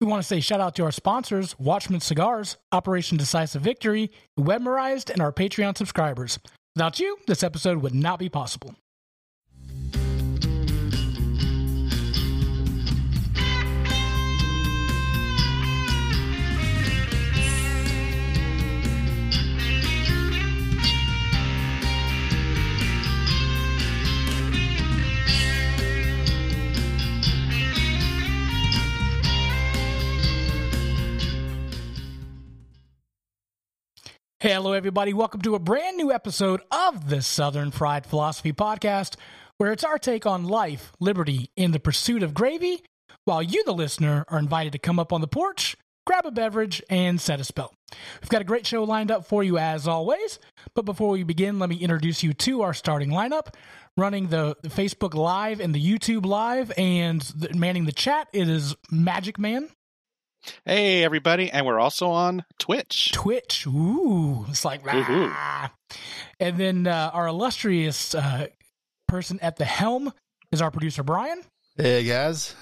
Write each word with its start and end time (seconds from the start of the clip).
We 0.00 0.06
want 0.06 0.22
to 0.22 0.26
say 0.26 0.40
shout 0.40 0.60
out 0.60 0.74
to 0.76 0.84
our 0.84 0.92
sponsors, 0.92 1.58
Watchman 1.58 2.00
Cigars, 2.00 2.56
Operation 2.72 3.18
Decisive 3.18 3.60
Victory, 3.60 4.10
Webmerized, 4.38 5.10
and 5.10 5.20
our 5.20 5.30
Patreon 5.30 5.76
subscribers. 5.76 6.38
Without 6.74 6.98
you, 6.98 7.18
this 7.26 7.42
episode 7.42 7.82
would 7.82 7.94
not 7.94 8.18
be 8.18 8.30
possible. 8.30 8.74
Hello, 34.42 34.72
everybody. 34.72 35.12
Welcome 35.12 35.42
to 35.42 35.54
a 35.54 35.58
brand 35.58 35.98
new 35.98 36.10
episode 36.10 36.62
of 36.70 37.10
the 37.10 37.20
Southern 37.20 37.70
Fried 37.70 38.06
Philosophy 38.06 38.54
Podcast, 38.54 39.16
where 39.58 39.70
it's 39.70 39.84
our 39.84 39.98
take 39.98 40.24
on 40.24 40.44
life, 40.44 40.94
liberty, 40.98 41.50
and 41.58 41.74
the 41.74 41.78
pursuit 41.78 42.22
of 42.22 42.32
gravy, 42.32 42.82
while 43.26 43.42
you, 43.42 43.62
the 43.64 43.74
listener, 43.74 44.24
are 44.28 44.38
invited 44.38 44.72
to 44.72 44.78
come 44.78 44.98
up 44.98 45.12
on 45.12 45.20
the 45.20 45.28
porch, 45.28 45.76
grab 46.06 46.24
a 46.24 46.30
beverage, 46.30 46.82
and 46.88 47.20
set 47.20 47.38
a 47.38 47.44
spell. 47.44 47.74
We've 48.22 48.30
got 48.30 48.40
a 48.40 48.46
great 48.46 48.66
show 48.66 48.82
lined 48.84 49.10
up 49.10 49.26
for 49.26 49.44
you 49.44 49.58
as 49.58 49.86
always, 49.86 50.38
but 50.74 50.86
before 50.86 51.10
we 51.10 51.22
begin, 51.22 51.58
let 51.58 51.68
me 51.68 51.76
introduce 51.76 52.22
you 52.22 52.32
to 52.32 52.62
our 52.62 52.72
starting 52.72 53.10
lineup. 53.10 53.48
Running 53.98 54.28
the, 54.28 54.56
the 54.62 54.70
Facebook 54.70 55.12
Live 55.12 55.60
and 55.60 55.74
the 55.74 55.84
YouTube 55.84 56.24
Live, 56.24 56.72
and 56.78 57.20
the, 57.20 57.52
manning 57.54 57.84
the 57.84 57.92
chat, 57.92 58.28
it 58.32 58.48
is 58.48 58.74
Magic 58.90 59.38
Man. 59.38 59.68
Hey, 60.64 61.04
everybody. 61.04 61.50
And 61.50 61.66
we're 61.66 61.78
also 61.78 62.10
on 62.10 62.44
Twitch. 62.58 63.12
Twitch. 63.12 63.66
Ooh, 63.66 64.46
it's 64.48 64.64
like, 64.64 64.82
ah. 64.86 65.72
And 66.38 66.58
then 66.58 66.86
uh, 66.86 67.10
our 67.12 67.26
illustrious 67.26 68.14
uh, 68.14 68.46
person 69.08 69.38
at 69.42 69.56
the 69.56 69.64
helm 69.64 70.12
is 70.52 70.62
our 70.62 70.70
producer, 70.70 71.02
Brian. 71.02 71.42
Hey, 71.76 72.04
guys. 72.04 72.54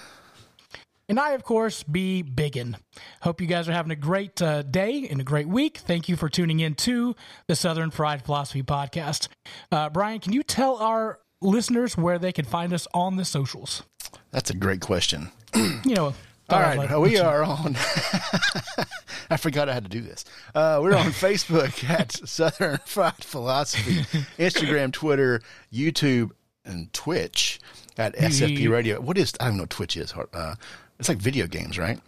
And 1.07 1.19
I, 1.19 1.31
of 1.31 1.43
course, 1.43 1.81
be 1.81 2.21
Biggin. 2.21 2.77
Hope 3.23 3.41
you 3.41 3.47
guys 3.47 3.67
are 3.67 3.73
having 3.73 3.91
a 3.91 3.95
great 3.95 4.39
uh, 4.43 4.61
day 4.61 5.07
and 5.09 5.19
a 5.19 5.23
great 5.23 5.47
week. 5.47 5.79
Thank 5.79 6.07
you 6.07 6.15
for 6.15 6.29
tuning 6.29 6.59
in 6.59 6.75
to 6.75 7.15
the 7.47 7.55
Southern 7.55 7.89
Fried 7.89 8.23
Philosophy 8.23 8.61
Podcast. 8.61 9.27
Uh, 9.71 9.89
Brian, 9.89 10.19
can 10.19 10.33
you 10.33 10.43
tell 10.43 10.75
our 10.75 11.19
listeners 11.41 11.97
where 11.97 12.19
they 12.19 12.31
can 12.31 12.45
find 12.45 12.73
us 12.73 12.87
on 12.93 13.15
the 13.15 13.25
socials? 13.25 13.81
That's 14.29 14.51
a 14.51 14.53
great 14.53 14.81
question. 14.81 15.31
You 15.55 15.95
know, 15.95 16.13
All 16.49 16.59
right, 16.59 16.77
like- 16.77 16.97
we 16.97 17.17
are 17.19 17.43
on. 17.43 17.75
I 19.31 19.37
forgot 19.37 19.69
I 19.69 19.73
had 19.73 19.83
to 19.83 19.89
do 19.89 20.01
this. 20.01 20.25
Uh, 20.55 20.79
we're 20.81 20.95
on 20.95 21.05
Facebook 21.11 21.87
at 21.89 22.11
Southern 22.27 22.79
Fried 22.85 23.23
Philosophy, 23.23 23.97
Instagram, 24.39 24.91
Twitter, 24.91 25.41
YouTube, 25.71 26.31
and 26.65 26.91
Twitch 26.93 27.59
at 27.97 28.15
SFP 28.15 28.69
Radio. 28.69 28.99
What 28.99 29.17
is? 29.17 29.33
I 29.39 29.45
don't 29.47 29.57
know. 29.57 29.63
what 29.63 29.69
Twitch 29.69 29.97
is. 29.97 30.13
Uh, 30.33 30.55
it's 30.99 31.09
like 31.09 31.19
video 31.19 31.45
games, 31.47 31.77
right? 31.77 31.99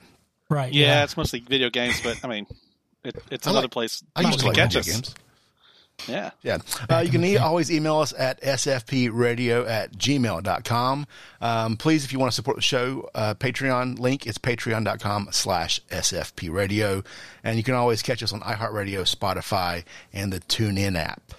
right. 0.50 0.74
Yeah, 0.74 1.04
it's 1.04 1.16
mostly 1.16 1.40
video 1.42 1.70
games, 1.70 2.02
but 2.02 2.20
I 2.24 2.28
mean, 2.28 2.48
it, 3.04 3.16
it's 3.30 3.46
I 3.48 3.52
another 3.52 3.66
like- 3.66 3.72
place 3.72 4.04
I 4.16 4.22
used 4.22 4.40
to 4.40 4.48
like 4.48 4.56
catch 4.56 4.74
video 4.74 4.80
us. 4.80 4.88
games. 4.92 5.16
Yeah. 6.08 6.32
Yeah. 6.42 6.58
Uh, 6.90 7.00
you 7.00 7.12
can 7.12 7.24
e- 7.24 7.38
always 7.38 7.72
email 7.72 8.00
us 8.00 8.14
at 8.18 8.42
sfpradio 8.42 9.68
at 9.68 9.94
gmail.com. 9.98 11.08
Um, 11.42 11.78
please, 11.78 12.04
if 12.04 12.14
you 12.14 12.20
want 12.20 12.32
to 12.32 12.36
support 12.36 12.58
the 12.58 12.62
show, 12.62 13.10
uh, 13.16 13.34
Patreon 13.36 14.00
link 14.00 14.28
is 14.28 14.38
patreon.com 14.38 15.30
slash 15.32 15.80
sfpradio. 15.90 17.06
And 17.44 17.58
you 17.58 17.64
can 17.64 17.76
always 17.76 18.02
catch 18.02 18.24
us 18.24 18.34
on 18.34 18.42
iHeartRadio, 18.42 19.02
Spotify, 19.04 19.84
and 20.14 20.32
the 20.32 20.40
TuneIn 20.40 20.98
app. 20.98 21.34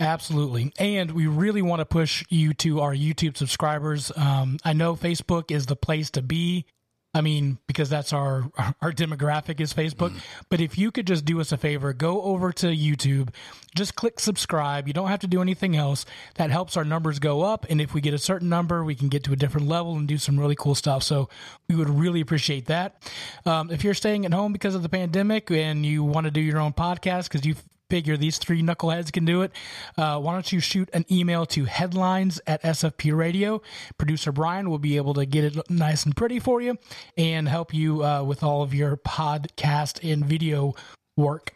Absolutely. 0.00 0.72
And 0.78 1.12
we 1.12 1.26
really 1.26 1.62
want 1.62 1.80
to 1.80 1.86
push 1.86 2.24
you 2.28 2.52
to 2.54 2.80
our 2.80 2.94
YouTube 2.94 3.36
subscribers. 3.36 4.10
Um, 4.16 4.58
I 4.64 4.72
know 4.72 4.96
Facebook 4.96 5.50
is 5.50 5.66
the 5.66 5.76
place 5.76 6.10
to 6.12 6.22
be. 6.22 6.66
I 7.14 7.20
mean, 7.20 7.58
because 7.66 7.88
that's 7.88 8.12
our 8.12 8.50
our 8.82 8.92
demographic 8.92 9.60
is 9.60 9.72
Facebook. 9.72 10.12
But 10.48 10.60
if 10.60 10.76
you 10.76 10.90
could 10.90 11.06
just 11.06 11.24
do 11.24 11.40
us 11.40 11.52
a 11.52 11.56
favor, 11.56 11.92
go 11.92 12.22
over 12.22 12.52
to 12.52 12.66
YouTube, 12.66 13.30
just 13.74 13.94
click 13.94 14.18
subscribe. 14.20 14.88
You 14.88 14.94
don't 14.94 15.08
have 15.08 15.20
to 15.20 15.26
do 15.26 15.40
anything 15.40 15.76
else. 15.76 16.04
That 16.34 16.50
helps 16.50 16.76
our 16.76 16.84
numbers 16.84 17.18
go 17.18 17.42
up. 17.42 17.66
And 17.70 17.80
if 17.80 17.94
we 17.94 18.00
get 18.00 18.14
a 18.14 18.18
certain 18.18 18.48
number, 18.48 18.84
we 18.84 18.94
can 18.94 19.08
get 19.08 19.24
to 19.24 19.32
a 19.32 19.36
different 19.36 19.68
level 19.68 19.96
and 19.96 20.08
do 20.08 20.18
some 20.18 20.38
really 20.38 20.56
cool 20.56 20.74
stuff. 20.74 21.02
So 21.02 21.28
we 21.68 21.76
would 21.76 21.88
really 21.88 22.20
appreciate 22.20 22.66
that. 22.66 23.02
Um, 23.46 23.70
if 23.70 23.84
you're 23.84 23.94
staying 23.94 24.26
at 24.26 24.32
home 24.32 24.52
because 24.52 24.74
of 24.74 24.82
the 24.82 24.88
pandemic 24.88 25.50
and 25.50 25.86
you 25.86 26.02
want 26.02 26.24
to 26.24 26.30
do 26.30 26.40
your 26.40 26.58
own 26.58 26.72
podcast 26.72 27.24
because 27.24 27.46
you 27.46 27.54
figure 27.94 28.16
these 28.16 28.38
three 28.38 28.60
knuckleheads 28.60 29.12
can 29.12 29.24
do 29.24 29.42
it, 29.42 29.52
uh, 29.96 30.18
why 30.18 30.32
don't 30.32 30.50
you 30.50 30.58
shoot 30.58 30.90
an 30.92 31.04
email 31.12 31.46
to 31.46 31.64
headlines 31.64 32.40
at 32.44 32.60
SFP 32.64 33.16
Radio? 33.16 33.62
Producer 33.98 34.32
Brian 34.32 34.68
will 34.68 34.80
be 34.80 34.96
able 34.96 35.14
to 35.14 35.24
get 35.24 35.44
it 35.44 35.70
nice 35.70 36.04
and 36.04 36.16
pretty 36.16 36.40
for 36.40 36.60
you 36.60 36.76
and 37.16 37.48
help 37.48 37.72
you 37.72 38.04
uh, 38.04 38.24
with 38.24 38.42
all 38.42 38.62
of 38.62 38.74
your 38.74 38.96
podcast 38.96 40.00
and 40.02 40.26
video 40.26 40.74
work. 41.16 41.52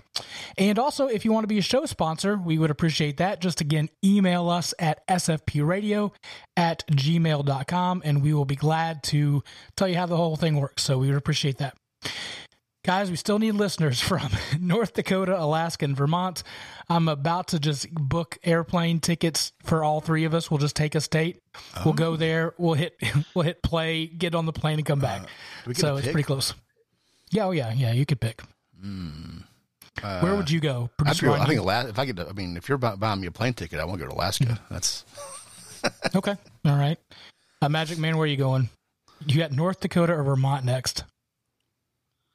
And 0.57 0.79
also, 0.79 1.09
if 1.09 1.25
you 1.25 1.33
want 1.33 1.43
to 1.43 1.49
be 1.49 1.59
a 1.59 1.63
show 1.63 1.87
sponsor, 1.87 2.37
we 2.37 2.57
would 2.57 2.71
appreciate 2.71 3.17
that. 3.17 3.41
Just 3.41 3.61
again, 3.61 3.89
email 4.05 4.49
us 4.49 4.73
at 4.79 5.05
sfpradio 5.09 6.13
at 6.57 6.87
gmail.com 6.87 8.03
and 8.05 8.23
we 8.23 8.33
will 8.33 8.45
be 8.45 8.55
glad 8.55 9.03
to 9.05 9.43
tell 9.77 9.89
you 9.89 9.97
how 9.97 10.07
the 10.07 10.17
whole 10.17 10.37
thing 10.37 10.61
works. 10.61 10.85
So 10.85 10.99
we 10.99 11.09
would 11.09 11.17
appreciate 11.17 11.59
that. 11.59 11.77
Guys, 12.85 13.11
we 13.11 13.17
still 13.17 13.39
need 13.39 13.53
listeners 13.53 14.01
from 14.09 14.31
North 14.59 14.95
Dakota, 14.95 15.39
Alaska, 15.39 15.85
and 15.85 15.97
Vermont. 15.97 16.43
I'm 16.89 17.09
about 17.09 17.49
to 17.49 17.59
just 17.59 17.93
book 17.93 18.39
airplane 18.45 19.01
tickets 19.01 19.53
for 19.65 19.83
all 19.85 20.01
three 20.01 20.25
of 20.25 20.35
us. 20.35 20.51
We'll 20.51 20.59
just 20.59 20.77
take 20.77 20.95
a 20.95 21.01
state. 21.01 21.43
We'll 21.85 21.95
go 21.95 22.13
oh. 22.13 22.17
there. 22.17 22.55
We'll 22.59 22.75
hit. 22.75 22.97
We'll 23.35 23.45
hit 23.45 23.63
play. 23.63 24.07
Get 24.07 24.35
on 24.35 24.47
the 24.47 24.53
plane 24.53 24.79
and 24.79 24.87
come 24.87 25.01
back. 25.01 25.23
Uh, 25.23 25.27
get 25.69 25.77
so 25.77 25.97
it's 25.97 26.07
pretty 26.07 26.23
close. 26.23 26.55
Yeah, 27.31 27.47
oh 27.47 27.51
yeah, 27.51 27.73
yeah. 27.73 27.93
You 27.93 28.07
could 28.07 28.21
pick. 28.21 28.43
Hmm. 28.81 29.39
Uh, 30.03 30.21
where 30.21 30.35
would 30.35 30.51
you 30.51 30.61
go? 30.61 30.91
Producer 30.97 31.27
Ryan, 31.27 31.43
I 31.43 31.47
think 31.47 31.61
Alaska, 31.61 31.91
if 31.91 31.99
I 31.99 32.07
could, 32.07 32.21
I 32.21 32.33
mean, 32.33 32.57
if 32.57 32.69
you're 32.69 32.79
buying 32.79 33.21
me 33.21 33.27
a 33.27 33.31
plane 33.31 33.55
ticket, 33.55 33.81
I 33.81 33.85
want 33.85 33.99
to 33.99 34.07
go 34.07 34.11
to 34.11 34.17
Alaska. 34.17 34.61
That's 34.71 35.05
okay. 36.15 36.37
All 36.65 36.77
right. 36.77 36.99
Uh, 37.61 37.69
Magic 37.69 37.99
Man, 37.99 38.17
where 38.17 38.25
are 38.25 38.29
you 38.29 38.37
going? 38.37 38.71
You 39.27 39.39
got 39.39 39.53
North 39.53 39.81
Dakota 39.81 40.15
or 40.15 40.23
Vermont 40.23 40.65
next? 40.65 41.05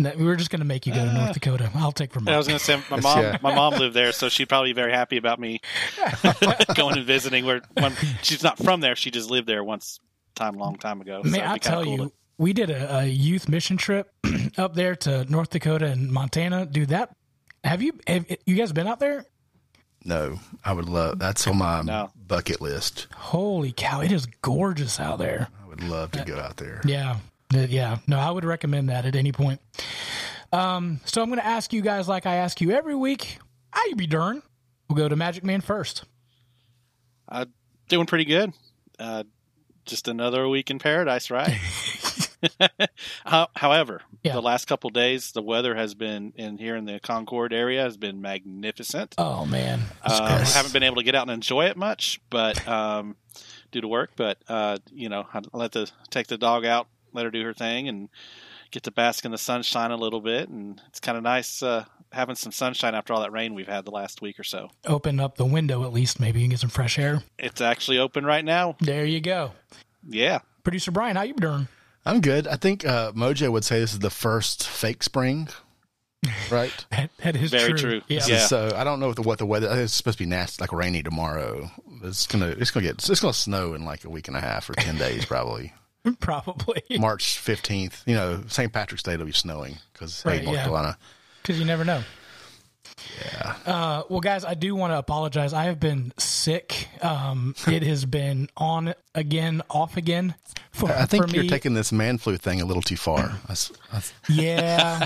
No, 0.03 0.11
we 0.17 0.25
were 0.25 0.35
just 0.35 0.49
going 0.49 0.59
to 0.59 0.65
make 0.65 0.85
you 0.85 0.93
go 0.93 0.99
to 1.05 1.13
North 1.13 1.29
ah. 1.29 1.33
Dakota. 1.33 1.71
I'll 1.75 1.91
take 1.91 2.13
Vermont. 2.13 2.33
I 2.33 2.37
was 2.37 2.47
going 2.47 2.59
to 2.59 2.63
say 2.65 2.79
my 2.89 2.99
mom. 2.99 3.19
yeah. 3.19 3.37
My 3.41 3.55
mom 3.55 3.73
lived 3.75 3.95
there, 3.95 4.11
so 4.11 4.29
she'd 4.29 4.49
probably 4.49 4.69
be 4.69 4.75
very 4.75 4.91
happy 4.91 5.17
about 5.17 5.39
me 5.39 5.61
going 6.75 6.97
and 6.97 7.05
visiting. 7.07 7.45
Where 7.45 7.61
when 7.73 7.93
she's 8.21 8.43
not 8.43 8.57
from 8.57 8.81
there, 8.81 8.95
she 8.95 9.11
just 9.11 9.29
lived 9.29 9.47
there 9.47 9.63
once 9.63 9.99
time, 10.35 10.55
long 10.55 10.75
time 10.77 11.01
ago. 11.01 11.21
so 11.23 11.39
I 11.41 11.57
tell 11.57 11.83
cool 11.83 11.91
you, 11.91 11.97
to- 12.05 12.11
we 12.37 12.53
did 12.53 12.69
a, 12.69 12.99
a 12.99 13.05
youth 13.05 13.47
mission 13.47 13.77
trip 13.77 14.11
up 14.57 14.73
there 14.75 14.95
to 14.97 15.25
North 15.31 15.49
Dakota 15.51 15.85
and 15.87 16.11
Montana. 16.11 16.65
Dude, 16.65 16.89
that 16.89 17.15
have 17.63 17.81
you 17.81 17.93
have 18.07 18.25
you 18.45 18.55
guys 18.55 18.71
been 18.71 18.87
out 18.87 18.99
there? 18.99 19.25
no, 20.05 20.37
I 20.65 20.73
would 20.73 20.89
love. 20.89 21.17
That's 21.19 21.47
on 21.47 21.57
my 21.59 21.81
No. 21.81 22.11
bucket 22.27 22.59
list. 22.59 23.07
Holy 23.15 23.71
cow, 23.71 24.01
it 24.01 24.11
is 24.11 24.25
gorgeous 24.41 24.99
out 24.99 25.17
there. 25.19 25.47
I 25.63 25.67
would 25.69 25.81
love 25.83 26.11
to 26.11 26.25
go 26.25 26.37
out 26.37 26.57
there. 26.57 26.81
Yeah. 26.83 27.17
Uh, 27.55 27.67
Yeah. 27.69 27.97
No, 28.07 28.19
I 28.19 28.29
would 28.31 28.45
recommend 28.45 28.89
that 28.89 29.05
at 29.05 29.15
any 29.15 29.31
point. 29.31 29.59
Um, 30.51 30.99
so 31.05 31.21
I'm 31.21 31.29
going 31.29 31.39
to 31.39 31.45
ask 31.45 31.73
you 31.73 31.81
guys, 31.81 32.07
like 32.07 32.25
I 32.25 32.35
ask 32.35 32.61
you 32.61 32.71
every 32.71 32.95
week, 32.95 33.39
how 33.71 33.83
you 33.87 33.95
be 33.95 34.07
darn? 34.07 34.43
We'll 34.89 34.97
go 34.97 35.09
to 35.09 35.15
Magic 35.15 35.43
Man 35.43 35.61
first. 35.61 36.03
Uh, 37.27 37.45
doing 37.89 38.05
pretty 38.05 38.25
good. 38.25 38.53
Uh, 38.99 39.23
just 39.85 40.07
another 40.07 40.47
week 40.47 40.69
in 40.69 40.77
paradise, 40.79 41.31
right? 41.31 41.57
However, 43.25 44.01
Yeah. 44.23 44.33
the 44.33 44.41
last 44.41 44.65
couple 44.65 44.89
days, 44.89 45.31
the 45.31 45.41
weather 45.41 45.75
has 45.75 45.93
been 45.95 46.33
in 46.35 46.57
here 46.57 46.75
in 46.75 46.85
the 46.85 46.99
Concord 46.99 47.53
area 47.53 47.81
has 47.81 47.97
been 47.97 48.21
magnificent. 48.21 49.15
Oh 49.17 49.45
man, 49.45 49.81
I 50.03 50.39
haven't 50.39 50.73
been 50.73 50.83
able 50.83 50.97
to 50.97 51.03
get 51.03 51.15
out 51.15 51.23
and 51.23 51.31
enjoy 51.31 51.65
it 51.65 51.77
much, 51.77 52.19
but 52.29 52.65
um, 52.67 53.15
due 53.71 53.81
to 53.81 53.87
work. 53.87 54.11
But 54.15 54.39
uh, 54.47 54.77
you 54.91 55.09
know, 55.09 55.25
I 55.33 55.41
let 55.53 55.71
the 55.71 55.89
take 56.09 56.27
the 56.27 56.37
dog 56.37 56.65
out, 56.65 56.87
let 57.13 57.25
her 57.25 57.31
do 57.31 57.43
her 57.43 57.53
thing, 57.53 57.87
and 57.87 58.09
get 58.71 58.83
to 58.83 58.91
bask 58.91 59.23
in 59.25 59.31
the 59.31 59.37
sunshine 59.37 59.91
a 59.91 59.97
little 59.97 60.21
bit. 60.21 60.49
And 60.49 60.81
it's 60.87 60.99
kind 60.99 61.17
of 61.17 61.23
nice 61.23 61.61
uh, 61.61 61.85
having 62.11 62.35
some 62.35 62.51
sunshine 62.51 62.95
after 62.95 63.13
all 63.13 63.21
that 63.21 63.31
rain 63.31 63.53
we've 63.53 63.67
had 63.67 63.85
the 63.85 63.91
last 63.91 64.21
week 64.21 64.39
or 64.39 64.43
so. 64.43 64.69
open 64.85 65.19
up 65.19 65.35
the 65.37 65.45
window 65.45 65.83
at 65.83 65.93
least. 65.93 66.19
Maybe 66.19 66.39
you 66.39 66.45
can 66.45 66.51
get 66.51 66.59
some 66.59 66.69
fresh 66.69 66.97
air. 66.97 67.21
It's 67.37 67.61
actually 67.61 67.99
open 67.99 68.25
right 68.25 68.43
now. 68.43 68.75
There 68.79 69.05
you 69.05 69.21
go. 69.21 69.51
Yeah, 70.07 70.39
Producer 70.63 70.91
Brian, 70.91 71.15
how 71.15 71.21
you 71.23 71.33
doing? 71.35 71.67
I'm 72.05 72.19
good. 72.19 72.47
I 72.47 72.55
think 72.57 72.85
uh, 72.85 73.11
Mojo 73.13 73.51
would 73.51 73.63
say 73.63 73.79
this 73.79 73.93
is 73.93 73.99
the 73.99 74.09
first 74.09 74.67
fake 74.67 75.03
spring, 75.03 75.47
right? 76.51 76.85
That, 76.91 77.11
that 77.19 77.35
is 77.37 77.51
Very 77.51 77.69
true. 77.69 77.77
true. 77.77 78.01
Yeah. 78.07 78.21
Yeah. 78.27 78.39
So 78.39 78.73
I 78.75 78.83
don't 78.83 78.99
know 78.99 79.07
what 79.07 79.15
the, 79.15 79.21
what 79.21 79.37
the 79.39 79.45
weather. 79.45 79.69
I 79.69 79.77
It's 79.79 79.93
supposed 79.93 80.17
to 80.17 80.23
be 80.25 80.29
nasty, 80.29 80.61
like 80.61 80.73
rainy 80.73 81.01
tomorrow. 81.03 81.71
It's 82.03 82.27
gonna 82.27 82.47
it's 82.47 82.71
gonna 82.71 82.85
get 82.87 83.07
it's 83.09 83.19
gonna 83.21 83.33
snow 83.33 83.73
in 83.73 83.85
like 83.85 84.03
a 84.03 84.09
week 84.09 84.27
and 84.27 84.35
a 84.35 84.41
half 84.41 84.69
or 84.69 84.73
ten 84.73 84.97
days 84.97 85.25
probably. 85.25 85.73
Probably 86.19 86.81
March 86.99 87.39
fifteenth. 87.39 88.03
You 88.05 88.15
know, 88.15 88.43
St. 88.47 88.71
Patrick's 88.73 89.03
Day 89.03 89.15
will 89.17 89.25
be 89.25 89.31
snowing 89.31 89.77
because 89.93 90.23
Right, 90.25 90.39
hey, 90.39 90.45
North 90.45 90.57
yeah. 90.57 90.63
Carolina. 90.63 90.97
because 91.41 91.59
you 91.59 91.65
never 91.65 91.83
know. 91.85 92.03
Yeah. 93.25 93.55
Uh, 93.65 94.03
well, 94.09 94.19
guys, 94.19 94.45
I 94.45 94.53
do 94.53 94.75
want 94.75 94.93
to 94.93 94.97
apologize. 94.97 95.53
I 95.53 95.63
have 95.65 95.79
been 95.79 96.13
sick. 96.17 96.87
Um, 97.01 97.55
it 97.67 97.83
has 97.87 98.05
been 98.05 98.49
on 98.55 98.93
again, 99.15 99.61
off 99.69 99.97
again. 99.97 100.35
For, 100.71 100.89
I 100.91 101.05
think 101.05 101.27
for 101.29 101.35
you're 101.35 101.43
me. 101.43 101.49
taking 101.49 101.73
this 101.73 101.91
man 101.91 102.17
flu 102.17 102.37
thing 102.37 102.61
a 102.61 102.65
little 102.65 102.81
too 102.81 102.95
far. 102.97 103.39
That's, 103.47 103.71
that's, 103.91 104.13
Yeah. 104.29 105.05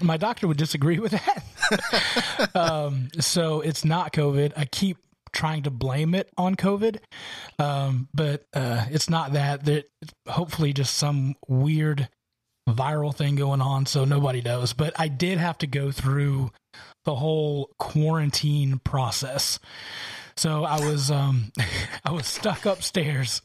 My 0.00 0.16
doctor 0.16 0.46
would 0.48 0.56
disagree 0.56 0.98
with 1.00 1.12
that. 1.12 2.50
um, 2.54 3.08
so 3.20 3.60
it's 3.60 3.84
not 3.84 4.12
COVID. 4.12 4.52
I 4.56 4.64
keep 4.64 4.96
trying 5.38 5.62
to 5.62 5.70
blame 5.70 6.16
it 6.16 6.28
on 6.36 6.56
COVID, 6.56 6.98
um, 7.60 8.08
but 8.12 8.44
uh, 8.52 8.86
it's 8.90 9.08
not 9.08 9.34
that. 9.34 9.64
That 9.66 9.88
hopefully 10.26 10.72
just 10.72 10.94
some 10.94 11.36
weird 11.46 12.08
viral 12.68 13.14
thing 13.14 13.36
going 13.36 13.62
on, 13.62 13.86
so 13.86 14.04
nobody 14.04 14.42
knows. 14.42 14.72
But 14.72 14.98
I 14.98 15.06
did 15.06 15.38
have 15.38 15.56
to 15.58 15.68
go 15.68 15.92
through 15.92 16.50
the 17.04 17.14
whole 17.14 17.70
quarantine 17.78 18.80
process. 18.80 19.60
So 20.36 20.64
I 20.64 20.80
was 20.80 21.10
um 21.10 21.52
I 22.04 22.10
was 22.10 22.26
stuck 22.26 22.66
upstairs 22.66 23.40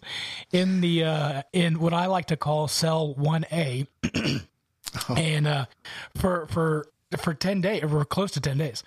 in 0.52 0.82
the 0.82 1.04
uh 1.04 1.42
in 1.54 1.80
what 1.80 1.94
I 1.94 2.08
like 2.08 2.26
to 2.28 2.38
call 2.38 2.68
cell 2.68 3.16
1A 3.18 3.88
and 5.18 5.48
uh 5.48 5.66
for 6.16 6.48
for 6.48 6.86
for 7.20 7.34
10 7.34 7.62
days 7.62 7.84
or 7.84 8.06
close 8.06 8.32
to 8.32 8.42
10 8.42 8.58
days. 8.58 8.84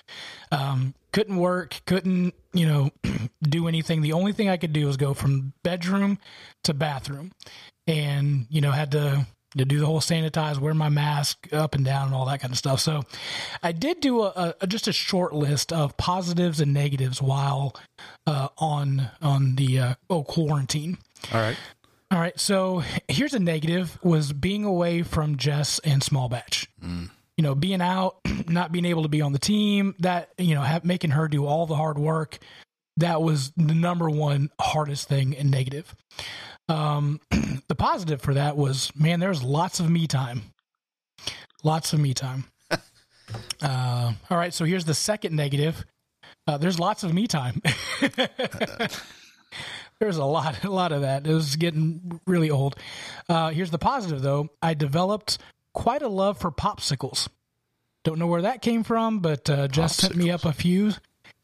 Um 0.51 0.95
couldn't 1.13 1.37
work, 1.37 1.81
couldn't, 1.87 2.35
you 2.53 2.67
know, 2.67 2.91
do 3.43 3.69
anything. 3.69 4.03
The 4.03 4.13
only 4.13 4.33
thing 4.33 4.51
I 4.51 4.59
could 4.59 4.75
do 4.75 4.87
was 4.87 4.99
go 4.99 5.15
from 5.15 5.55
bedroom 5.63 6.19
to 6.65 6.75
bathroom 6.75 7.33
and 7.87 8.47
you 8.51 8.61
know 8.61 8.71
had 8.73 8.93
to 8.93 9.27
to 9.57 9.65
do 9.65 9.81
the 9.81 9.87
whole 9.87 10.01
sanitize, 10.01 10.59
wear 10.59 10.75
my 10.75 10.89
mask 10.89 11.49
up 11.53 11.75
and 11.75 11.85
down, 11.85 12.07
and 12.09 12.15
all 12.15 12.27
that 12.27 12.41
kind 12.41 12.53
of 12.53 12.59
stuff. 12.59 12.81
So, 12.81 13.05
I 13.63 13.73
did 13.73 14.01
do 14.01 14.23
a, 14.23 14.55
a 14.61 14.67
just 14.67 14.87
a 14.87 14.93
short 14.93 15.33
list 15.33 15.73
of 15.73 15.97
positives 15.97 16.61
and 16.61 16.75
negatives 16.75 17.23
while 17.23 17.75
uh, 18.27 18.49
on 18.59 19.11
on 19.23 19.57
the 19.57 19.79
uh, 19.79 19.95
oh 20.11 20.25
quarantine. 20.25 20.99
all 21.33 21.41
right. 21.41 21.57
All 22.09 22.21
right, 22.21 22.39
so 22.39 22.85
here's 23.09 23.35
a 23.35 23.41
negative: 23.41 23.99
was 24.03 24.33
being 24.33 24.65
away 24.65 25.03
from 25.03 25.37
Jess 25.37 25.81
and 25.81 26.05
Small 26.05 26.29
Batch. 26.29 26.69
You 27.37 27.43
know, 27.43 27.55
being 27.55 27.81
out, 27.81 28.17
not 28.49 28.73
being 28.73 28.85
able 28.85 29.03
to 29.03 29.09
be 29.09 29.21
on 29.21 29.33
the 29.33 29.39
team, 29.39 29.95
that 30.01 30.31
you 30.39 30.55
know, 30.55 30.63
have, 30.63 30.85
making 30.85 31.11
her 31.11 31.29
do 31.29 31.47
all 31.47 31.67
the 31.67 31.77
hard 31.77 31.99
work. 31.99 32.39
That 32.99 33.21
was 33.21 33.53
the 33.57 33.75
number 33.75 34.09
one 34.09 34.51
hardest 34.59 35.09
thing 35.09 35.37
and 35.37 35.51
negative. 35.51 35.95
Um, 36.69 37.21
the 37.69 37.75
positive 37.75 38.23
for 38.23 38.35
that 38.35 38.57
was, 38.57 38.91
man, 38.97 39.21
there's 39.21 39.43
lots 39.43 39.81
of 39.81 39.91
me 39.91 40.07
time. 40.07 40.43
Lots 41.63 41.93
of 41.93 42.01
me 42.01 42.15
time. 42.15 42.45
uh, 42.71 44.13
all 44.31 44.39
right, 44.39 44.55
so 44.55 44.65
here's 44.65 44.87
the 44.87 44.95
second 44.95 45.37
negative. 45.37 45.85
Uh, 46.47 46.57
there's 46.57 46.79
lots 46.79 47.03
of 47.03 47.13
me 47.13 47.27
time. 47.27 47.61
There's 49.99 50.19
a 50.19 50.25
lot, 50.25 50.63
a 50.63 50.71
lot 50.71 50.93
of 50.93 51.01
that. 51.03 51.27
It 51.27 51.33
was 51.33 51.57
getting 51.57 52.21
really 52.27 52.51
old. 52.51 52.77
Uh, 53.29 53.51
here's 53.51 53.71
the 53.71 53.79
positive, 53.79 54.21
though. 54.21 54.51
I 54.61 54.75
developed 54.75 55.39
quite 55.77 56.03
a 56.03 56.09
love 56.09 56.39
for 56.39 56.51
popsicles. 56.51 57.29
Don't 58.03 58.19
know 58.19 58.27
where 58.27 58.43
that 58.43 58.63
came 58.63 58.83
from, 58.83 59.19
but 59.21 59.49
uh, 59.51 59.69
Jess 59.69 59.97
sent 59.97 60.17
me 60.17 60.31
up 60.31 60.45
a 60.45 60.53
few, 60.53 60.93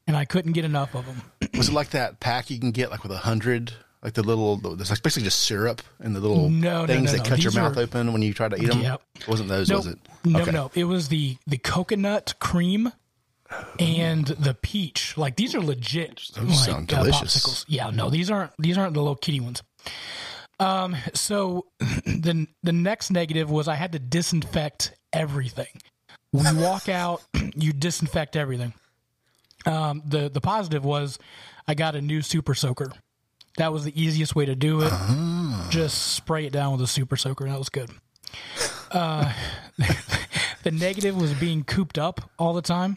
and 0.06 0.16
I 0.16 0.24
couldn't 0.24 0.52
get 0.52 0.64
enough 0.64 0.94
of 0.94 1.04
them. 1.06 1.22
Was 1.54 1.68
it 1.68 1.72
like 1.74 1.90
that 1.90 2.18
pack 2.20 2.50
you 2.50 2.58
can 2.58 2.70
get 2.70 2.90
like 2.90 3.02
with 3.02 3.12
a 3.12 3.18
hundred, 3.18 3.72
like 4.02 4.14
the 4.14 4.22
little, 4.22 4.56
there's 4.56 4.88
like 4.90 5.02
basically 5.02 5.24
just 5.24 5.40
syrup 5.40 5.82
and 6.00 6.16
the 6.16 6.20
little 6.20 6.48
No, 6.48 6.86
things 6.86 7.12
no, 7.12 7.18
that 7.18 7.24
no. 7.24 7.28
cut 7.30 7.42
your 7.42 7.50
These 7.50 7.56
mouth 7.60 7.76
are- 7.76 7.80
open 7.80 8.12
when 8.12 8.22
you 8.22 8.32
try 8.32 8.48
to 8.48 8.56
eat 8.56 8.66
them? 8.68 8.80
Yep. 8.80 9.02
It 9.20 9.28
wasn't 9.28 9.48
those, 9.48 9.68
No, 9.68 9.76
was 9.76 9.86
it? 9.88 9.98
no, 10.24 10.40
Okay. 10.40 10.50
no. 10.52 10.70
It 10.74 10.84
was 10.84 11.08
the 11.08 11.36
the 11.46 11.58
coconut 11.58 12.34
cream 12.38 12.92
and 13.78 14.26
the 14.28 14.54
peach. 14.54 15.18
Like 15.18 15.36
these 15.36 15.54
are 15.54 15.60
legit. 15.60 16.22
Those 16.36 16.44
like, 16.48 16.54
sound 16.58 16.92
uh, 16.92 17.04
popsicles. 17.04 17.64
Yeah, 17.68 17.90
no, 17.90 18.08
these 18.08 18.30
aren't. 18.30 18.52
These 18.58 18.78
aren't 18.78 18.94
the 18.94 19.00
little 19.00 19.16
kitty 19.16 19.40
ones. 19.40 19.62
Um. 20.60 20.96
So 21.14 21.66
the 21.78 22.46
the 22.62 22.72
next 22.72 23.10
negative 23.10 23.50
was 23.50 23.68
I 23.68 23.74
had 23.74 23.92
to 23.92 23.98
disinfect 23.98 24.94
everything. 25.12 25.66
When 26.30 26.54
you 26.56 26.62
walk 26.62 26.88
out, 26.88 27.22
you 27.54 27.72
disinfect 27.72 28.36
everything. 28.36 28.72
Um. 29.66 30.02
The 30.06 30.28
the 30.28 30.40
positive 30.40 30.84
was 30.84 31.18
I 31.66 31.74
got 31.74 31.94
a 31.94 32.00
new 32.00 32.22
super 32.22 32.54
soaker. 32.54 32.92
That 33.58 33.72
was 33.72 33.84
the 33.84 34.00
easiest 34.00 34.34
way 34.34 34.46
to 34.46 34.54
do 34.54 34.80
it. 34.82 34.92
Just 35.70 36.14
spray 36.14 36.46
it 36.46 36.52
down 36.52 36.72
with 36.72 36.80
a 36.80 36.86
super 36.86 37.16
soaker, 37.16 37.44
and 37.44 37.52
that 37.52 37.58
was 37.58 37.68
good. 37.68 37.90
Uh, 38.90 39.30
the 40.62 40.70
negative 40.70 41.14
was 41.20 41.34
being 41.34 41.62
cooped 41.62 41.98
up 41.98 42.30
all 42.38 42.54
the 42.54 42.62
time. 42.62 42.96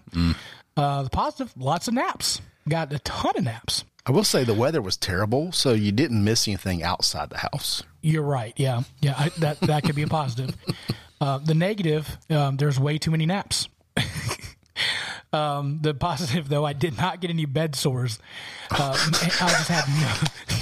Uh, 0.78 1.04
the 1.04 1.10
positive, 1.10 1.54
lots 1.58 1.90
of 1.90 1.94
naps. 1.94 2.42
Got 2.70 2.94
a 2.94 3.00
ton 3.00 3.34
of 3.38 3.44
naps. 3.44 3.84
I 4.08 4.12
will 4.12 4.24
say 4.24 4.44
the 4.44 4.54
weather 4.54 4.82
was 4.82 4.98
terrible, 4.98 5.52
so 5.52 5.74
you 5.74 5.92
didn't 5.92 6.24
miss 6.24 6.48
anything 6.48 6.84
outside 6.84 7.32
the 7.32 7.40
house. 7.40 7.82
You're 8.02 8.22
right. 8.22 8.54
Yeah, 8.56 8.84
yeah. 9.02 9.16
I, 9.18 9.30
that 9.40 9.60
that 9.62 9.84
could 9.84 9.96
be 9.96 10.04
a 10.04 10.08
positive. 10.08 10.56
Uh, 11.22 11.38
the 11.38 11.54
negative, 11.56 12.18
um, 12.30 12.58
there's 12.58 12.78
way 12.78 12.98
too 12.98 13.10
many 13.10 13.26
naps. 13.26 13.70
um, 15.34 15.80
the 15.82 15.94
positive, 15.94 16.50
though, 16.50 16.66
I 16.66 16.74
did 16.74 16.98
not 16.98 17.22
get 17.22 17.30
any 17.30 17.46
bed 17.46 17.74
sores. 17.74 18.20
Uh, 18.70 18.92
I 18.94 19.50
just 19.50 19.70
had 19.70 19.86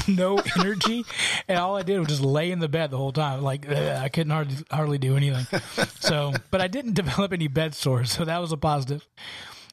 no, 0.07 0.35
no 0.37 0.43
energy, 0.59 1.03
and 1.47 1.57
all 1.57 1.75
I 1.75 1.81
did 1.81 1.97
was 1.97 2.07
just 2.07 2.21
lay 2.21 2.51
in 2.51 2.59
the 2.59 2.69
bed 2.69 2.91
the 2.91 2.97
whole 2.97 3.11
time. 3.11 3.41
Like 3.41 3.67
ugh, 3.67 3.75
I 3.75 4.09
couldn't 4.09 4.31
hardly 4.31 4.57
hardly 4.69 4.99
do 4.99 5.17
anything. 5.17 5.59
So, 5.99 6.33
but 6.51 6.61
I 6.61 6.67
didn't 6.67 6.93
develop 6.93 7.33
any 7.33 7.47
bed 7.47 7.73
sores, 7.73 8.11
so 8.11 8.23
that 8.23 8.37
was 8.37 8.51
a 8.51 8.57
positive. 8.57 9.07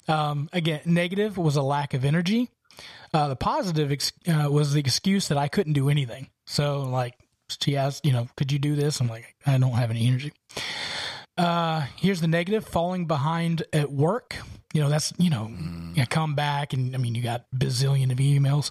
Um, 0.08 0.48
again, 0.54 0.80
negative 0.86 1.36
was 1.36 1.56
a 1.56 1.62
lack 1.62 1.92
of 1.92 2.06
energy. 2.06 2.48
Uh, 3.12 3.28
the 3.28 3.36
positive 3.36 3.90
ex- 3.90 4.12
uh, 4.28 4.48
was 4.50 4.72
the 4.72 4.80
excuse 4.80 5.28
that 5.28 5.38
I 5.38 5.48
couldn't 5.48 5.72
do 5.72 5.88
anything. 5.88 6.28
So, 6.46 6.82
like, 6.82 7.14
she 7.60 7.76
asked, 7.76 8.06
you 8.06 8.12
know, 8.12 8.28
could 8.36 8.52
you 8.52 8.58
do 8.58 8.76
this? 8.76 9.00
I'm 9.00 9.08
like, 9.08 9.34
I 9.46 9.58
don't 9.58 9.72
have 9.72 9.90
any 9.90 10.06
energy. 10.06 10.32
Uh, 11.36 11.86
here's 11.96 12.20
the 12.20 12.28
negative 12.28 12.66
falling 12.66 13.06
behind 13.06 13.62
at 13.72 13.90
work. 13.90 14.36
You 14.72 14.82
know, 14.82 14.88
that's, 14.88 15.12
you 15.18 15.30
know, 15.30 15.50
you 15.94 16.06
come 16.06 16.34
back 16.34 16.72
and 16.72 16.94
I 16.94 16.98
mean, 16.98 17.14
you 17.14 17.22
got 17.22 17.46
bazillion 17.54 18.12
of 18.12 18.18
emails. 18.18 18.70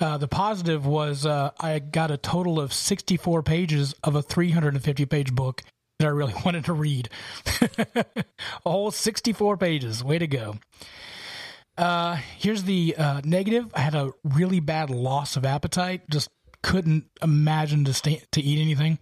Uh, 0.00 0.16
the 0.18 0.26
positive 0.26 0.86
was 0.86 1.24
uh, 1.24 1.50
I 1.60 1.78
got 1.78 2.10
a 2.10 2.16
total 2.16 2.58
of 2.58 2.72
64 2.72 3.42
pages 3.42 3.94
of 4.02 4.16
a 4.16 4.22
350 4.22 5.06
page 5.06 5.32
book 5.32 5.62
that 5.98 6.06
I 6.06 6.10
really 6.10 6.34
wanted 6.44 6.64
to 6.64 6.72
read. 6.72 7.10
a 7.94 8.04
whole 8.64 8.90
64 8.90 9.56
pages. 9.58 10.02
Way 10.02 10.18
to 10.18 10.26
go. 10.26 10.56
Uh, 11.80 12.18
here's 12.36 12.64
the 12.64 12.94
uh, 12.96 13.20
negative. 13.24 13.66
I 13.74 13.80
had 13.80 13.94
a 13.94 14.12
really 14.22 14.60
bad 14.60 14.90
loss 14.90 15.36
of 15.36 15.46
appetite. 15.46 16.02
Just 16.10 16.28
couldn't 16.62 17.06
imagine 17.22 17.86
to 17.86 17.94
stay, 17.94 18.22
to 18.32 18.40
eat 18.42 18.60
anything. 18.60 18.98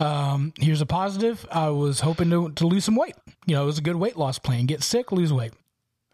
Um, 0.00 0.52
here's 0.58 0.82
a 0.82 0.86
positive. 0.86 1.46
I 1.50 1.70
was 1.70 2.00
hoping 2.00 2.28
to 2.28 2.50
to 2.52 2.66
lose 2.66 2.84
some 2.84 2.96
weight. 2.96 3.14
You 3.46 3.54
know, 3.54 3.62
it 3.62 3.66
was 3.66 3.78
a 3.78 3.82
good 3.82 3.96
weight 3.96 4.18
loss 4.18 4.38
plan. 4.38 4.66
Get 4.66 4.82
sick, 4.82 5.12
lose 5.12 5.32
weight. 5.32 5.52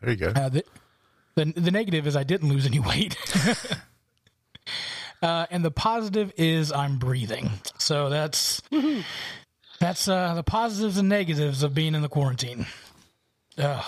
There 0.00 0.11
you 0.11 0.16
go. 0.16 0.28
Uh, 0.28 0.49
the, 0.49 0.64
the 1.35 1.44
the 1.56 1.70
negative 1.73 2.06
is 2.06 2.14
I 2.14 2.23
didn't 2.23 2.50
lose 2.50 2.66
any 2.66 2.78
weight. 2.78 3.16
uh, 5.23 5.47
and 5.50 5.64
the 5.64 5.73
positive 5.73 6.32
is 6.37 6.70
I'm 6.70 6.99
breathing. 6.99 7.50
So 7.78 8.11
that's 8.11 8.62
that's 9.80 10.06
uh, 10.06 10.35
the 10.35 10.44
positives 10.44 10.99
and 10.99 11.09
negatives 11.09 11.64
of 11.64 11.75
being 11.75 11.97
in 11.97 12.02
the 12.02 12.09
quarantine. 12.09 12.66
Ugh. 13.59 13.85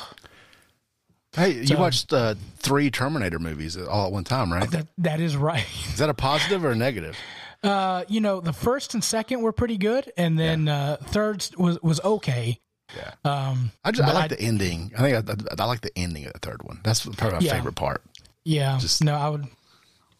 Hey, 1.34 1.52
you 1.52 1.66
so- 1.66 1.78
watched 1.78 2.12
uh, 2.12 2.34
three 2.58 2.90
Terminator 2.90 3.38
movies 3.38 3.76
all 3.76 4.06
at 4.06 4.12
one 4.12 4.24
time, 4.24 4.52
right? 4.52 4.70
That 4.70 4.88
that 4.98 5.20
is 5.20 5.36
right. 5.36 5.64
Is 5.92 5.98
that 5.98 6.08
a 6.08 6.14
positive 6.14 6.64
or 6.64 6.70
a 6.72 6.76
negative? 6.76 7.16
Uh, 7.62 8.04
you 8.08 8.20
know, 8.20 8.40
the 8.40 8.52
first 8.52 8.92
and 8.94 9.04
second 9.04 9.40
were 9.42 9.52
pretty 9.52 9.78
good, 9.78 10.10
and 10.16 10.38
then 10.38 10.68
uh, 10.68 10.96
third 11.00 11.46
was 11.56 11.80
was 11.82 12.00
okay. 12.02 12.58
Yeah. 12.96 13.12
Um, 13.24 13.70
I 13.84 13.92
just 13.92 14.08
I 14.08 14.12
like 14.12 14.24
I- 14.24 14.28
the 14.28 14.40
ending. 14.40 14.92
I 14.98 15.00
think 15.10 15.30
I, 15.30 15.62
I, 15.62 15.66
like 15.66 15.80
the 15.80 15.96
ending 15.96 16.26
of 16.26 16.32
the 16.34 16.40
third 16.40 16.62
one. 16.62 16.80
That's 16.84 17.06
probably 17.06 17.38
my 17.38 17.44
Yeah. 17.44 17.52
favorite 17.54 17.74
part. 17.76 18.02
yeah, 18.44 18.78
Just- 18.78 19.02
no, 19.04 19.14
I 19.14 19.28
would. 19.28 19.46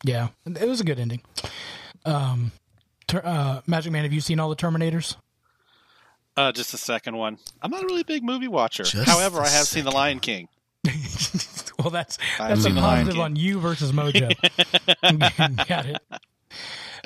Yeah, 0.05 0.29
it 0.47 0.67
was 0.69 0.81
a 0.81 0.85
good 0.85 0.99
ending. 0.99 1.21
Um, 2.05 2.51
ter- 3.07 3.23
uh, 3.25 3.61
Magic 3.67 3.93
Man, 3.93 4.03
have 4.05 4.13
you 4.13 4.21
seen 4.21 4.41
all 4.41 4.49
the 4.49 4.57
Terminators? 4.57 5.17
Uh, 6.37 6.51
just 6.51 6.73
the 6.73 6.79
second 6.79 7.17
one. 7.17 7.39
I'm 7.61 7.71
not 7.71 7.83
a 7.83 7.87
really 7.87 8.03
big 8.05 8.25
movie 8.25 8.49
watcher. 8.49 8.85
Just 8.85 9.07
However, 9.09 9.41
I 9.41 9.49
have 9.49 9.67
seen 9.67 9.85
The 9.85 9.91
Lion 9.93 10.19
King. 10.19 10.49
well, 11.79 11.91
that's 11.91 12.19
I've 12.39 12.49
that's 12.49 12.61
a 12.61 12.63
seen 12.65 12.75
The 12.75 12.81
Lion 12.81 13.07
positive 13.07 13.15
King. 13.15 13.23
on 13.23 13.37
you 13.37 13.61
versus 13.61 13.93
Mojo. 13.93 14.33
Got 15.69 15.87
it. 15.87 15.99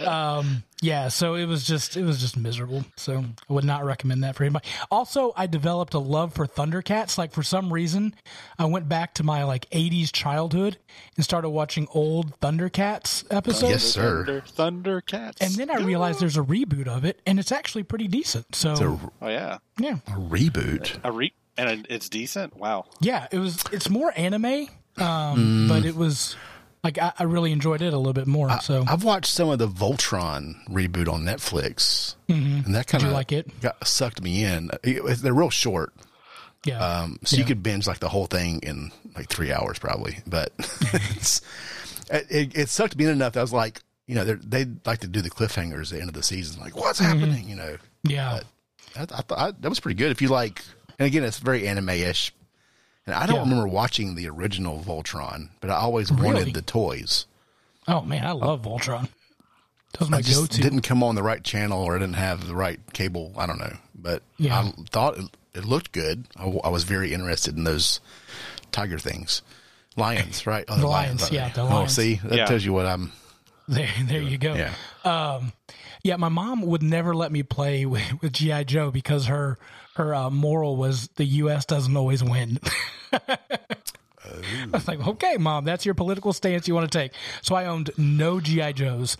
um, 0.06 0.62
yeah, 0.82 1.08
so 1.08 1.34
it 1.34 1.46
was 1.46 1.66
just 1.66 1.96
it 1.96 2.02
was 2.04 2.20
just 2.20 2.36
miserable. 2.36 2.84
So 2.96 3.24
I 3.48 3.52
would 3.52 3.64
not 3.64 3.84
recommend 3.84 4.24
that 4.24 4.34
for 4.36 4.44
anybody. 4.44 4.66
Also, 4.90 5.32
I 5.36 5.46
developed 5.46 5.94
a 5.94 5.98
love 5.98 6.34
for 6.34 6.46
Thundercats. 6.46 7.16
Like 7.18 7.32
for 7.32 7.42
some 7.42 7.72
reason, 7.72 8.14
I 8.58 8.64
went 8.66 8.88
back 8.88 9.14
to 9.14 9.24
my 9.24 9.44
like 9.44 9.68
'80s 9.70 10.10
childhood 10.12 10.78
and 11.16 11.24
started 11.24 11.50
watching 11.50 11.86
old 11.94 12.38
Thundercats 12.40 13.24
episodes. 13.30 13.70
Yes, 13.70 13.82
sir. 13.84 14.42
Thunder, 14.46 15.00
Thundercats. 15.02 15.36
And 15.40 15.54
then 15.54 15.70
I 15.70 15.82
realized 15.82 16.20
there's 16.20 16.36
a 16.36 16.42
reboot 16.42 16.88
of 16.88 17.04
it, 17.04 17.20
and 17.26 17.38
it's 17.38 17.52
actually 17.52 17.82
pretty 17.84 18.08
decent. 18.08 18.54
So 18.54 18.72
a, 18.72 19.24
oh 19.24 19.28
yeah, 19.28 19.58
yeah, 19.78 19.98
a 20.08 20.12
reboot. 20.12 20.98
a 21.04 21.12
re- 21.12 21.32
and 21.58 21.86
it's 21.90 22.08
decent. 22.08 22.56
Wow. 22.56 22.86
yeah, 23.00 23.26
it 23.30 23.38
was. 23.38 23.62
It's 23.72 23.88
more 23.90 24.12
anime, 24.16 24.68
um, 24.98 25.66
but 25.68 25.84
it 25.84 25.94
was 25.96 26.36
like 26.84 26.98
I, 26.98 27.12
I 27.18 27.24
really 27.24 27.52
enjoyed 27.52 27.82
it 27.82 27.92
a 27.92 27.96
little 27.98 28.12
bit 28.12 28.26
more. 28.26 28.50
so 28.60 28.84
I've 28.88 29.04
watched 29.04 29.32
some 29.32 29.48
of 29.48 29.58
the 29.58 29.68
Voltron 29.68 30.54
reboot 30.68 31.08
on 31.12 31.22
Netflix, 31.22 32.14
and 32.28 32.74
that 32.74 32.86
kind 32.86 33.04
of 33.04 33.10
like 33.12 33.32
it? 33.32 33.60
got 33.60 33.86
sucked 33.86 34.22
me 34.22 34.44
in. 34.44 34.70
It- 34.82 35.02
They're 35.18 35.34
real 35.34 35.50
short, 35.50 35.92
yeah, 36.64 36.78
um, 36.78 37.18
so 37.24 37.36
you 37.36 37.44
could 37.44 37.62
binge 37.62 37.86
like 37.86 37.98
the 38.00 38.08
whole 38.08 38.26
thing 38.26 38.60
in 38.60 38.92
like 39.16 39.28
three 39.28 39.52
hours 39.52 39.78
probably. 39.78 40.18
But 40.26 40.52
it's, 40.58 41.40
it, 42.10 42.56
it 42.56 42.68
sucked 42.68 42.96
me 42.96 43.04
in 43.04 43.10
enough 43.10 43.32
that 43.34 43.40
I 43.40 43.42
was 43.42 43.52
like, 43.52 43.80
you 44.06 44.14
know, 44.14 44.24
they're- 44.24 44.40
they 44.42 44.66
like 44.84 45.00
to 45.00 45.08
do 45.08 45.20
the 45.22 45.30
cliffhangers 45.30 45.90
at 45.90 45.96
the 45.96 46.00
end 46.00 46.08
of 46.08 46.14
the 46.14 46.22
season, 46.22 46.60
like 46.60 46.76
what's 46.76 46.98
happening, 47.00 47.48
you 47.48 47.56
know. 47.56 47.76
yeah. 48.04 48.40
I, 48.94 49.02
I 49.02 49.04
thought 49.06 49.38
I, 49.38 49.50
that 49.50 49.68
was 49.68 49.80
pretty 49.80 49.96
good. 49.96 50.10
If 50.10 50.22
you 50.22 50.28
like, 50.28 50.62
and 50.98 51.06
again, 51.06 51.24
it's 51.24 51.38
very 51.38 51.66
anime-ish. 51.68 52.32
And 53.06 53.14
I 53.14 53.26
don't 53.26 53.36
Yeah. 53.36 53.42
remember 53.42 53.68
watching 53.68 54.14
the 54.16 54.28
original 54.28 54.80
Voltron, 54.82 55.50
but 55.60 55.70
I 55.70 55.74
always 55.76 56.10
Really? 56.10 56.24
wanted 56.26 56.54
the 56.54 56.62
toys. 56.62 57.26
Oh 57.86 58.02
man, 58.02 58.26
I 58.26 58.32
love 58.32 58.62
Voltron. 58.62 59.08
That 59.92 60.00
was 60.00 60.10
my 60.10 60.18
I 60.18 60.22
just 60.22 60.40
go-to. 60.40 60.60
didn't 60.60 60.80
come 60.82 61.02
on 61.02 61.14
the 61.14 61.22
right 61.22 61.42
channel 61.42 61.82
or 61.82 61.94
I 61.96 61.98
didn't 62.00 62.16
have 62.16 62.46
the 62.46 62.54
right 62.56 62.80
cable. 62.92 63.32
I 63.36 63.46
don't 63.46 63.58
know, 63.58 63.76
but 63.94 64.22
Yeah. 64.38 64.58
I 64.60 64.72
thought 64.90 65.16
it, 65.18 65.24
it 65.54 65.64
looked 65.64 65.92
good. 65.92 66.24
I 66.36 66.68
was 66.68 66.82
very 66.84 67.12
interested 67.14 67.56
in 67.56 67.64
those 67.64 68.00
tiger 68.72 68.98
things, 68.98 69.40
lions, 69.96 70.44
right? 70.46 70.64
Oh, 70.68 70.76
The 70.76 70.86
lions, 70.86 71.30
yeah, 71.30 71.48
the 71.50 71.62
Oh, 71.62 71.66
lions. 71.66 71.92
see, 71.94 72.16
that 72.24 72.36
Yeah. 72.36 72.46
tells 72.46 72.64
you 72.64 72.72
what 72.72 72.86
I'm. 72.86 73.12
There, 73.68 73.88
there 74.04 74.20
you 74.22 74.36
go. 74.38 74.54
Yeah, 74.54 74.72
Um, 75.04 75.52
yeah, 76.02 76.16
my 76.16 76.28
mom 76.28 76.62
would 76.62 76.82
never 76.82 77.14
let 77.14 77.30
me 77.32 77.42
play 77.42 77.86
with, 77.86 78.20
with 78.20 78.32
GI 78.32 78.64
Joe 78.64 78.90
because 78.90 79.26
her 79.26 79.58
her 79.96 80.14
uh, 80.14 80.30
moral 80.30 80.76
was 80.76 81.08
the 81.16 81.24
U.S. 81.24 81.64
doesn't 81.64 81.96
always 81.96 82.22
win. 82.22 82.60
I 83.12 83.38
was 84.70 84.86
like, 84.86 85.06
okay, 85.06 85.36
mom, 85.38 85.64
that's 85.64 85.86
your 85.86 85.94
political 85.94 86.32
stance 86.34 86.68
you 86.68 86.74
want 86.74 86.90
to 86.90 86.98
take. 86.98 87.12
So 87.40 87.54
I 87.54 87.64
owned 87.64 87.90
no 87.96 88.38
GI 88.40 88.74
Joes, 88.74 89.16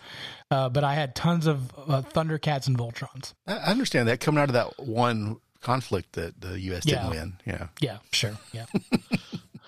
uh, 0.51 0.69
but 0.69 0.83
I 0.83 0.93
had 0.93 1.15
tons 1.15 1.47
of 1.47 1.71
uh, 1.77 2.03
Thundercats 2.03 2.67
and 2.67 2.77
Voltrons. 2.77 3.33
I 3.47 3.53
I 3.53 3.71
understand 3.71 4.07
that 4.07 4.19
coming 4.19 4.39
out 4.39 4.49
of 4.49 4.53
that 4.53 4.79
one 4.79 5.37
conflict 5.61 6.13
that 6.13 6.39
the 6.41 6.59
U.S. 6.59 6.85
Yeah. 6.85 7.01
didn't 7.01 7.09
win. 7.09 7.33
Yeah, 7.45 7.67
Yeah, 7.81 7.97
sure, 8.11 8.37
yeah. 8.53 8.65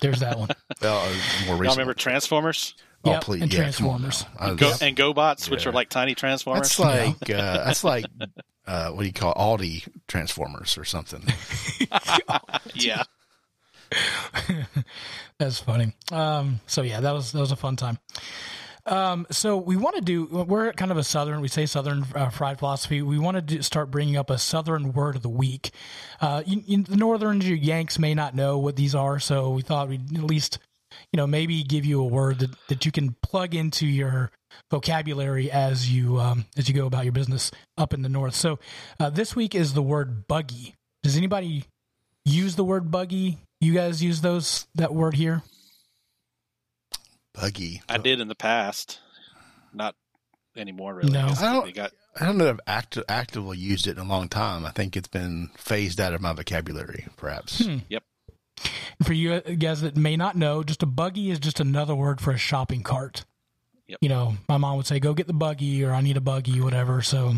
There's 0.01 0.20
that 0.20 0.38
one. 0.38 0.50
well, 0.82 1.00
uh, 1.00 1.46
more 1.48 1.63
Y'all 1.63 1.74
remember 1.74 1.94
Transformers 1.94 2.75
Oh, 3.06 3.12
Yep, 3.12 3.22
please, 3.22 3.41
and 3.44 3.53
yeah, 3.53 3.72
come 3.72 3.88
on 3.88 4.00
Transformers. 4.01 4.25
Go, 4.58 4.68
was- 4.68 4.82
and 4.82 4.96
GoBots, 4.98 5.50
which 5.50 5.65
are 5.65 5.72
like 5.72 5.89
tiny 5.89 6.15
Transformers? 6.15 6.75
That's 6.75 6.79
like 6.79 7.29
uh, 7.29 7.65
that's 7.65 7.84
like 7.84 8.06
uh, 8.68 8.89
what 8.91 9.01
do 9.01 9.08
you 9.08 9.13
call 9.13 9.32
it? 9.32 9.38
Aldi 9.38 9.88
Transformers 10.08 10.77
or 10.77 10.84
something? 10.86 11.24
yeah. 12.75 13.03
That's 15.39 15.60
funny. 15.60 15.94
Um, 16.12 16.60
so 16.68 16.82
yeah, 16.82 17.00
that 17.00 17.12
was 17.13 17.32
that 17.32 17.39
was 17.39 17.51
a 17.51 17.56
fun 17.56 17.75
time. 17.75 17.98
Um, 18.86 19.27
so 19.32 19.58
we 19.58 19.77
want 19.77 19.96
to 19.96 20.01
do. 20.01 20.25
We're 20.25 20.72
kind 20.74 20.91
of 20.91 20.98
a 20.98 21.03
southern. 21.03 21.41
We 21.41 21.48
say 21.48 21.65
southern 21.65 22.06
uh, 22.15 22.29
fried 22.29 22.60
philosophy. 22.60 23.01
We 23.01 23.20
want 23.20 23.48
to 23.48 23.63
start 23.63 23.91
bringing 23.91 24.18
up 24.18 24.29
a 24.29 24.38
southern 24.38 24.94
word 24.94 25.15
of 25.15 25.22
the 25.22 25.29
week. 25.29 25.72
Uh, 26.22 26.44
you, 26.46 26.63
you, 26.65 26.84
the 26.84 26.98
northern 26.98 27.41
you 27.41 27.56
Yanks 27.56 28.00
may 28.00 28.13
not 28.13 28.36
know 28.36 28.58
what 28.58 28.75
these 28.75 28.96
are, 28.96 29.20
so 29.20 29.51
we 29.51 29.62
thought 29.62 29.89
we'd 29.89 30.15
at 30.18 30.24
least, 30.24 30.60
you 31.12 31.18
know, 31.18 31.27
maybe 31.27 31.63
give 31.63 31.86
you 31.86 32.01
a 32.01 32.06
word 32.06 32.39
that, 32.39 32.51
that 32.68 32.86
you 32.86 32.91
can 32.91 33.15
plug 33.22 33.56
into 33.56 33.86
your 33.86 34.32
vocabulary 34.72 35.51
as 35.51 35.89
you 35.91 36.20
um, 36.20 36.46
as 36.58 36.68
you 36.68 36.75
go 36.75 36.86
about 36.86 37.03
your 37.06 37.12
business 37.13 37.51
up 37.77 37.94
in 37.94 38.01
the 38.01 38.10
north. 38.10 38.36
So 38.36 38.60
uh, 39.00 39.10
this 39.10 39.36
week 39.36 39.56
is 39.56 39.74
the 39.74 39.82
word 39.82 40.27
buggy. 40.27 40.75
Does 41.03 41.15
anybody 41.18 41.65
use 42.25 42.56
the 42.56 42.63
word 42.63 42.91
buggy? 42.91 43.38
You 43.62 43.74
guys 43.74 44.03
use 44.03 44.22
those 44.22 44.68
that 44.75 44.94
word 44.94 45.15
here? 45.15 45.44
Buggy. 47.34 47.82
I 47.88 47.98
did 47.98 48.20
in 48.20 48.27
the 48.27 48.36
past. 48.36 49.00
Not 49.74 49.96
anymore, 50.58 50.96
really. 50.96 51.12
No. 51.12 51.27
I 51.39 51.53
don't- 51.53 51.65
they 51.65 51.72
got 51.72 51.91
I 52.20 52.25
don't 52.25 52.38
know 52.38 52.48
if 52.48 52.56
I've 52.56 52.60
act- 52.68 52.98
actively 53.08 53.58
used 53.58 53.88
it 53.88 53.91
in 53.91 54.00
a 54.00 54.08
long 54.10 54.27
time. 54.27 54.65
I 54.65 54.72
think 54.72 54.98
it's 54.98 55.08
been 55.08 55.51
phased 55.56 56.01
out 56.01 56.13
of 56.13 56.20
my 56.22 56.34
vocabulary, 56.34 57.06
perhaps. 57.15 57.63
Hmm. 57.63 57.77
Yep. 57.88 58.03
For 59.04 59.13
you 59.13 59.39
guys 59.42 59.82
that 59.82 59.96
may 59.96 60.18
not 60.18 60.36
know, 60.36 60.63
just 60.63 60.84
a 60.84 60.86
buggy 60.86 61.32
is 61.32 61.39
just 61.39 61.60
another 61.60 61.96
word 61.96 62.20
for 62.22 62.32
a 62.32 62.38
shopping 62.38 62.84
cart. 62.84 63.25
Yep. 63.88 64.00
You 64.01 64.10
know, 64.10 64.36
my 64.48 64.58
mom 64.58 64.78
would 64.78 64.86
say, 64.86 65.00
"Go 65.00 65.13
get 65.13 65.28
the 65.28 65.34
buggy," 65.34 65.84
or 65.84 65.94
"I 65.94 66.01
need 66.01 66.18
a 66.18 66.22
buggy," 66.22 66.62
whatever. 66.62 67.01
So, 67.01 67.36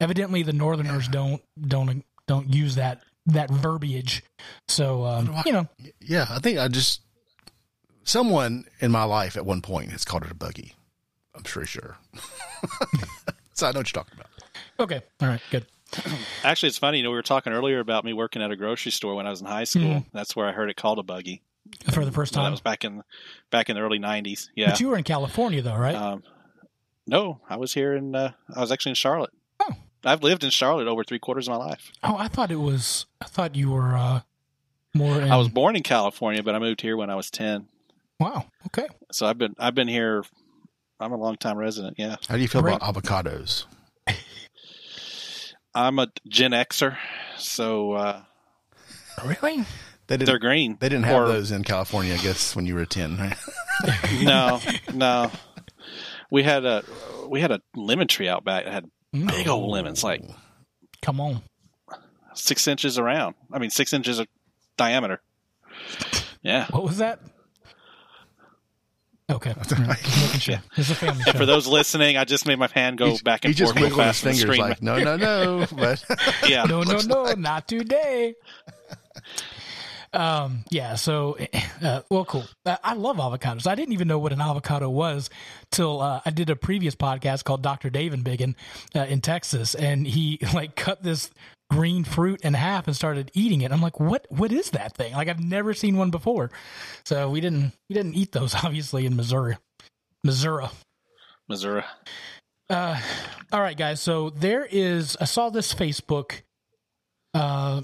evidently, 0.00 0.42
the 0.42 0.52
Northerners 0.52 1.08
don't 1.08 1.42
don't 1.60 2.04
don't 2.26 2.52
use 2.52 2.74
that 2.74 3.02
that 3.26 3.50
verbiage. 3.50 4.22
So, 4.68 5.04
um, 5.04 5.34
you 5.46 5.52
know, 5.52 5.68
Yeah, 6.00 6.26
I 6.28 6.38
think 6.38 6.58
I 6.58 6.68
just 6.68 7.00
someone 8.04 8.64
in 8.80 8.90
my 8.90 9.04
life 9.04 9.36
at 9.36 9.46
one 9.46 9.62
point 9.62 9.90
has 9.92 10.04
called 10.04 10.24
it 10.24 10.30
a 10.30 10.34
buggy. 10.34 10.74
I'm 11.34 11.42
pretty 11.44 11.68
sure. 11.68 11.96
so 13.54 13.66
I 13.68 13.72
know 13.72 13.80
what 13.80 13.94
you're 13.94 14.02
talking 14.02 14.18
about. 14.18 14.30
okay, 14.80 15.02
all 15.20 15.28
right, 15.28 15.40
good. 15.50 15.64
Actually, 16.44 16.68
it's 16.68 16.78
funny. 16.78 16.98
You 16.98 17.04
know, 17.04 17.10
we 17.10 17.16
were 17.16 17.22
talking 17.22 17.52
earlier 17.52 17.80
about 17.80 18.04
me 18.04 18.12
working 18.12 18.42
at 18.42 18.50
a 18.50 18.56
grocery 18.56 18.92
store 18.92 19.14
when 19.14 19.26
I 19.26 19.30
was 19.30 19.40
in 19.40 19.46
high 19.46 19.64
school. 19.64 19.82
Mhm. 19.82 20.06
That's 20.12 20.34
where 20.36 20.46
I 20.46 20.52
heard 20.52 20.70
it 20.70 20.76
called 20.76 20.98
a 20.98 21.02
buggy. 21.02 21.42
For 21.92 22.04
the 22.04 22.10
first 22.12 22.32
So 22.34 22.40
that 22.40 22.44
time, 22.44 22.52
was 22.52 22.60
back 22.60 22.84
in 22.84 23.02
back 23.50 23.68
in 23.70 23.76
the 23.76 23.82
early 23.82 23.98
'90s. 23.98 24.48
Yeah. 24.56 24.70
but 24.70 24.80
you 24.80 24.88
were 24.88 24.96
in 24.96 25.04
California, 25.04 25.62
though, 25.62 25.76
right? 25.76 25.94
Um, 25.94 26.22
no, 27.06 27.40
I 27.48 27.56
was 27.56 27.74
here 27.74 27.94
in. 27.94 28.14
Uh, 28.14 28.32
I 28.54 28.60
was 28.60 28.72
actually 28.72 28.90
in 28.90 28.96
Charlotte. 28.96 29.30
Oh. 29.60 29.74
I've 30.04 30.22
lived 30.22 30.42
in 30.42 30.50
Charlotte 30.50 30.88
over 30.88 31.04
three 31.04 31.18
quarters 31.18 31.46
of 31.48 31.52
my 31.52 31.64
life. 31.64 31.92
oh, 32.02 32.16
I 32.18 32.28
thought 32.28 32.50
it 32.50 32.56
was. 32.56 33.06
I 33.20 33.26
thought 33.26 33.54
you 33.54 33.70
were 33.70 33.94
uh, 33.96 34.20
more. 34.94 35.20
In, 35.20 35.30
I 35.30 35.36
was 35.36 35.48
born 35.48 35.76
in 35.76 35.82
California, 35.82 36.42
but 36.42 36.54
I 36.54 36.58
moved 36.58 36.80
here 36.80 36.96
when 36.96 37.10
I 37.10 37.14
was 37.14 37.30
ten. 37.30 37.68
Wow. 38.18 38.46
Okay. 38.66 38.86
So 39.12 39.26
I've 39.26 39.38
been 39.38 39.54
I've 39.58 39.74
been 39.74 39.88
here. 39.88 40.24
I'm 40.98 41.12
a 41.12 41.16
long 41.16 41.36
time 41.36 41.56
resident. 41.56 41.98
Yeah, 41.98 42.16
How 42.28 42.36
do 42.36 42.42
you 42.42 42.48
feel 42.48 42.62
Great. 42.62 42.76
about 42.76 42.94
avocados? 42.94 43.64
I'm 45.74 45.98
a 45.98 46.08
Gen 46.28 46.50
Xer, 46.52 46.96
so 47.38 47.92
uh, 47.92 48.22
Really? 49.24 49.64
They 50.06 50.16
didn't. 50.16 50.26
they're 50.26 50.38
green. 50.40 50.76
They 50.80 50.88
didn't 50.88 51.04
have 51.04 51.22
Or- 51.22 51.28
those 51.28 51.52
in 51.52 51.62
California, 51.62 52.14
I 52.14 52.16
guess, 52.18 52.56
when 52.56 52.66
you 52.66 52.74
were 52.74 52.86
ten. 52.86 53.16
Right? 53.16 53.36
No, 54.22 54.60
no. 54.92 55.30
We 56.30 56.42
had 56.42 56.64
a 56.66 56.84
we 57.28 57.40
had 57.40 57.50
a 57.50 57.60
lemon 57.74 58.08
tree 58.08 58.28
out 58.28 58.44
back 58.44 58.64
that 58.64 58.72
had 58.72 58.90
big 59.12 59.48
old 59.48 59.70
lemons, 59.70 60.04
like 60.04 60.22
Come 61.02 61.20
on. 61.20 61.42
six 62.34 62.66
inches 62.68 62.98
around. 62.98 63.36
I 63.52 63.58
mean, 63.58 63.70
six 63.70 63.92
inches 63.92 64.18
of 64.18 64.26
diameter. 64.76 65.20
Yeah. 66.42 66.66
What 66.70 66.82
was 66.84 66.98
that? 66.98 67.20
Okay. 69.30 69.50
All 69.50 69.56
right. 69.86 70.02
Making 70.22 70.40
sure. 70.40 70.62
It's 70.76 70.90
a 70.90 70.94
family 70.94 71.22
show. 71.24 71.32
For 71.32 71.46
those 71.46 71.66
listening, 71.66 72.16
I 72.16 72.24
just 72.24 72.46
made 72.46 72.58
my 72.58 72.68
hand 72.68 72.98
go 72.98 73.06
He's- 73.06 73.22
back 73.22 73.44
and 73.44 73.56
forth. 73.56 73.56
he 73.56 73.58
just 73.58 73.72
forth 73.72 73.76
real 73.82 73.90
wiggled 73.96 74.06
his 74.06 74.20
fast 74.20 74.38
fingers 74.40 74.58
like, 74.58 74.82
no, 74.82 74.98
no, 74.98 75.16
no. 75.16 75.66
But 75.76 76.04
yeah. 76.48 76.64
no, 76.64 76.82
no, 76.82 76.98
no, 76.98 77.22
like- 77.22 77.38
not 77.38 77.68
today. 77.68 78.34
um, 80.12 80.64
yeah. 80.70 80.96
So, 80.96 81.38
uh, 81.82 82.02
well, 82.10 82.24
cool. 82.24 82.44
Uh, 82.66 82.76
I 82.82 82.94
love 82.94 83.16
avocados. 83.18 83.66
I 83.66 83.74
didn't 83.74 83.92
even 83.92 84.08
know 84.08 84.18
what 84.18 84.32
an 84.32 84.40
avocado 84.40 84.90
was 84.90 85.30
till 85.70 86.00
uh, 86.00 86.20
I 86.24 86.30
did 86.30 86.50
a 86.50 86.56
previous 86.56 86.96
podcast 86.96 87.44
called 87.44 87.62
Dr. 87.62 87.90
David 87.90 88.24
Biggin 88.24 88.56
uh, 88.94 89.00
in 89.00 89.20
Texas, 89.20 89.74
and 89.74 90.06
he 90.06 90.40
like 90.52 90.74
cut 90.74 91.02
this 91.02 91.30
green 91.70 92.04
fruit 92.04 92.40
in 92.42 92.54
half 92.54 92.86
and 92.86 92.96
started 92.96 93.30
eating 93.32 93.62
it. 93.62 93.72
I'm 93.72 93.80
like, 93.80 94.00
what? 94.00 94.26
What 94.28 94.52
is 94.52 94.70
that 94.70 94.96
thing? 94.96 95.14
Like, 95.14 95.28
I've 95.28 95.42
never 95.42 95.72
seen 95.72 95.96
one 95.96 96.10
before. 96.10 96.50
So 97.04 97.30
we 97.30 97.40
didn't 97.40 97.72
we 97.88 97.94
didn't 97.94 98.14
eat 98.14 98.32
those 98.32 98.54
obviously 98.64 99.06
in 99.06 99.16
Missouri, 99.16 99.56
Missouri. 100.24 100.66
Missouri. 101.48 101.82
Uh, 102.68 103.00
all 103.52 103.60
right, 103.60 103.76
guys. 103.76 104.00
So 104.00 104.30
there 104.30 104.66
is. 104.70 105.16
I 105.20 105.24
saw 105.24 105.50
this 105.50 105.74
Facebook 105.74 106.42
uh, 107.34 107.82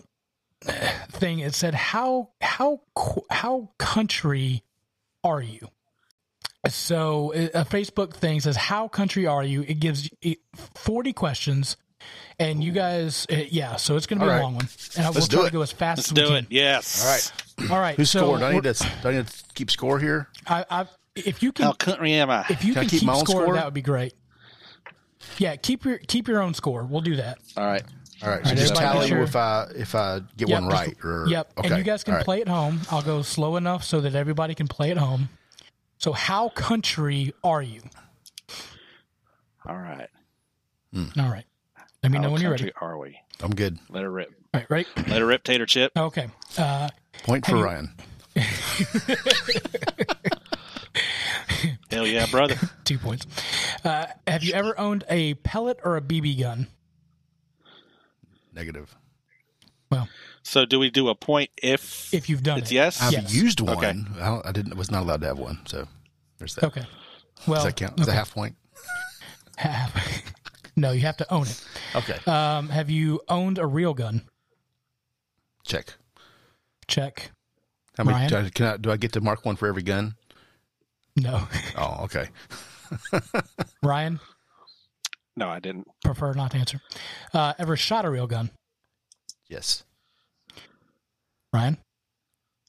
thing. 0.63 1.41
It 1.41 1.55
said, 1.55 1.75
"How 1.75 2.31
how 2.41 2.83
how 3.31 3.71
country 3.79 4.63
are 5.25 5.43
you?" 5.43 5.69
So 6.69 7.33
a 7.33 7.65
Facebook 7.65 8.15
thing 8.15 8.41
says, 8.41 8.57
"How 8.57 8.87
country 8.87 9.27
are 9.27 9.43
you?" 9.43 9.63
It 9.63 9.81
gives 9.81 10.09
forty 10.55 11.13
questions, 11.13 11.77
and 12.39 12.63
you 12.63 12.73
guys, 12.73 13.27
uh, 13.31 13.37
yeah. 13.51 13.77
So 13.77 13.97
it's 13.97 14.07
going 14.07 14.19
to 14.21 14.25
be 14.27 14.31
All 14.31 14.39
a 14.39 14.43
long 14.43 14.55
one, 14.57 14.69
and 14.97 15.07
I 15.07 15.09
will 15.11 15.15
Let's 15.15 15.29
try 15.29 15.37
do 15.39 15.43
to 15.43 15.49
it. 15.49 15.53
go 15.53 15.63
as 15.63 15.73
fast 15.73 15.99
Let's 15.99 16.09
as 16.09 16.13
we 16.15 16.21
do 16.23 16.27
can. 16.29 16.37
it. 16.37 16.47
Yes. 16.51 17.05
all 17.05 17.11
right, 17.67 17.71
All 17.73 17.81
right. 17.81 17.97
who 17.97 18.05
so 18.05 18.21
scored? 18.21 18.41
Do 18.41 18.47
I 18.47 18.53
need 18.53 18.65
to? 18.65 18.73
Do 19.03 19.09
I 19.09 19.13
need 19.13 19.27
to 19.27 19.45
keep 19.55 19.71
score 19.71 19.99
here? 19.99 20.29
I, 20.47 20.65
I, 20.71 20.87
if 21.15 21.43
you 21.43 21.53
can, 21.53 21.67
How 21.67 21.73
country 21.73 22.13
am 22.13 22.31
I? 22.31 22.45
if 22.51 22.65
you 22.65 22.75
Can 22.75 22.81
I 22.81 22.83
can 22.85 22.91
keep 22.91 23.01
keep, 23.01 23.07
my 23.07 23.15
own 23.15 23.25
score, 23.27 23.43
score? 23.43 23.55
that 23.55 23.65
would 23.65 23.75
be 23.75 23.83
great. 23.83 24.13
Yeah, 25.39 25.57
keep 25.57 25.85
your 25.85 25.99
keep 25.99 26.29
your 26.29 26.41
own 26.43 26.55
score. 26.55 26.85
We'll 26.85 27.01
do 27.01 27.17
that. 27.17 27.39
All 27.57 27.67
right. 27.67 27.83
All 28.23 28.31
right. 28.31 28.43
So 28.45 28.51
right, 28.51 28.59
just 28.59 28.75
tally 28.77 29.01
make 29.01 29.09
sure- 29.09 29.23
if 29.23 29.35
I 29.37 29.67
if 29.75 29.95
I 29.95 30.21
get 30.37 30.49
Yep, 30.49 30.63
one 30.63 30.71
just- 30.71 30.83
right 30.87 30.97
or 31.05 31.27
Yep. 31.29 31.53
Okay. 31.59 31.69
And 31.69 31.79
you 31.79 31.85
guys 31.85 32.05
can 32.05 32.13
all 32.15 32.19
right. 32.19 32.25
play 32.25 32.41
at 32.43 32.49
home. 32.49 32.81
I'll 32.91 33.03
go 33.03 33.23
slow 33.23 33.57
enough 33.57 33.83
so 33.85 34.01
that 34.03 34.15
everybody 34.15 34.55
can 34.55 34.69
play 34.69 34.91
at 34.91 34.97
home. 34.99 35.29
So, 35.99 36.13
how 36.13 36.51
country 36.51 37.33
are 37.43 37.63
you? 37.63 37.81
All 39.67 39.77
right. 39.77 40.09
All 41.19 41.31
right. 41.31 41.45
Let 42.07 42.13
me 42.13 42.19
know 42.19 42.29
How 42.29 42.33
when 42.35 42.43
you're 42.43 42.51
ready. 42.53 42.71
are 42.81 42.97
we? 42.99 43.19
I'm 43.43 43.53
good. 43.53 43.81
Let 43.91 44.05
her 44.05 44.11
rip. 44.13 44.33
All 44.55 44.61
right, 44.61 44.71
right. 44.71 44.87
Let 45.09 45.19
her 45.19 45.27
rip, 45.27 45.43
tater 45.43 45.67
chip. 45.67 45.91
Okay. 45.97 46.29
Uh, 46.57 46.89
Point 47.25 47.45
for 47.45 47.57
Ryan. 47.57 47.91
Hell 51.91 52.07
yeah, 52.07 52.27
brother. 52.27 52.55
two 52.85 52.99
points. 52.99 53.27
Uh, 53.85 54.07
have 54.29 54.45
you 54.45 54.53
ever 54.55 54.79
owned 54.79 55.03
a 55.09 55.35
pellet 55.35 55.81
or 55.83 55.97
a 55.97 56.01
BB 56.01 56.39
gun? 56.41 56.69
Negative. 58.55 58.95
Well, 59.91 60.09
So 60.45 60.65
do 60.65 60.79
we 60.79 60.91
do 60.91 61.09
a 61.09 61.17
point 61.17 61.51
if 61.61 62.15
if 62.15 62.29
you've 62.29 62.45
done 62.45 62.59
it's 62.59 62.71
it. 62.71 62.75
yes? 62.75 63.03
I've 63.03 63.15
Yes. 63.15 63.35
used 63.35 63.61
one. 63.61 63.79
Okay. 63.79 63.89
I, 64.21 64.27
don't, 64.29 64.47
I 64.47 64.53
didn't. 64.53 64.77
Was 64.77 64.93
not 64.93 65.03
allowed 65.03 65.23
to 65.23 65.27
have 65.27 65.39
one. 65.41 65.59
So 65.67 65.89
there's 66.39 66.55
that. 66.55 66.67
Okay. 66.67 66.85
Well, 67.49 67.57
Does 67.57 67.65
that 67.65 67.75
count? 67.77 67.99
Is 68.01 68.07
that 68.07 68.13
half 68.15 68.33
point? 68.33 68.55
have- 69.57 69.93
no, 70.77 70.93
you 70.93 71.01
have 71.01 71.17
to 71.19 71.33
own 71.33 71.47
it. 71.47 71.65
Okay. 71.95 72.19
Um, 72.31 72.69
have 72.69 72.91
you 72.91 73.21
owned 73.29 73.59
a 73.59 73.67
real 73.67 73.95
gun? 73.95 74.23
Check. 75.65 75.95
Check. 76.87 77.31
How 77.97 78.05
many? 78.05 78.17
Ryan? 78.17 78.29
Do 78.31 78.37
I, 78.37 78.49
can 78.51 78.67
I, 78.67 78.77
do 78.77 78.91
I 78.91 78.97
get 78.97 79.13
to 79.15 79.21
mark 79.21 79.45
one 79.45 79.57
for 79.57 79.67
every 79.69 79.83
gun? 79.83 80.15
No. 81.17 81.49
Oh, 81.79 82.05
okay. 82.05 82.29
Ryan, 83.83 84.21
No, 85.37 85.49
I 85.49 85.59
didn't. 85.59 85.89
prefer 86.05 86.33
not 86.35 86.53
to 86.53 86.57
answer. 86.59 86.81
Uh, 87.35 87.53
ever 87.59 87.77
shot 87.77 88.05
a 88.05 88.11
real 88.11 88.27
gun? 88.27 88.51
Yes. 89.49 89.83
Ryan? 91.53 91.79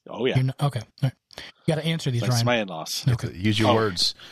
Oh 0.10 0.26
yeah. 0.26 0.38
You 0.38 0.44
know, 0.44 0.54
okay. 0.62 0.80
All 0.80 0.86
right. 1.04 1.14
You 1.68 1.76
got 1.76 1.82
to 1.82 1.86
answer 1.88 2.10
these, 2.10 2.22
Thanks 2.22 2.36
Ryan. 2.36 2.40
to 2.40 2.46
my 2.46 2.58
in-laws. 2.58 3.06
Okay. 3.08 3.32
Use 3.34 3.60
your 3.60 3.70
Oh. 3.70 3.76
words. 3.76 4.16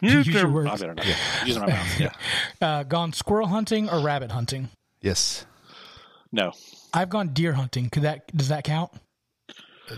Use 0.00 0.26
your 0.26 0.48
words. 0.48 0.70
I 0.70 0.76
better 0.76 0.94
not. 0.94 1.06
Using 1.46 1.62
my 1.62 1.68
mouth. 1.68 2.00
Yeah. 2.00 2.12
Uh, 2.60 2.82
gone 2.82 3.12
squirrel 3.12 3.46
hunting 3.48 3.88
or 3.88 4.00
rabbit 4.00 4.30
hunting? 4.30 4.68
Yes. 5.00 5.46
No. 6.32 6.52
I've 6.92 7.08
gone 7.08 7.28
deer 7.28 7.52
hunting. 7.52 7.88
Could 7.90 8.02
that 8.02 8.34
does 8.36 8.48
that 8.48 8.64
count? 8.64 8.90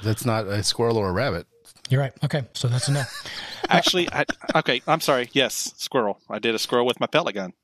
That's 0.03 0.25
not 0.25 0.47
a 0.47 0.63
squirrel 0.63 0.97
or 0.97 1.09
a 1.09 1.13
rabbit. 1.13 1.47
You're 1.89 2.01
right. 2.01 2.13
Okay, 2.23 2.45
so 2.53 2.69
that's 2.69 2.89
a 2.89 2.93
no. 2.93 3.03
Actually, 3.69 4.09
I, 4.13 4.25
okay. 4.57 4.83
I'm 4.87 5.01
sorry. 5.01 5.31
Yes, 5.33 5.73
squirrel. 5.77 6.21
I 6.29 6.39
did 6.39 6.55
a 6.55 6.59
squirrel 6.59 6.87
with 6.87 7.01
my 7.01 7.07
pellet 7.07 7.35
gun. 7.35 7.55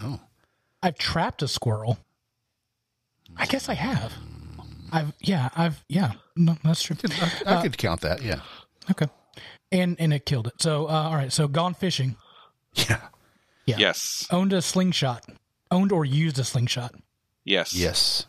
Oh. 0.00 0.20
I've 0.82 0.98
trapped 0.98 1.42
a 1.42 1.48
squirrel. 1.48 1.98
I 3.36 3.46
guess 3.46 3.68
I 3.68 3.74
have. 3.74 4.12
I've 4.92 5.12
yeah. 5.20 5.48
I've 5.56 5.82
yeah. 5.88 6.12
No, 6.36 6.56
that's 6.64 6.82
true. 6.82 6.96
I, 7.46 7.58
I 7.58 7.62
could 7.62 7.78
count 7.78 8.02
that. 8.02 8.22
Yeah. 8.22 8.40
Okay, 8.90 9.06
and 9.72 9.96
and 9.98 10.12
it 10.12 10.24
killed 10.26 10.46
it. 10.46 10.54
So 10.60 10.86
uh, 10.86 10.92
all 11.08 11.14
right. 11.14 11.32
So 11.32 11.48
gone 11.48 11.74
fishing. 11.74 12.16
Yeah. 12.74 13.00
Yeah. 13.66 13.76
Yes. 13.78 14.26
Owned 14.30 14.52
a 14.52 14.60
slingshot. 14.62 15.24
Owned 15.70 15.92
or 15.92 16.04
used 16.04 16.38
a 16.38 16.44
slingshot. 16.44 16.94
Yes. 17.44 17.74
Yes. 17.74 18.26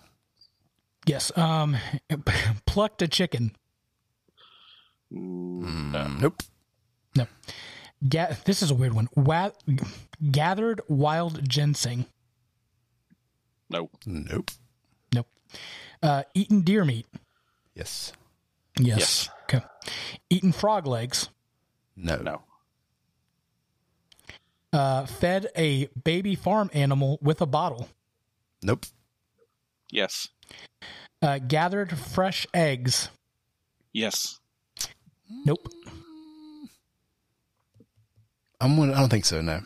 Yes. 1.06 1.36
Um, 1.38 1.78
plucked 2.66 3.02
a 3.02 3.08
chicken. 3.08 3.56
Mm, 5.12 6.20
Nope. 6.20 6.42
No. 7.16 7.28
Ga- 8.08 8.36
this 8.46 8.62
is 8.62 8.72
a 8.72 8.76
weird 8.76 8.94
one. 8.94 9.08
Wa- 9.16 9.52
gathered 10.32 10.82
wild 10.88 11.48
ginseng. 11.48 12.06
Nope. 13.70 13.92
Nope. 14.06 14.52
Nope. 15.14 15.28
Uh, 16.02 16.24
eaten 16.34 16.62
deer 16.62 16.84
meat. 16.86 17.06
Yes. 17.76 18.14
Yes. 18.80 18.98
Yes. 19.00 19.30
Okay. 19.54 19.66
Eaten 20.30 20.52
frog 20.52 20.88
legs. 20.88 21.30
No. 21.96 22.18
No. 22.18 22.42
Uh, 24.72 25.06
fed 25.06 25.48
a 25.56 25.88
baby 26.04 26.36
farm 26.36 26.70
animal 26.74 27.20
with 27.22 27.42
a 27.42 27.46
bottle. 27.46 27.90
Nope. 28.64 28.86
Yes. 29.92 30.30
Uh, 31.22 31.38
gathered 31.38 31.98
fresh 31.98 32.48
eggs. 32.54 33.10
Yes. 33.94 34.40
Nope. 35.46 35.68
I'm 38.60 38.76
gonna, 38.76 38.94
I 38.94 39.00
don't 39.00 39.10
think 39.10 39.26
so. 39.26 39.42
No. 39.42 39.62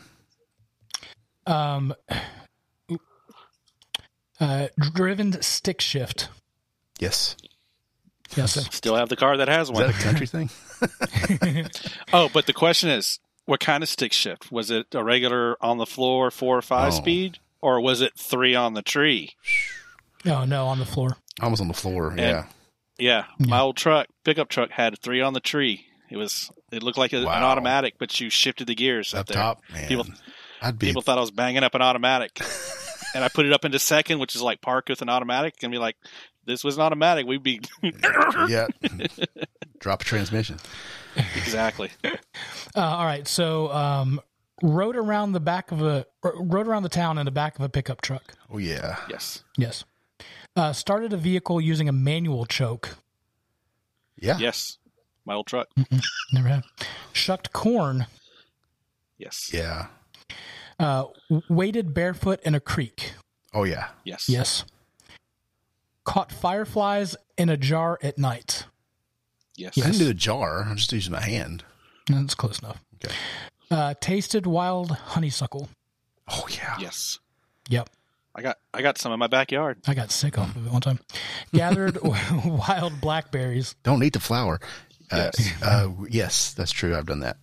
Um, 1.46 1.94
uh, 4.40 4.68
driven 4.78 5.40
stick 5.40 5.80
shift. 5.80 6.28
Yes. 6.98 7.36
Yes. 8.36 8.52
Still 8.74 8.94
have 8.96 9.08
the 9.08 9.16
car 9.16 9.36
that 9.38 9.48
has 9.48 9.68
Is 9.68 9.72
one. 9.72 9.86
that 9.86 9.98
a 9.98 10.02
country 10.02 10.26
thing? 10.26 10.50
Oh, 12.12 12.28
but 12.32 12.46
the 12.46 12.52
question 12.52 12.88
is, 12.90 13.18
what 13.46 13.60
kind 13.60 13.82
of 13.82 13.88
stick 13.88 14.12
shift? 14.12 14.50
Was 14.52 14.70
it 14.70 14.94
a 14.94 15.02
regular 15.04 15.56
on 15.60 15.78
the 15.78 15.86
floor 15.86 16.30
four 16.30 16.56
or 16.58 16.62
five 16.62 16.92
Oh. 16.92 16.96
speed, 16.96 17.38
or 17.60 17.80
was 17.80 18.00
it 18.00 18.12
three 18.18 18.54
on 18.54 18.74
the 18.74 18.82
tree? 18.82 19.34
Oh 20.26 20.44
no, 20.44 20.66
on 20.66 20.78
the 20.78 20.84
floor. 20.86 21.16
I 21.40 21.48
was 21.48 21.60
on 21.60 21.68
the 21.68 21.74
floor. 21.74 22.14
Yeah. 22.16 22.46
Yeah, 22.98 23.26
my 23.38 23.60
old 23.60 23.76
truck, 23.76 24.08
pickup 24.24 24.48
truck, 24.48 24.70
had 24.70 24.98
three 24.98 25.20
on 25.20 25.32
the 25.32 25.38
tree. 25.40 25.86
It 26.10 26.16
was, 26.16 26.50
it 26.72 26.82
looked 26.82 26.98
like 26.98 27.12
a, 27.12 27.18
an 27.18 27.26
automatic, 27.26 27.94
but 27.98 28.18
you 28.20 28.28
shifted 28.28 28.66
the 28.66 28.74
gears 28.74 29.14
up, 29.14 29.20
Up 29.20 29.26
there. 29.26 29.36
top, 29.36 29.60
man. 29.72 29.86
People, 29.86 30.06
I'd 30.60 30.78
be. 30.80 30.86
people 30.88 31.02
thought 31.02 31.16
I 31.16 31.20
was 31.20 31.30
banging 31.30 31.62
up 31.62 31.76
an 31.76 31.82
automatic, 31.82 32.40
and 33.14 33.22
I 33.22 33.28
put 33.28 33.46
it 33.46 33.52
up 33.52 33.64
into 33.64 33.78
second, 33.78 34.18
which 34.18 34.34
is 34.34 34.42
like 34.42 34.60
park 34.60 34.88
with 34.88 35.00
an 35.00 35.08
automatic, 35.08 35.54
and 35.62 35.70
be 35.70 35.78
like, 35.78 35.96
this 36.48 36.64
was 36.64 36.76
an 36.76 36.82
automatic. 36.82 37.26
We'd 37.26 37.42
be 37.42 37.60
yeah. 38.48 38.66
Drop 39.78 40.02
a 40.02 40.04
transmission. 40.04 40.56
exactly. 41.36 41.90
Uh, 42.04 42.80
all 42.80 43.04
right. 43.04 43.28
So, 43.28 43.70
um, 43.72 44.20
rode 44.62 44.96
around 44.96 45.32
the 45.32 45.40
back 45.40 45.70
of 45.70 45.82
a 45.82 46.04
rode 46.24 46.66
around 46.66 46.82
the 46.82 46.88
town 46.88 47.18
in 47.18 47.26
the 47.26 47.30
back 47.30 47.56
of 47.56 47.64
a 47.64 47.68
pickup 47.68 48.00
truck. 48.00 48.34
Oh 48.50 48.58
yeah. 48.58 48.96
Yes. 49.08 49.44
Yes. 49.56 49.84
Uh, 50.56 50.72
started 50.72 51.12
a 51.12 51.16
vehicle 51.16 51.60
using 51.60 51.88
a 51.88 51.92
manual 51.92 52.44
choke. 52.44 52.96
Yeah. 54.16 54.38
Yes. 54.38 54.78
My 55.24 55.34
old 55.34 55.46
truck. 55.46 55.68
Never 56.32 56.48
had. 56.48 56.64
Shucked 57.12 57.52
corn. 57.52 58.06
Yes. 59.18 59.50
Yeah. 59.52 59.88
Uh, 60.80 61.04
waded 61.48 61.92
barefoot 61.94 62.40
in 62.42 62.54
a 62.54 62.60
creek. 62.60 63.12
Oh 63.52 63.64
yeah. 63.64 63.88
Yes. 64.04 64.28
Yes. 64.28 64.64
Caught 66.08 66.32
fireflies 66.32 67.16
in 67.36 67.48
a 67.48 67.56
jar 67.56 67.98
at 68.02 68.16
night. 68.18 68.64
Yes. 69.56 69.76
I 69.76 69.82
didn't 69.82 69.98
do 69.98 70.08
a 70.10 70.14
jar. 70.14 70.62
I'm 70.68 70.76
just 70.76 70.92
using 70.92 71.12
my 71.12 71.20
hand. 71.20 71.64
That's 72.08 72.34
close 72.34 72.60
enough. 72.60 72.82
Okay. 73.04 73.14
Uh, 73.70 73.94
tasted 74.00 74.46
wild 74.46 74.90
honeysuckle. 74.92 75.68
Oh 76.30 76.46
yeah. 76.50 76.76
Yes. 76.80 77.18
Yep. 77.68 77.90
I 78.34 78.40
got 78.42 78.56
I 78.72 78.82
got 78.82 78.96
some 78.98 79.12
in 79.12 79.18
my 79.18 79.26
backyard. 79.26 79.80
I 79.86 79.94
got 79.94 80.10
sick 80.10 80.38
off 80.38 80.54
of 80.56 80.66
it 80.66 80.72
one 80.72 80.80
time. 80.80 81.00
Gathered 81.52 81.98
wild 82.44 83.00
blackberries. 83.00 83.74
Don't 83.82 84.02
eat 84.02 84.14
the 84.14 84.20
flower. 84.20 84.60
Uh, 85.10 85.30
Yes. 85.36 85.62
uh, 85.62 85.88
yes, 86.08 86.54
that's 86.54 86.70
true. 86.72 86.96
I've 86.96 87.06
done 87.06 87.20
that. 87.20 87.36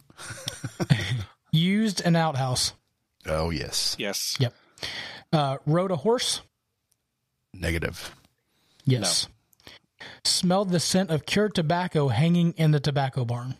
Used 1.51 2.01
an 2.01 2.15
outhouse. 2.15 2.73
Oh 3.28 3.49
yes. 3.49 3.95
Yes. 3.99 4.36
Yep. 4.39 4.54
Uh, 5.34 5.58
rode 5.65 5.91
a 5.91 5.97
horse. 5.97 6.41
Negative. 7.54 8.15
Yes. 8.86 9.28
Smelled 10.24 10.69
the 10.71 10.80
scent 10.80 11.10
of 11.10 11.26
cured 11.26 11.56
tobacco 11.56 12.10
hanging 12.10 12.54
in 12.58 12.71
the 12.71 12.80
tobacco 12.80 13.26
barn. 13.26 13.56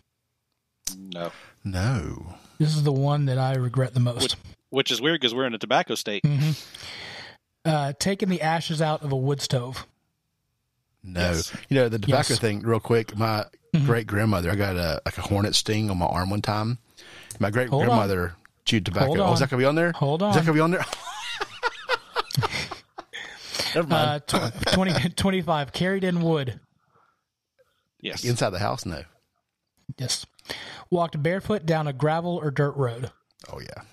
No. 0.98 1.32
No. 1.64 2.36
This 2.60 2.76
is 2.76 2.84
the 2.84 2.92
one 2.92 3.26
that 3.26 3.38
I 3.38 3.56
regret 3.56 3.94
the 3.94 4.00
most. 4.00 4.36
Which 4.70 4.92
is 4.92 5.02
weird 5.02 5.20
because 5.20 5.34
we're 5.34 5.46
in 5.48 5.54
a 5.54 5.58
tobacco 5.58 5.96
state. 5.96 6.24
Uh, 7.64 7.94
taking 8.00 8.30
the 8.30 8.42
ashes 8.42 8.82
out 8.82 9.02
of 9.04 9.12
a 9.12 9.16
wood 9.16 9.42
stove. 9.42 9.88
No. 11.04 11.20
Yes. 11.20 11.56
You 11.70 11.76
know 11.76 11.90
the 11.90 12.00
tobacco 12.00 12.34
Yes. 12.34 12.40
thing. 12.40 12.60
Real 12.62 12.80
quick, 12.80 13.18
my 13.18 13.46
great 13.86 14.06
grandmother. 14.08 14.52
I 14.52 14.56
got 14.56 14.76
a 14.76 15.02
like 15.06 15.18
a 15.18 15.22
hornet 15.22 15.56
sting 15.56 15.90
on 15.90 15.98
my 15.98 16.06
arm 16.06 16.30
one 16.30 16.42
time. 16.42 16.78
My 17.40 17.50
great 17.50 17.70
grandmother 17.70 18.36
chewed 18.66 18.86
tobacco. 18.86 19.06
Hold 19.08 19.20
Oh, 19.20 19.34
is 19.34 19.40
that 19.40 19.50
gonna 19.50 19.60
be 19.62 19.66
on 19.66 19.76
there? 19.76 19.92
Hold 19.94 20.22
on. 20.22 20.30
Is 20.30 20.36
that 20.36 20.46
gonna 20.46 20.54
be 20.54 20.60
on 20.62 20.72
there? 20.72 20.86
Never 23.76 23.88
mind. 23.88 24.24
Uh, 24.34 24.50
tw- 24.50 24.68
20, 24.74 25.10
25. 25.10 25.72
Carried 25.74 26.04
in 26.04 26.22
wood. 26.22 26.60
Yes. 28.02 28.24
Inside 28.24 28.52
the 28.52 28.60
house, 28.60 28.86
no. 28.86 29.04
Yes. 29.98 30.26
Walked 30.90 31.22
barefoot 31.22 31.66
down 31.66 31.88
a 31.88 31.94
gravel 31.94 32.38
or 32.42 32.52
dirt 32.52 32.76
road. 32.76 33.12
Oh 33.52 33.60
yeah. 33.60 33.84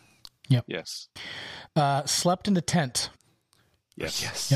Yep. 0.49 0.65
Yes. 0.67 1.09
Uh, 1.77 2.05
slept 2.05 2.47
in 2.49 2.55
the 2.55 2.61
tent. 2.63 3.11
Yes. 3.97 4.23
Yes. 4.23 4.51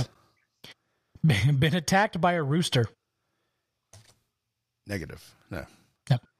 Yep. 1.24 1.58
Been 1.60 1.74
attacked 1.74 2.20
by 2.20 2.34
a 2.34 2.42
rooster. 2.42 2.86
Negative. 4.86 5.34
No. 5.50 5.64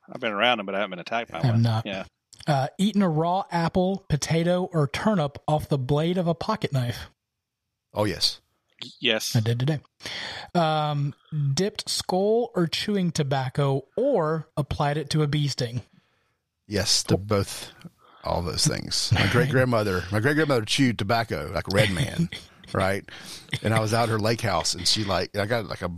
I've 0.09 0.21
been 0.21 0.31
around 0.31 0.59
them, 0.59 0.67
but 0.67 0.77
I 0.77 0.79
haven't 0.79 0.91
been 0.91 0.99
attacked 1.01 1.33
by 1.33 1.39
I 1.41 1.47
have 1.47 1.55
one. 1.57 1.63
not. 1.63 1.85
Yeah. 1.85 2.05
Uh, 2.47 2.69
eating 2.79 3.03
a 3.03 3.09
raw 3.09 3.43
apple, 3.51 4.05
potato, 4.09 4.71
or 4.73 4.87
turnip 4.87 5.37
off 5.49 5.69
the 5.69 5.79
blade 5.79 6.17
of 6.17 6.29
a 6.29 6.35
pocket 6.35 6.73
knife. 6.73 7.11
Oh 7.93 8.05
yes. 8.05 8.41
Yes. 9.01 9.35
I 9.35 9.41
did 9.41 9.59
today. 9.59 9.81
Um, 10.55 11.15
dipped 11.55 11.89
skull 11.89 12.51
or 12.55 12.67
chewing 12.67 13.11
tobacco, 13.13 13.85
or 13.97 14.49
applied 14.57 14.97
it 14.97 15.11
to 15.11 15.23
a 15.23 15.27
bee 15.27 15.49
sting. 15.49 15.83
Yes, 16.67 17.03
to 17.05 17.17
both 17.17 17.73
all 18.25 18.43
those 18.43 18.67
things. 18.67 19.13
My 19.13 19.27
great 19.29 19.51
grandmother, 19.51 20.05
my 20.13 20.21
great 20.21 20.35
grandmother 20.35 20.65
chewed 20.65 20.99
tobacco 20.99 21.51
like 21.55 21.67
red 21.73 21.91
man, 21.91 22.29
right? 22.73 23.05
And 23.63 23.73
I 23.73 23.81
was 23.81 23.95
out 23.95 24.05
at 24.05 24.09
her 24.11 24.19
lake 24.19 24.41
house, 24.43 24.75
and 24.75 24.87
she 24.87 25.05
like 25.05 25.37
I 25.37 25.47
got 25.47 25.67
like 25.67 25.83
a 25.83 25.91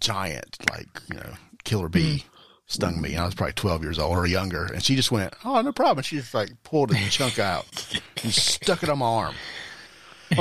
giant 0.00 0.56
like 0.70 0.88
you 1.10 1.16
know 1.16 1.34
killer 1.64 1.88
bee 1.88 2.24
stung 2.66 3.00
me, 3.00 3.12
and 3.12 3.20
I 3.22 3.24
was 3.26 3.34
probably 3.34 3.54
twelve 3.54 3.82
years 3.82 3.98
old 3.98 4.16
or 4.16 4.26
younger, 4.26 4.64
and 4.64 4.82
she 4.82 4.96
just 4.96 5.10
went, 5.12 5.34
"Oh, 5.44 5.60
no 5.60 5.72
problem." 5.72 6.02
She 6.02 6.16
just 6.16 6.34
like 6.34 6.50
pulled 6.62 6.92
a 6.92 6.94
chunk 7.10 7.38
out 7.38 7.66
and 8.22 8.32
stuck 8.32 8.82
it 8.82 8.88
on 8.88 8.98
my 8.98 9.06
arm. 9.06 9.34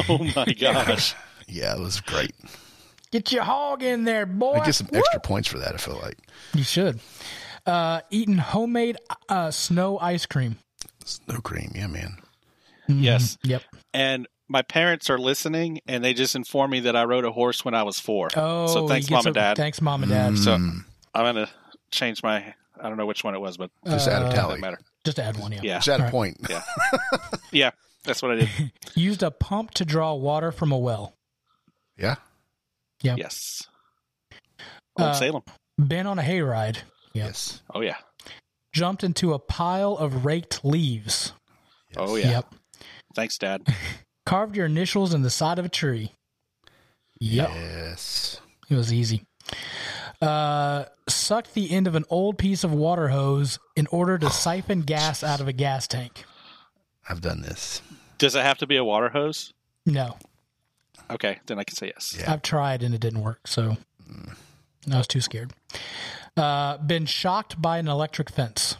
Oh 0.09 0.17
my 0.35 0.45
gosh. 0.45 1.13
Yeah, 1.47 1.75
it 1.75 1.79
was 1.79 2.01
great. 2.01 2.31
Get 3.11 3.31
your 3.31 3.43
hog 3.43 3.83
in 3.83 4.03
there, 4.03 4.25
boy. 4.25 4.53
I 4.61 4.65
get 4.65 4.75
some 4.75 4.89
extra 4.91 5.19
points 5.19 5.47
for 5.47 5.59
that. 5.59 5.73
I 5.73 5.77
feel 5.77 5.99
like 6.01 6.17
You 6.53 6.63
should. 6.63 6.99
Uh, 7.65 8.01
eating 8.09 8.37
homemade 8.37 8.97
uh, 9.29 9.51
snow 9.51 9.97
ice 9.99 10.25
cream. 10.25 10.57
snow 11.05 11.39
cream. 11.41 11.71
Yeah, 11.75 11.87
man. 11.87 12.17
Yes. 12.87 13.37
Yep. 13.43 13.63
And 13.93 14.27
my 14.47 14.61
parents 14.61 15.09
are 15.09 15.17
listening, 15.17 15.79
and 15.87 16.03
they 16.03 16.13
just 16.13 16.35
informed 16.35 16.71
me 16.71 16.81
that 16.81 16.95
I 16.95 17.05
rode 17.05 17.25
a 17.25 17.31
horse 17.31 17.65
when 17.65 17.73
I 17.73 17.83
was 17.83 17.99
four. 17.99 18.29
Oh, 18.35 18.67
so 18.67 18.83
he 18.83 18.87
thanks, 18.89 19.07
gets 19.07 19.11
mom 19.15 19.25
a- 19.25 19.29
and 19.29 19.33
dad. 19.35 19.57
Thanks, 19.57 19.81
mom 19.81 20.03
and 20.03 20.11
dad. 20.11 20.37
So 20.37 20.57
Mm, 20.57 20.83
I'm 21.15 21.23
gonna 21.35 21.49
change 21.91 22.21
my. 22.21 22.53
I 22.79 22.89
don't 22.89 22.97
know 22.97 23.05
which 23.05 23.23
one 23.23 23.33
it 23.33 23.39
was, 23.39 23.55
but 23.57 23.71
just 23.87 24.07
add 24.07 24.21
a 24.21 24.25
tally. 24.25 24.35
doesn't 24.49 24.61
matter. 24.61 24.79
Just 25.05 25.17
add 25.19 25.37
one. 25.39 25.51
Yeah. 25.53 25.59
Yeah. 25.63 25.75
Just 25.79 25.87
add 25.87 25.93
a 25.93 26.03
All 26.03 26.03
right. 26.03 26.11
point. 26.11 26.37
Yeah, 27.51 27.71
that's 28.03 28.21
what 28.21 28.31
I 28.31 28.35
did. 28.35 28.49
Used 28.95 29.23
a 29.23 29.31
pump 29.31 29.71
to 29.75 29.85
draw 29.85 30.13
water 30.13 30.51
from 30.51 30.71
a 30.71 30.77
well. 30.77 31.13
Yeah. 31.97 32.15
Yeah. 33.01 33.15
Yes. 33.17 33.63
Old 34.99 35.09
Uh, 35.09 35.13
Salem. 35.13 35.43
Been 35.77 36.07
on 36.07 36.19
a 36.19 36.21
hayride. 36.23 36.75
Yep. 36.77 36.85
Yes. 37.13 37.61
Oh 37.73 37.81
yeah. 37.81 37.97
Jumped 38.73 39.03
into 39.03 39.33
a 39.33 39.39
pile 39.39 39.93
of 39.97 40.25
raked 40.25 40.63
leaves. 40.65 41.33
Oh 41.97 42.15
yeah. 42.15 42.29
Yep. 42.31 42.55
Thanks, 43.15 43.37
Dad. 43.37 43.61
Carved 44.25 44.55
your 44.57 44.65
initials 44.65 45.13
in 45.13 45.21
the 45.21 45.29
side 45.29 45.59
of 45.59 45.65
a 45.65 45.69
tree. 45.69 46.11
Yep. 47.19 47.49
Yes. 47.53 48.39
It 48.69 48.75
was 48.75 48.91
easy. 48.91 49.23
Uh, 50.21 50.85
sucked 51.07 51.53
the 51.53 51.71
end 51.71 51.87
of 51.87 51.95
an 51.95 52.03
old 52.09 52.37
piece 52.37 52.63
of 52.63 52.73
water 52.73 53.09
hose 53.09 53.59
in 53.75 53.85
order 53.87 54.17
to 54.17 54.29
siphon 54.29 54.81
gas 54.81 55.23
out 55.23 55.39
of 55.41 55.47
a 55.47 55.53
gas 55.53 55.87
tank. 55.87 56.23
I've 57.07 57.21
done 57.21 57.41
this. 57.41 57.81
Does 58.17 58.35
it 58.35 58.41
have 58.43 58.57
to 58.59 58.67
be 58.67 58.77
a 58.77 58.83
water 58.83 59.09
hose? 59.09 59.53
No, 59.85 60.17
Okay, 61.09 61.39
then 61.45 61.59
I 61.59 61.63
can 61.63 61.75
say 61.75 61.87
yes. 61.87 62.15
Yeah. 62.19 62.31
I've 62.31 62.41
tried 62.41 62.83
and 62.83 62.93
it 62.95 63.01
didn't 63.01 63.21
work, 63.21 63.47
so 63.47 63.77
I 64.91 64.97
was 64.97 65.07
too 65.07 65.21
scared. 65.21 65.53
Uh, 66.37 66.77
been 66.77 67.05
shocked 67.05 67.61
by 67.61 67.77
an 67.77 67.87
electric 67.87 68.29
fence. 68.29 68.77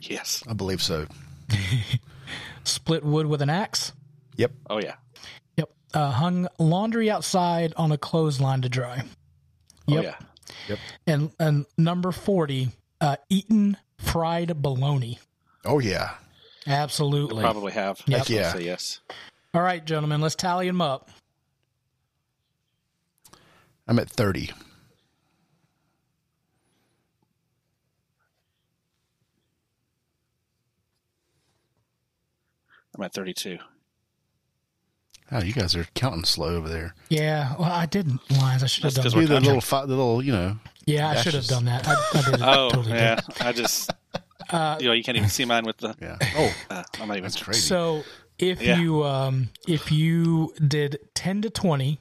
Yes. 0.00 0.42
I 0.48 0.52
believe 0.54 0.82
so. 0.82 1.06
Split 2.64 3.04
wood 3.04 3.26
with 3.26 3.42
an 3.42 3.50
axe. 3.50 3.92
Yep. 4.36 4.52
Oh 4.70 4.80
yeah. 4.80 4.94
Yep. 5.56 5.70
Uh, 5.94 6.10
hung 6.10 6.48
laundry 6.58 7.10
outside 7.10 7.72
on 7.76 7.92
a 7.92 7.98
clothesline 7.98 8.62
to 8.62 8.68
dry. 8.68 9.02
Oh 9.88 10.00
yeah. 10.00 10.16
Yep. 10.68 10.78
And 11.06 11.30
and 11.38 11.66
number 11.76 12.12
forty, 12.12 12.70
uh, 13.00 13.16
eaten 13.28 13.76
fried 13.98 14.62
bologna. 14.62 15.18
Oh 15.64 15.78
yeah. 15.78 16.14
Absolutely. 16.66 17.42
Probably 17.42 17.72
have. 17.72 18.00
Yep. 18.06 18.20
I'll 18.20 18.36
Yeah. 18.36 18.52
Say 18.52 18.64
yes. 18.64 19.00
All 19.54 19.60
right, 19.62 19.84
gentlemen, 19.84 20.20
let's 20.22 20.34
tally 20.34 20.66
them 20.66 20.80
up. 20.80 21.10
I'm 23.86 23.98
at 23.98 24.08
30. 24.08 24.50
I'm 32.96 33.02
at 33.04 33.12
32. 33.12 33.58
Oh, 35.34 35.42
you 35.42 35.52
guys 35.52 35.74
are 35.74 35.86
counting 35.94 36.24
slow 36.24 36.56
over 36.56 36.68
there. 36.68 36.94
Yeah, 37.08 37.54
well, 37.58 37.70
I 37.70 37.86
didn't, 37.86 38.20
Lions. 38.30 38.62
I 38.62 38.66
should 38.66 38.84
have 38.84 38.94
That's 38.94 39.12
done 39.14 39.20
'cause 39.22 39.28
that. 39.28 39.34
the 39.34 39.40
little, 39.40 39.60
fi- 39.62 39.82
the 39.86 39.96
little, 39.96 40.22
you 40.22 40.32
know. 40.32 40.58
Yeah, 40.84 41.08
I 41.10 41.16
should 41.16 41.32
have 41.34 41.46
done 41.46 41.64
that. 41.66 41.86
I, 41.88 41.92
I 42.14 42.22
did 42.22 42.34
it. 42.34 42.40
Oh 42.42 42.70
totally 42.70 42.92
yeah. 42.92 43.14
did. 43.16 43.42
I 43.42 43.52
just. 43.52 43.90
Uh, 44.50 44.76
you 44.80 44.86
know, 44.88 44.92
you 44.92 45.02
can't 45.02 45.16
even 45.16 45.30
see 45.30 45.44
mine 45.46 45.64
with 45.64 45.78
the. 45.78 45.94
Yeah. 46.02 46.16
Oh, 46.36 46.54
Uh, 46.68 46.82
I'm 47.00 47.08
not 47.08 47.14
even. 47.16 47.22
that's 47.22 47.40
crazy. 47.42 47.60
So 47.60 48.02
if 48.42 48.60
Yeah. 48.60 48.78
you 48.78 49.04
um 49.04 49.48
if 49.68 49.90
you 49.92 50.52
did 50.66 50.98
ten 51.14 51.40
to 51.42 51.50
twenty, 51.50 52.00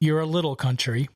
you're 0.00 0.20
a 0.20 0.26
little 0.26 0.56
country. 0.56 1.08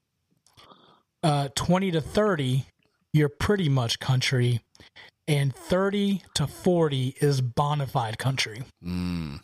Uh, 1.22 1.48
twenty 1.56 1.90
to 1.90 2.00
thirty, 2.00 2.66
you're 3.12 3.28
pretty 3.28 3.68
much 3.68 3.98
country, 3.98 4.60
and 5.26 5.54
thirty 5.54 6.22
to 6.34 6.46
forty 6.46 7.16
is 7.20 7.40
bona 7.40 7.86
fide 7.86 8.18
country. 8.18 8.62
Mm. 8.84 9.40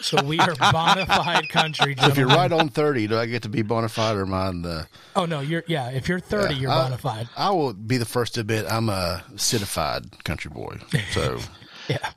So 0.00 0.22
we 0.24 0.38
are 0.40 0.54
bona 0.72 1.06
fide 1.06 1.48
country. 1.48 1.94
So 1.98 2.06
if 2.08 2.16
you're 2.18 2.28
right 2.28 2.52
on 2.52 2.68
30, 2.68 3.06
do 3.08 3.18
I 3.18 3.26
get 3.26 3.42
to 3.44 3.48
be 3.48 3.62
bona 3.62 3.88
fide 3.88 4.16
or 4.16 4.22
am 4.22 4.34
I 4.34 4.50
the. 4.50 4.86
oh 5.14 5.26
no, 5.26 5.40
you're 5.40 5.64
yeah. 5.68 5.90
If 5.90 6.08
you're 6.08 6.20
thirty, 6.20 6.54
Yeah, 6.54 6.60
you're 6.62 6.70
I- 6.72 6.82
bona 6.84 6.98
fide. 6.98 7.28
I 7.36 7.50
will 7.50 7.72
be 7.72 7.96
the 7.98 8.04
first 8.04 8.34
to 8.34 8.40
admit 8.40 8.66
I'm 8.68 8.88
a 8.88 9.24
citified 9.36 10.24
country 10.24 10.50
boy. 10.50 10.78
So, 11.12 11.38
Yeah. 11.88 12.10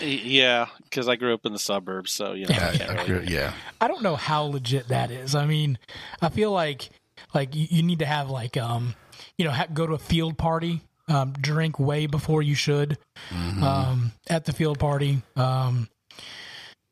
Yeah, 0.00 0.66
because 0.84 1.08
I 1.08 1.16
grew 1.16 1.34
up 1.34 1.44
in 1.46 1.52
the 1.52 1.58
suburbs, 1.58 2.12
so 2.12 2.32
you 2.32 2.46
know. 2.46 2.54
I 2.54 2.58
yeah. 2.58 2.72
can't 2.76 2.90
I 2.98 3.04
really- 3.06 3.32
yeah. 3.32 3.52
I 3.80 3.88
don't 3.88 4.02
know 4.02 4.16
how 4.16 4.42
legit 4.44 4.88
that 4.88 5.10
is. 5.10 5.34
I 5.34 5.46
mean, 5.46 5.78
I 6.20 6.28
feel 6.28 6.50
like 6.50 6.90
like 7.34 7.54
you, 7.54 7.66
you 7.70 7.82
need 7.82 7.98
to 8.00 8.06
have 8.06 8.30
like 8.30 8.56
um 8.56 8.94
you 9.38 9.44
know 9.44 9.50
ha- 9.52 9.66
go 9.72 9.86
to 9.86 9.94
a 9.94 9.98
field 9.98 10.36
party, 10.38 10.80
um, 11.08 11.32
drink 11.40 11.78
way 11.78 12.06
before 12.06 12.42
you 12.42 12.54
should 12.54 12.98
Mm-hmm. 13.30 13.62
um, 13.62 14.12
at 14.28 14.44
the 14.44 14.52
field 14.52 14.78
party. 14.78 15.22
Um, 15.36 15.88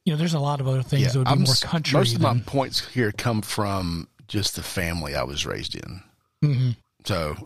you 0.05 0.13
know, 0.13 0.17
there's 0.17 0.35
a 0.35 0.41
lot 0.41 0.61
of 0.61 0.69
other 0.69 0.83
things 0.83 1.13
that 1.13 1.19
would 1.19 1.27
be 1.27 1.31
I'm 1.33 1.39
more 1.41 1.51
s- 1.53 1.63
country. 1.63 1.99
Most 1.99 2.15
of 2.15 2.23
my 2.23 2.39
points 2.47 2.87
here 2.89 3.13
come 3.13 3.43
from 3.43 4.09
just 4.29 4.57
the 4.57 4.63
family 4.63 5.15
I 5.15 5.23
was 5.25 5.45
raised 5.45 5.75
in. 5.75 6.03
Mhm. 6.45 6.77
So 7.05 7.37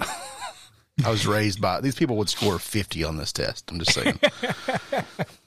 I 1.05 1.11
was 1.11 1.27
raised 1.27 1.61
by 1.61 1.81
these 1.81 1.97
people 1.97 2.17
would 2.19 2.29
score 2.29 2.59
50 2.61 3.03
on 3.05 3.17
this 3.17 3.33
test. 3.33 3.69
I'm 3.71 3.79
just 3.81 3.93
saying. 3.95 4.21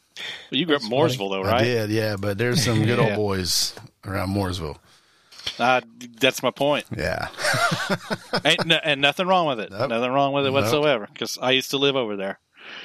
Well, 0.52 0.60
you 0.60 0.66
grew 0.66 0.76
up 0.76 0.84
in 0.84 0.90
Mooresville, 0.90 1.30
though, 1.30 1.42
right? 1.44 1.62
I 1.62 1.64
did, 1.64 1.90
yeah, 1.90 2.16
but 2.18 2.38
there's 2.38 2.64
some 2.64 2.84
good 2.86 3.00
old 3.00 3.16
boys 3.16 3.74
around 4.06 4.30
Mooresville. 4.30 4.78
Uh, 5.60 5.82
that's 6.20 6.44
my 6.44 6.52
point. 6.52 6.86
Yeah. 6.96 7.30
Ain't 8.46 8.66
no, 8.66 8.78
and 8.84 9.02
nothing 9.02 9.28
wrong 9.28 9.48
with 9.48 9.60
it. 9.60 9.72
Nope. 9.72 9.90
Nothing 9.90 10.12
wrong 10.12 10.34
with 10.34 10.46
it 10.46 10.52
Nope. 10.52 10.62
whatsoever. 10.64 11.08
Because 11.12 11.38
I 11.42 11.52
used 11.52 11.72
to 11.72 11.78
live 11.78 11.96
over 11.96 12.16
there. 12.16 12.40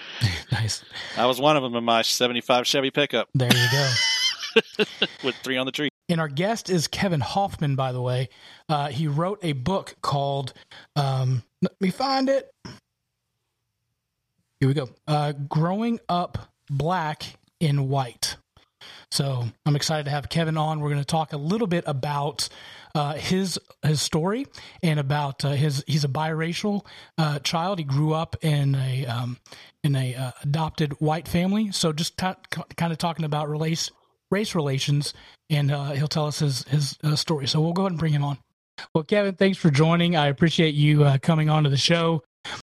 nice. 0.52 0.84
I 1.16 1.26
was 1.26 1.40
one 1.40 1.56
of 1.56 1.62
them 1.62 1.74
in 1.74 1.84
my 1.84 2.02
'75 2.02 2.66
Chevy 2.66 2.90
pickup 2.90 3.28
There 3.34 3.50
you 3.52 3.66
go. 3.72 4.84
with 5.24 5.34
three 5.36 5.56
on 5.56 5.66
the 5.66 5.72
tree. 5.72 5.88
And 6.08 6.20
our 6.20 6.28
guest 6.28 6.70
is 6.70 6.88
Kevin 6.88 7.20
Hoffman, 7.20 7.74
by 7.74 7.92
the 7.92 8.00
way. 8.02 8.28
Uh, 8.68 8.88
he 8.88 9.06
wrote 9.06 9.38
a 9.42 9.52
book 9.52 9.96
called, 10.02 10.52
um, 10.94 11.42
let 11.62 11.80
me 11.80 11.90
find 11.90 12.28
it. 12.28 12.50
Here 14.60 14.68
we 14.68 14.74
go. 14.74 14.90
Uh, 15.08 15.32
Growing 15.32 16.00
Up 16.08 16.50
Black 16.70 17.24
in 17.62 17.88
White. 17.88 18.36
So 19.12 19.44
I'm 19.64 19.76
excited 19.76 20.04
to 20.04 20.10
have 20.10 20.28
Kevin 20.28 20.56
on. 20.56 20.80
We're 20.80 20.88
going 20.88 21.00
to 21.00 21.04
talk 21.04 21.32
a 21.32 21.36
little 21.36 21.66
bit 21.66 21.84
about 21.86 22.48
uh, 22.94 23.14
his 23.14 23.58
his 23.82 24.02
story 24.02 24.46
and 24.82 24.98
about 24.98 25.44
uh, 25.44 25.50
his 25.50 25.84
he's 25.86 26.04
a 26.04 26.08
biracial 26.08 26.84
uh, 27.16 27.38
child. 27.38 27.78
He 27.78 27.84
grew 27.84 28.12
up 28.14 28.36
in 28.42 28.74
a 28.74 29.06
um, 29.06 29.38
in 29.84 29.94
a 29.94 30.14
uh, 30.14 30.30
adopted 30.42 30.94
white 31.00 31.28
family. 31.28 31.70
So 31.72 31.92
just 31.92 32.18
t- 32.18 32.32
kind 32.76 32.92
of 32.92 32.98
talking 32.98 33.24
about 33.24 33.48
race 33.48 33.90
race 34.30 34.54
relations, 34.54 35.14
and 35.48 35.70
uh, 35.70 35.92
he'll 35.92 36.08
tell 36.08 36.26
us 36.26 36.40
his 36.40 36.64
his 36.64 36.98
uh, 37.04 37.14
story. 37.14 37.46
So 37.46 37.60
we'll 37.60 37.74
go 37.74 37.82
ahead 37.82 37.92
and 37.92 38.00
bring 38.00 38.12
him 38.12 38.24
on. 38.24 38.38
Well, 38.94 39.04
Kevin, 39.04 39.36
thanks 39.36 39.58
for 39.58 39.70
joining. 39.70 40.16
I 40.16 40.26
appreciate 40.28 40.74
you 40.74 41.18
coming 41.22 41.48
on 41.48 41.64
to 41.64 41.70
the 41.70 41.76
show. 41.76 42.22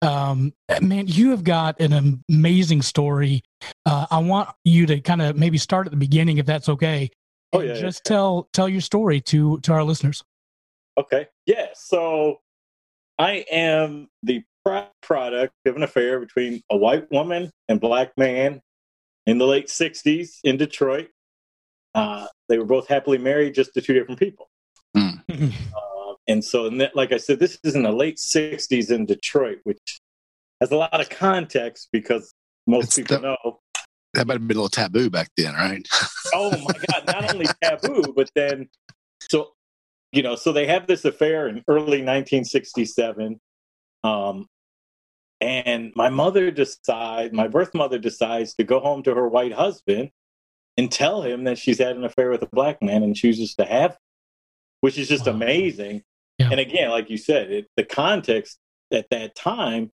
Um, 0.01 0.53
man, 0.81 1.07
you 1.07 1.31
have 1.31 1.43
got 1.43 1.79
an 1.79 2.21
amazing 2.29 2.81
story. 2.81 3.41
Uh, 3.85 4.07
I 4.09 4.19
want 4.19 4.49
you 4.63 4.85
to 4.87 4.99
kind 5.01 5.21
of 5.21 5.37
maybe 5.37 5.57
start 5.57 5.87
at 5.87 5.91
the 5.91 5.97
beginning, 5.97 6.37
if 6.37 6.45
that's 6.45 6.69
okay. 6.69 7.09
Oh, 7.53 7.59
and 7.59 7.69
yeah, 7.69 7.75
yeah. 7.75 7.81
Just 7.81 8.03
tell 8.03 8.47
tell 8.53 8.69
your 8.69 8.81
story 8.81 9.21
to 9.21 9.59
to 9.61 9.73
our 9.73 9.83
listeners. 9.83 10.23
Okay. 10.97 11.27
Yeah. 11.45 11.67
So 11.73 12.41
I 13.17 13.45
am 13.51 14.09
the 14.23 14.43
product 15.01 15.53
of 15.65 15.75
an 15.75 15.83
affair 15.83 16.19
between 16.19 16.61
a 16.69 16.77
white 16.77 17.09
woman 17.11 17.51
and 17.67 17.79
black 17.79 18.11
man 18.17 18.61
in 19.25 19.37
the 19.37 19.45
late 19.45 19.67
60s 19.67 20.39
in 20.43 20.57
Detroit. 20.57 21.09
Uh, 21.95 22.27
they 22.47 22.57
were 22.57 22.65
both 22.65 22.87
happily 22.87 23.17
married, 23.17 23.55
just 23.55 23.73
to 23.73 23.81
two 23.81 23.93
different 23.93 24.19
people. 24.19 24.49
Uh, 24.95 25.11
and 26.29 26.43
so, 26.43 26.65
and 26.67 26.79
that, 26.79 26.95
like 26.95 27.11
I 27.11 27.17
said, 27.17 27.39
this 27.39 27.59
is 27.63 27.75
in 27.75 27.83
the 27.83 27.91
late 27.91 28.15
60s 28.17 28.89
in 28.91 29.05
Detroit, 29.05 29.57
which 29.63 29.99
has 30.61 30.71
a 30.71 30.77
lot 30.77 30.99
of 31.01 31.09
context 31.09 31.89
because 31.91 32.33
most 32.67 32.85
It's 32.85 32.95
people 32.95 33.17
the- 33.17 33.21
know. 33.43 33.59
That 34.13 34.25
might 34.27 34.33
have 34.35 34.47
been 34.47 34.57
a 34.57 34.61
little 34.61 34.69
taboo 34.69 35.09
back 35.09 35.29
then, 35.37 35.53
right? 35.53 35.87
oh 36.33 36.57
my 36.59 36.73
god 36.91 37.05
not 37.07 37.25
only 37.33 37.47
taboo 37.63 38.13
but 38.15 38.29
then 38.35 38.69
so 39.31 39.51
you 40.11 40.21
know 40.21 40.35
so 40.35 40.51
they 40.51 40.67
have 40.67 40.85
this 40.85 41.03
affair 41.05 41.47
in 41.47 41.63
early 41.67 42.03
1967 42.03 43.39
um 44.03 44.45
and 45.41 45.91
my 45.95 46.09
mother 46.09 46.51
decides 46.51 47.33
my 47.33 47.47
birth 47.47 47.73
mother 47.73 47.97
decides 47.97 48.53
to 48.55 48.63
go 48.63 48.79
home 48.79 49.01
to 49.03 49.15
her 49.15 49.27
white 49.27 49.53
husband 49.53 50.09
and 50.77 50.91
tell 50.91 51.21
him 51.23 51.45
that 51.45 51.57
she's 51.57 51.79
had 51.79 51.95
an 51.95 52.03
affair 52.03 52.29
with 52.29 52.43
a 52.43 52.49
black 52.51 52.81
man 52.83 53.01
and 53.03 53.15
chooses 53.15 53.55
to 53.55 53.65
have 53.65 53.97
which 54.81 54.97
is 54.99 55.07
just 55.07 55.25
Wow. 55.25 55.33
amazing 55.33 56.03
Yeah. 56.49 56.57
and 56.57 56.59
again 56.59 56.89
like 56.89 57.09
you 57.09 57.17
said 57.17 57.51
it, 57.51 57.67
the 57.77 57.83
context 57.83 58.57
at 58.91 59.07
that 59.11 59.35
time 59.35 59.91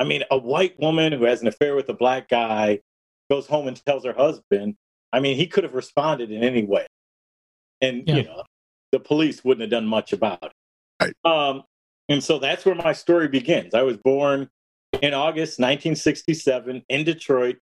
i 0.00 0.04
mean 0.04 0.22
a 0.30 0.38
white 0.38 0.78
woman 0.80 1.12
who 1.12 1.24
has 1.24 1.42
an 1.42 1.48
affair 1.48 1.74
with 1.76 1.88
a 1.88 1.94
black 1.94 2.28
guy 2.28 2.80
goes 3.30 3.46
home 3.46 3.68
and 3.68 3.84
tells 3.84 4.04
her 4.04 4.12
husband 4.14 4.76
I 5.12 5.20
mean, 5.20 5.36
he 5.36 5.46
could 5.46 5.62
have 5.62 5.74
responded 5.74 6.32
in 6.32 6.42
any 6.42 6.64
way, 6.64 6.86
and 7.80 8.02
Yeah. 8.04 8.16
you 8.16 8.22
know, 8.24 8.42
the 8.90 8.98
police 8.98 9.44
wouldn't 9.44 9.60
have 9.60 9.70
done 9.70 9.86
much 9.86 10.12
about 10.12 10.42
it. 10.42 10.52
Right. 11.00 11.14
Um, 11.24 11.62
and 12.08 12.22
so 12.22 12.40
that's 12.40 12.64
where 12.64 12.74
my 12.74 12.92
story 12.94 13.28
begins. 13.28 13.74
I 13.74 13.82
was 13.82 13.96
born 13.96 14.50
in 15.02 15.14
August 15.14 15.60
1967 15.60 16.82
in 16.88 17.04
Detroit, 17.04 17.58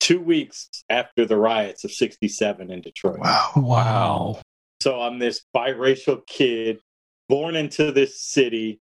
two 0.00 0.20
weeks 0.20 0.70
after 0.88 1.26
the 1.26 1.36
riots 1.36 1.84
of 1.84 1.92
'67 1.92 2.70
in 2.70 2.80
Detroit. 2.80 3.18
Wow. 3.18 3.50
Wow. 3.56 4.40
So 4.80 4.98
I'm 5.02 5.18
this 5.18 5.42
biracial 5.54 6.26
kid 6.26 6.80
born 7.28 7.56
into 7.56 7.92
this 7.92 8.20
city 8.20 8.80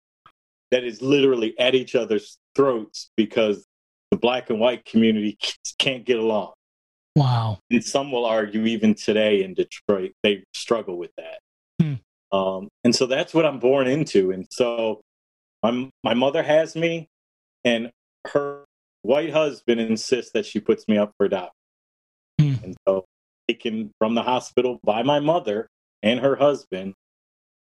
that 0.71 0.85
is 0.85 1.01
literally 1.01 1.59
at 1.59 1.75
each 1.75 1.95
other's 1.95 2.39
throats 2.55 3.11
because 3.17 3.67
the 4.11 4.17
black 4.17 4.51
and 4.51 4.61
white 4.61 4.85
community 4.85 5.39
can't 5.79 6.05
get 6.05 6.19
along. 6.19 6.53
Wow. 7.17 7.59
And 7.71 7.85
some 7.85 8.13
will 8.13 8.27
argue 8.27 8.65
even 8.67 8.95
today 8.95 9.43
in 9.43 9.55
Detroit, 9.55 10.13
they 10.23 10.45
struggle 10.55 10.97
with 10.97 11.11
that. 11.17 11.39
Hmm. 11.81 12.37
Um, 12.37 12.69
and 12.85 12.95
so 12.95 13.07
that's 13.07 13.35
what 13.35 13.45
I'm 13.45 13.59
born 13.59 13.87
into. 13.87 14.31
And 14.31 14.47
so 14.51 15.01
I'm, 15.63 15.91
my 16.05 16.15
mother 16.15 16.43
has 16.43 16.77
me, 16.77 17.09
and 17.65 17.91
her 18.33 18.65
white 19.03 19.33
husband 19.33 19.81
insists 19.81 20.33
that 20.33 20.47
she 20.47 20.61
puts 20.61 20.87
me 20.87 20.99
up 20.99 21.13
for 21.17 21.27
adoption. 21.27 21.53
Hmm. 22.39 22.55
And 22.63 22.77
so 22.87 23.05
taken 23.49 23.91
from 23.99 24.15
the 24.15 24.23
hospital 24.23 24.79
by 24.85 25.03
my 25.03 25.19
mother 25.19 25.69
and 26.03 26.21
her 26.21 26.37
husband. 26.37 26.95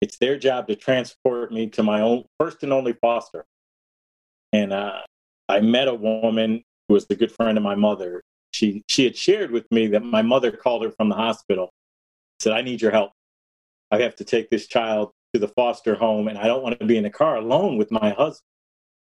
It's 0.01 0.17
their 0.17 0.37
job 0.37 0.67
to 0.67 0.75
transport 0.75 1.51
me 1.51 1.67
to 1.71 1.83
my 1.83 2.01
own 2.01 2.23
first 2.39 2.63
and 2.63 2.71
only 2.71 2.93
foster. 2.93 3.45
And 4.53 4.71
uh, 4.71 5.01
I 5.47 5.59
met 5.59 5.87
a 5.87 5.93
woman 5.93 6.63
who 6.87 6.93
was 6.93 7.05
a 7.09 7.15
good 7.15 7.31
friend 7.31 7.57
of 7.57 7.63
my 7.63 7.75
mother. 7.75 8.23
She 8.51 8.83
she 8.87 9.03
had 9.03 9.15
shared 9.15 9.51
with 9.51 9.69
me 9.71 9.87
that 9.87 10.03
my 10.03 10.21
mother 10.21 10.51
called 10.51 10.83
her 10.83 10.91
from 10.91 11.09
the 11.09 11.15
hospital, 11.15 11.69
said, 12.39 12.53
"I 12.53 12.61
need 12.61 12.81
your 12.81 12.91
help. 12.91 13.11
I 13.91 13.99
have 14.01 14.15
to 14.17 14.23
take 14.23 14.49
this 14.49 14.67
child 14.67 15.11
to 15.33 15.39
the 15.39 15.49
foster 15.49 15.95
home, 15.95 16.27
and 16.27 16.37
I 16.37 16.47
don't 16.47 16.63
want 16.63 16.79
to 16.79 16.85
be 16.85 16.97
in 16.97 17.03
the 17.03 17.09
car 17.09 17.35
alone 17.35 17.77
with 17.77 17.91
my 17.91 18.11
husband." 18.11 18.45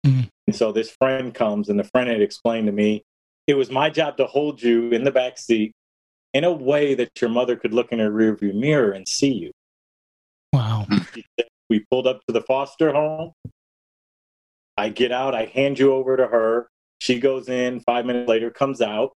Mhm. 0.06 0.28
And 0.46 0.54
so 0.54 0.72
this 0.72 0.90
friend 0.90 1.34
comes, 1.34 1.68
and 1.68 1.78
the 1.78 1.84
friend 1.84 2.08
had 2.08 2.20
explained 2.20 2.66
to 2.66 2.72
me, 2.72 3.04
it 3.46 3.54
was 3.54 3.70
my 3.70 3.90
job 3.90 4.16
to 4.18 4.26
hold 4.26 4.62
you 4.62 4.90
in 4.90 5.04
the 5.04 5.10
back 5.10 5.38
seat 5.38 5.72
in 6.34 6.44
a 6.44 6.52
way 6.52 6.94
that 6.94 7.20
your 7.20 7.30
mother 7.30 7.56
could 7.56 7.72
look 7.72 7.92
in 7.92 7.98
her 7.98 8.10
rearview 8.10 8.54
mirror 8.54 8.92
and 8.92 9.08
see 9.08 9.32
you. 9.32 9.50
Wow. 11.12 11.20
She 11.20 11.26
said, 11.38 11.48
We 11.68 11.84
pulled 11.90 12.06
up 12.06 12.20
to 12.26 12.32
the 12.32 12.42
foster 12.42 12.92
home. 12.92 13.32
I 14.76 14.88
get 14.88 15.12
out, 15.12 15.34
I 15.34 15.46
hand 15.46 15.78
you 15.78 15.92
over 15.92 16.16
to 16.16 16.26
her. 16.26 16.68
She 16.98 17.18
goes 17.20 17.48
in, 17.48 17.80
five 17.80 18.06
minutes 18.06 18.28
later, 18.28 18.50
comes 18.50 18.80
out. 18.80 19.12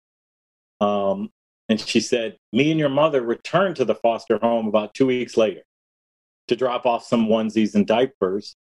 Um, 0.80 1.30
and 1.68 1.80
she 1.80 2.00
said, 2.00 2.36
Me 2.52 2.70
and 2.70 2.80
your 2.80 2.88
mother 2.88 3.22
returned 3.22 3.76
to 3.76 3.84
the 3.84 3.94
foster 3.94 4.38
home 4.38 4.66
about 4.66 4.94
two 4.94 5.06
weeks 5.06 5.36
later 5.36 5.62
to 6.48 6.56
drop 6.56 6.86
off 6.86 7.04
some 7.04 7.28
onesies 7.28 7.74
and 7.74 7.86
diapers. 7.86 8.56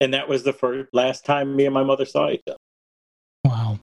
And 0.00 0.14
that 0.14 0.28
was 0.28 0.42
the 0.42 0.52
first 0.52 0.88
last 0.92 1.24
time 1.24 1.54
me 1.54 1.66
and 1.66 1.74
my 1.74 1.84
mother 1.84 2.04
saw 2.04 2.30
each 2.30 2.42
other. 2.46 2.56
Wow. 3.44 3.78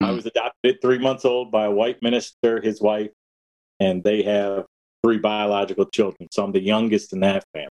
I 0.00 0.10
was 0.10 0.26
adopted 0.26 0.78
three 0.82 0.98
months 0.98 1.24
old 1.24 1.50
by 1.50 1.64
a 1.66 1.70
white 1.70 2.02
minister, 2.02 2.60
his 2.60 2.80
wife, 2.80 3.10
and 3.80 4.02
they 4.02 4.22
have 4.22 4.66
three 5.04 5.18
biological 5.18 5.86
children. 5.86 6.28
So 6.30 6.44
I'm 6.44 6.52
the 6.52 6.60
youngest 6.60 7.12
in 7.12 7.20
that 7.20 7.44
family. 7.52 7.68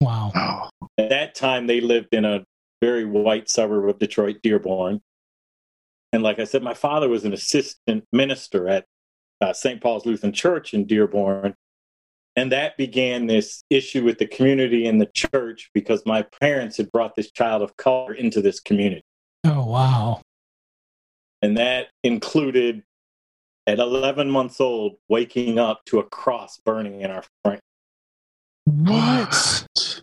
Wow. 0.00 0.70
At 0.98 1.08
that 1.10 1.34
time, 1.34 1.66
they 1.66 1.80
lived 1.80 2.08
in 2.12 2.24
a 2.24 2.44
very 2.80 3.04
white 3.04 3.48
suburb 3.48 3.88
of 3.88 3.98
Detroit, 3.98 4.38
Dearborn. 4.42 5.00
And 6.12 6.22
like 6.22 6.38
I 6.38 6.44
said, 6.44 6.62
my 6.62 6.74
father 6.74 7.08
was 7.08 7.24
an 7.24 7.32
assistant 7.32 8.04
minister 8.12 8.68
at 8.68 8.84
uh, 9.40 9.52
St. 9.52 9.80
Paul's 9.80 10.06
Lutheran 10.06 10.32
Church 10.32 10.74
in 10.74 10.86
Dearborn. 10.86 11.54
And 12.36 12.52
that 12.52 12.76
began 12.76 13.26
this 13.26 13.64
issue 13.70 14.04
with 14.04 14.18
the 14.18 14.26
community 14.26 14.86
and 14.86 15.00
the 15.00 15.10
church 15.14 15.70
because 15.72 16.04
my 16.04 16.22
parents 16.40 16.76
had 16.76 16.92
brought 16.92 17.16
this 17.16 17.30
child 17.30 17.62
of 17.62 17.76
color 17.78 18.12
into 18.12 18.42
this 18.42 18.60
community. 18.60 19.02
Oh, 19.44 19.64
wow. 19.64 20.20
And 21.40 21.56
that 21.56 21.88
included, 22.02 22.82
at 23.66 23.78
11 23.78 24.30
months 24.30 24.60
old, 24.60 24.96
waking 25.08 25.58
up 25.58 25.80
to 25.86 25.98
a 25.98 26.04
cross 26.04 26.58
burning 26.64 27.00
in 27.00 27.10
our 27.10 27.24
front. 27.42 27.60
What? 28.64 29.15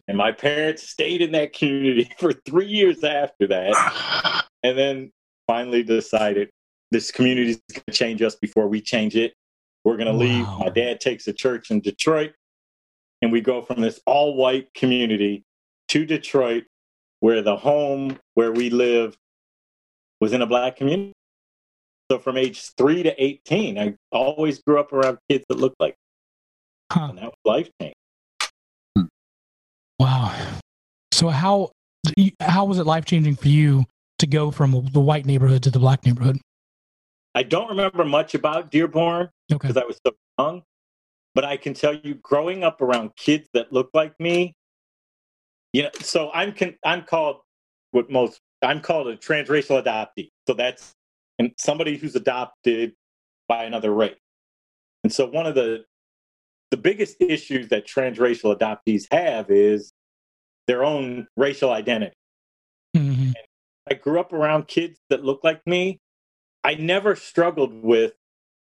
And 0.08 0.18
my 0.18 0.32
parents 0.32 0.90
stayed 0.90 1.22
in 1.22 1.32
that 1.32 1.54
community 1.54 2.12
for 2.20 2.34
three 2.34 2.68
years 2.68 3.04
after 3.04 3.48
that. 3.48 4.44
and 4.64 4.78
then 4.78 5.12
finally 5.48 5.84
decided 5.84 6.50
this 6.92 7.12
community 7.12 7.52
is 7.52 7.62
going 7.72 7.84
to 7.88 7.94
change 7.94 8.22
us 8.22 8.36
before 8.36 8.68
we 8.68 8.82
change 8.82 9.16
it. 9.16 9.34
We're 9.84 9.98
going 9.98 10.08
to 10.08 10.14
leave. 10.14 10.46
My 10.60 10.70
dad 10.70 11.02
takes 11.02 11.28
a 11.28 11.34
church 11.34 11.70
in 11.72 11.82
Detroit, 11.82 12.32
and 13.22 13.32
we 13.32 13.42
go 13.42 13.62
from 13.62 13.82
this 13.82 14.00
all 14.06 14.36
white 14.36 14.74
community 14.74 15.44
to 15.90 16.06
Detroit, 16.06 16.64
where 17.20 17.42
the 17.42 17.58
home 17.58 18.18
where 18.36 18.52
we 18.52 18.70
lived 18.70 19.18
was 20.22 20.32
in 20.32 20.42
a 20.42 20.46
black 20.46 20.78
community. 20.78 21.12
So 22.12 22.20
from 22.20 22.38
age 22.38 22.72
three 22.78 23.04
to 23.04 23.14
18, 23.22 23.78
I 23.78 23.96
always 24.12 24.62
grew 24.62 24.80
up 24.80 24.94
around 24.94 25.18
kids 25.30 25.44
that 25.50 25.58
looked 25.58 25.80
like, 25.80 25.96
Huh. 26.92 27.08
and 27.10 27.18
that 27.18 27.26
was 27.26 27.34
life 27.44 27.70
changing. 27.82 27.96
Wow. 30.04 30.36
So 31.14 31.30
how 31.30 31.72
how 32.42 32.66
was 32.66 32.78
it 32.78 32.86
life 32.86 33.06
changing 33.06 33.38
for 33.38 33.48
you 33.48 33.86
to 34.20 34.28
go 34.28 34.52
from 34.52 34.90
the 34.92 35.00
white 35.00 35.26
neighborhood 35.26 35.64
to 35.64 35.72
the 35.72 35.80
black 35.80 36.06
neighborhood? 36.06 36.40
I 37.34 37.44
don't 37.44 37.70
remember 37.70 38.04
much 38.04 38.36
about 38.36 38.70
Dearborn. 38.70 39.30
Okay. 39.50 39.70
because 39.70 39.78
I 39.82 39.86
was 39.86 39.98
so 40.06 40.14
young. 40.38 40.64
But 41.36 41.46
I 41.46 41.56
can 41.56 41.74
tell 41.74 41.94
you, 41.94 42.16
growing 42.16 42.66
up 42.66 42.82
around 42.82 43.16
kids 43.16 43.48
that 43.54 43.72
look 43.72 43.92
like 43.94 44.14
me, 44.20 44.54
you 45.72 45.84
know, 45.84 45.90
so 46.02 46.30
I'm 46.34 46.52
con- 46.52 46.76
I'm 46.84 47.04
called 47.04 47.38
what 47.92 48.12
most 48.12 48.42
I'm 48.62 48.82
called 48.82 49.08
a 49.08 49.16
transracial 49.16 49.82
adoptee. 49.82 50.32
So 50.48 50.54
that's 50.54 50.92
and 51.40 51.54
somebody 51.58 51.96
who's 51.96 52.18
adopted 52.18 52.92
by 53.48 53.64
another 53.64 53.94
race. 53.94 54.18
And 55.06 55.14
so 55.14 55.28
one 55.28 55.46
of 55.46 55.56
the 55.56 55.86
the 56.74 56.78
biggest 56.78 57.22
issues 57.22 57.68
that 57.68 57.88
transracial 57.88 58.58
adoptees 58.58 59.06
have 59.12 59.52
is 59.52 59.93
their 60.68 60.84
own 60.84 61.28
racial 61.36 61.72
identity. 61.72 62.16
hmm 62.96 63.32
I 63.90 63.96
grew 63.96 64.20
up 64.20 64.32
around 64.32 64.68
kids 64.68 64.98
that 65.10 65.26
look 65.26 65.44
like 65.44 65.62
me. 65.68 66.00
I 66.64 66.76
never 66.76 67.16
struggled 67.18 67.74
with, 67.84 68.14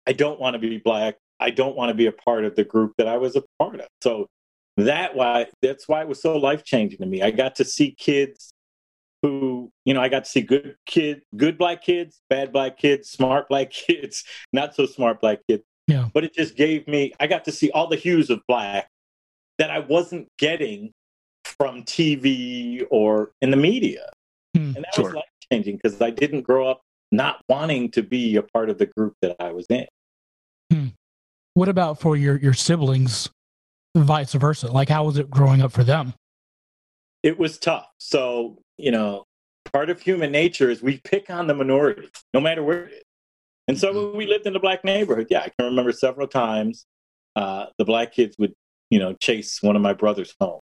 I 0.05 0.13
don't 0.13 0.39
want 0.39 0.53
to 0.53 0.59
be 0.59 0.77
black. 0.77 1.15
I 1.39 1.49
don't 1.49 1.75
want 1.75 1.89
to 1.89 1.95
be 1.95 2.05
a 2.05 2.11
part 2.11 2.45
of 2.45 2.55
the 2.55 2.63
group 2.63 2.93
that 2.97 3.07
I 3.07 3.17
was 3.17 3.35
a 3.35 3.43
part 3.59 3.79
of. 3.79 3.87
So 4.01 4.27
that 4.77 5.15
why 5.15 5.47
that's 5.61 5.87
why 5.87 6.01
it 6.01 6.07
was 6.07 6.21
so 6.21 6.37
life 6.37 6.63
changing 6.63 6.99
to 6.99 7.05
me. 7.05 7.21
I 7.21 7.31
got 7.31 7.55
to 7.55 7.65
see 7.65 7.95
kids 7.97 8.51
who, 9.23 9.71
you 9.85 9.93
know, 9.93 10.01
I 10.01 10.09
got 10.09 10.25
to 10.25 10.29
see 10.29 10.41
good 10.41 10.75
kid, 10.85 11.21
good 11.35 11.57
black 11.57 11.83
kids, 11.83 12.21
bad 12.29 12.53
black 12.53 12.77
kids, 12.77 13.09
smart 13.09 13.47
black 13.49 13.71
kids, 13.71 14.23
not 14.53 14.75
so 14.75 14.85
smart 14.85 15.21
black 15.21 15.39
kids. 15.49 15.63
Yeah. 15.87 16.09
But 16.13 16.23
it 16.23 16.33
just 16.33 16.55
gave 16.55 16.87
me 16.87 17.13
I 17.19 17.27
got 17.27 17.45
to 17.45 17.51
see 17.51 17.71
all 17.71 17.87
the 17.87 17.95
hues 17.95 18.29
of 18.29 18.41
black 18.47 18.87
that 19.57 19.71
I 19.71 19.79
wasn't 19.79 20.27
getting 20.37 20.91
from 21.59 21.83
TV 21.83 22.85
or 22.89 23.31
in 23.41 23.51
the 23.51 23.57
media. 23.57 24.09
Hmm, 24.55 24.73
And 24.75 24.85
that 24.85 24.95
sure. 24.95 25.05
was 25.05 25.13
life 25.15 25.23
changing 25.51 25.77
because 25.77 26.01
I 26.01 26.09
didn't 26.09 26.41
grow 26.41 26.67
up 26.69 26.81
not 27.11 27.41
wanting 27.47 27.89
to 27.91 28.03
be 28.03 28.35
a 28.35 28.43
part 28.43 28.69
of 28.69 28.77
the 28.77 28.85
group 28.85 29.13
that 29.21 29.35
I 29.39 29.51
was 29.51 29.65
in. 29.69 29.85
What 31.57 31.69
about 31.69 31.99
for 31.99 32.15
your 32.15 32.37
your 32.37 32.53
siblings, 32.53 33.31
vice 33.95 34.33
versa? 34.33 34.71
Like, 34.71 34.89
how 34.89 35.05
was 35.05 35.17
it 35.17 35.27
growing 35.27 35.63
up 35.63 35.71
for 35.71 35.83
them? 35.83 36.13
It 37.23 37.39
was 37.39 37.57
tough. 37.57 37.87
So, 37.97 38.59
you 38.77 38.91
know, 38.91 39.23
part 39.73 39.89
of 39.89 39.99
human 39.99 40.31
nature 40.31 40.69
is 40.69 40.83
we 40.83 40.99
pick 40.99 41.31
on 41.31 41.47
the 41.47 41.55
minority, 41.55 42.09
no 42.31 42.39
matter 42.39 42.61
where 42.61 42.85
it 42.85 42.93
is. 42.93 43.03
And 43.67 43.79
so 43.79 43.91
when 43.91 44.15
we 44.15 44.27
lived 44.27 44.45
in 44.45 44.53
the 44.53 44.59
black 44.59 44.83
neighborhood, 44.83 45.29
yeah, 45.31 45.39
I 45.39 45.49
can 45.57 45.65
remember 45.65 45.91
several 45.91 46.27
times 46.27 46.85
uh, 47.35 47.65
the 47.79 47.85
black 47.85 48.13
kids 48.13 48.35
would, 48.37 48.53
you 48.91 48.99
know, 48.99 49.13
chase 49.13 49.59
one 49.63 49.75
of 49.75 49.81
my 49.81 49.93
brothers 49.93 50.35
home. 50.39 50.59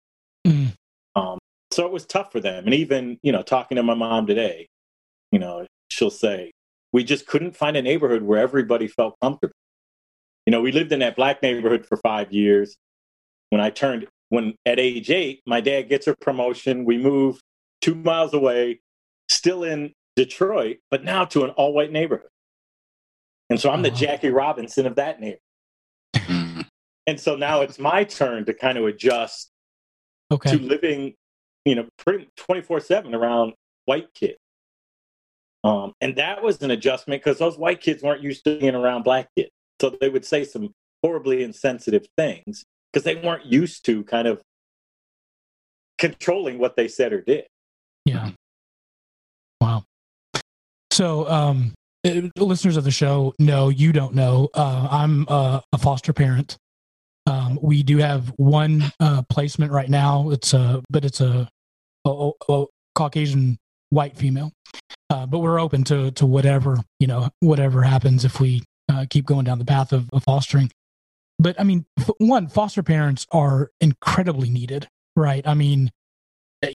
Mm. 0.45 0.73
Um, 1.15 1.39
so 1.71 1.85
it 1.85 1.91
was 1.91 2.05
tough 2.05 2.31
for 2.31 2.39
them. 2.39 2.65
And 2.65 2.73
even, 2.73 3.17
you 3.23 3.31
know, 3.31 3.41
talking 3.41 3.77
to 3.77 3.83
my 3.83 3.93
mom 3.93 4.27
today, 4.27 4.67
you 5.31 5.39
know, 5.39 5.65
she'll 5.89 6.09
say, 6.09 6.51
we 6.93 7.03
just 7.03 7.25
couldn't 7.25 7.55
find 7.55 7.77
a 7.77 7.81
neighborhood 7.81 8.21
where 8.21 8.39
everybody 8.39 8.87
felt 8.87 9.15
comfortable. 9.21 9.53
You 10.45 10.51
know, 10.51 10.61
we 10.61 10.71
lived 10.71 10.91
in 10.91 10.99
that 10.99 11.15
black 11.15 11.41
neighborhood 11.41 11.85
for 11.85 11.97
five 11.97 12.33
years. 12.33 12.75
When 13.49 13.61
I 13.61 13.69
turned, 13.69 14.07
when 14.29 14.55
at 14.65 14.79
age 14.79 15.09
eight, 15.09 15.41
my 15.45 15.61
dad 15.61 15.83
gets 15.83 16.07
a 16.07 16.15
promotion. 16.15 16.83
We 16.83 16.97
move 16.97 17.39
two 17.81 17.95
miles 17.95 18.33
away, 18.33 18.81
still 19.29 19.63
in 19.63 19.93
Detroit, 20.15 20.77
but 20.89 21.03
now 21.03 21.25
to 21.25 21.43
an 21.43 21.51
all 21.51 21.73
white 21.73 21.91
neighborhood. 21.91 22.29
And 23.49 23.59
so 23.59 23.69
I'm 23.69 23.81
the 23.81 23.91
Jackie 23.91 24.29
Robinson 24.29 24.85
of 24.85 24.95
that 24.95 25.19
neighborhood. 25.19 25.39
And 27.07 27.19
so 27.19 27.35
now 27.35 27.61
it's 27.61 27.79
my 27.79 28.03
turn 28.03 28.45
to 28.45 28.53
kind 28.53 28.77
of 28.77 28.85
adjust 28.85 29.50
Okay. 30.31 30.51
to 30.51 30.63
living, 30.63 31.13
you 31.65 31.75
know, 31.75 31.87
pretty 31.97 32.29
24 32.37 32.79
7 32.79 33.13
around 33.13 33.53
white 33.85 34.13
kids. 34.13 34.37
Um, 35.63 35.93
and 36.01 36.15
that 36.15 36.41
was 36.41 36.61
an 36.61 36.71
adjustment 36.71 37.21
because 37.23 37.37
those 37.37 37.57
white 37.57 37.81
kids 37.81 38.01
weren't 38.01 38.23
used 38.23 38.43
to 38.45 38.57
being 38.57 38.75
around 38.75 39.03
black 39.03 39.27
kids. 39.37 39.51
So 39.79 39.95
they 40.01 40.09
would 40.09 40.25
say 40.25 40.43
some 40.43 40.73
horribly 41.03 41.43
insensitive 41.43 42.07
things 42.17 42.63
because 42.91 43.03
they 43.03 43.15
weren't 43.15 43.45
used 43.45 43.85
to 43.85 44.03
kind 44.03 44.27
of 44.27 44.41
controlling 45.97 46.57
what 46.57 46.75
they 46.75 46.87
said 46.87 47.13
or 47.13 47.21
did. 47.21 47.45
Yeah. 48.05 48.31
Wow. 49.59 49.83
So, 50.91 51.29
um, 51.29 51.73
uh, 52.05 52.21
listeners 52.35 52.77
of 52.77 52.83
the 52.83 52.91
show 52.91 53.33
know 53.37 53.69
you 53.69 53.91
don't 53.91 54.15
know. 54.15 54.49
Uh, 54.55 54.87
I'm 54.89 55.25
uh, 55.29 55.61
a 55.71 55.77
foster 55.77 56.13
parent. 56.13 56.57
Um, 57.27 57.59
we 57.61 57.83
do 57.83 57.97
have 57.97 58.29
one 58.37 58.91
uh, 58.99 59.21
placement 59.29 59.71
right 59.71 59.89
now. 59.89 60.31
It's 60.31 60.53
a, 60.53 60.81
but 60.89 61.05
it's 61.05 61.21
a, 61.21 61.47
a, 62.05 62.31
a 62.49 62.65
Caucasian 62.95 63.57
white 63.89 64.17
female. 64.17 64.51
Uh, 65.09 65.25
but 65.25 65.39
we're 65.39 65.59
open 65.59 65.83
to 65.83 66.11
to 66.11 66.25
whatever 66.25 66.77
you 66.99 67.07
know, 67.07 67.29
whatever 67.41 67.83
happens 67.83 68.25
if 68.25 68.39
we 68.39 68.63
uh, 68.89 69.05
keep 69.09 69.25
going 69.25 69.45
down 69.45 69.59
the 69.59 69.65
path 69.65 69.93
of, 69.93 70.09
of 70.13 70.23
fostering. 70.23 70.71
But 71.39 71.59
I 71.59 71.63
mean, 71.63 71.85
f- 71.99 72.11
one, 72.19 72.47
foster 72.47 72.83
parents 72.83 73.27
are 73.31 73.71
incredibly 73.81 74.49
needed, 74.49 74.87
right? 75.15 75.45
I 75.45 75.53
mean, 75.53 75.91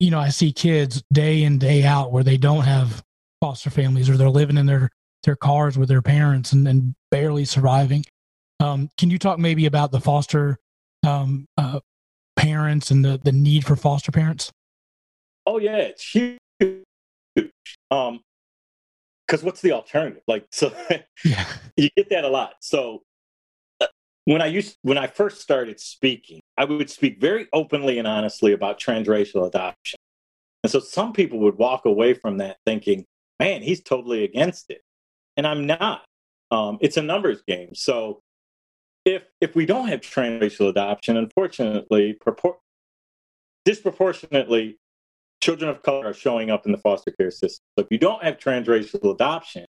you 0.00 0.10
know, 0.10 0.18
I 0.18 0.28
see 0.28 0.52
kids 0.52 1.02
day 1.12 1.42
in 1.42 1.58
day 1.58 1.84
out 1.84 2.12
where 2.12 2.24
they 2.24 2.36
don't 2.36 2.64
have 2.64 3.02
foster 3.40 3.70
families 3.70 4.10
or 4.10 4.16
they're 4.16 4.28
living 4.28 4.56
in 4.56 4.66
their 4.66 4.90
their 5.22 5.36
cars 5.36 5.78
with 5.78 5.88
their 5.88 6.02
parents 6.02 6.52
and, 6.52 6.66
and 6.68 6.94
barely 7.10 7.44
surviving. 7.44 8.04
Um, 8.60 8.88
can 8.96 9.10
you 9.10 9.18
talk 9.18 9.38
maybe 9.38 9.66
about 9.66 9.92
the 9.92 10.00
foster 10.00 10.58
um, 11.06 11.46
uh, 11.58 11.80
parents 12.36 12.90
and 12.90 13.04
the 13.04 13.20
the 13.22 13.32
need 13.32 13.64
for 13.64 13.76
foster 13.76 14.12
parents? 14.12 14.50
Oh, 15.46 15.58
yeah, 15.58 15.76
it's 15.76 16.10
huge. 16.10 16.38
Um, 17.90 18.20
because 19.26 19.42
what's 19.42 19.60
the 19.60 19.72
alternative? 19.72 20.22
Like, 20.26 20.46
so 20.52 20.72
Yeah, 21.24 21.46
you 21.76 21.88
get 21.96 22.10
that 22.10 22.24
a 22.24 22.28
lot. 22.28 22.54
So 22.60 23.02
uh, 23.80 23.86
when 24.24 24.42
I 24.42 24.46
used 24.46 24.76
when 24.82 24.98
I 24.98 25.06
first 25.06 25.40
started 25.40 25.80
speaking, 25.80 26.40
I 26.56 26.64
would 26.64 26.90
speak 26.90 27.20
very 27.20 27.48
openly 27.52 27.98
and 27.98 28.08
honestly 28.08 28.52
about 28.52 28.80
transracial 28.80 29.46
adoption. 29.46 29.98
And 30.62 30.70
so 30.70 30.80
some 30.80 31.12
people 31.12 31.38
would 31.40 31.58
walk 31.58 31.84
away 31.84 32.14
from 32.14 32.38
that 32.38 32.56
thinking, 32.66 33.04
"Man, 33.38 33.62
he's 33.62 33.82
totally 33.82 34.24
against 34.24 34.70
it." 34.70 34.80
And 35.36 35.46
I'm 35.46 35.66
not. 35.66 36.04
Um, 36.50 36.78
it's 36.80 36.96
a 36.96 37.02
numbers 37.02 37.42
game. 37.46 37.74
So 37.74 38.20
if 39.06 39.22
if 39.40 39.54
we 39.54 39.64
don't 39.64 39.88
have 39.88 40.00
transracial 40.00 40.68
adoption, 40.68 41.16
unfortunately, 41.16 42.18
propor- 42.24 42.56
disproportionately, 43.64 44.76
children 45.40 45.70
of 45.70 45.82
color 45.82 46.08
are 46.08 46.12
showing 46.14 46.50
up 46.50 46.66
in 46.66 46.72
the 46.72 46.78
foster 46.78 47.12
care 47.12 47.30
system. 47.30 47.62
So 47.78 47.84
if 47.84 47.88
you 47.90 47.98
don't 47.98 48.22
have 48.22 48.36
transracial 48.36 49.14
adoption, 49.14 49.64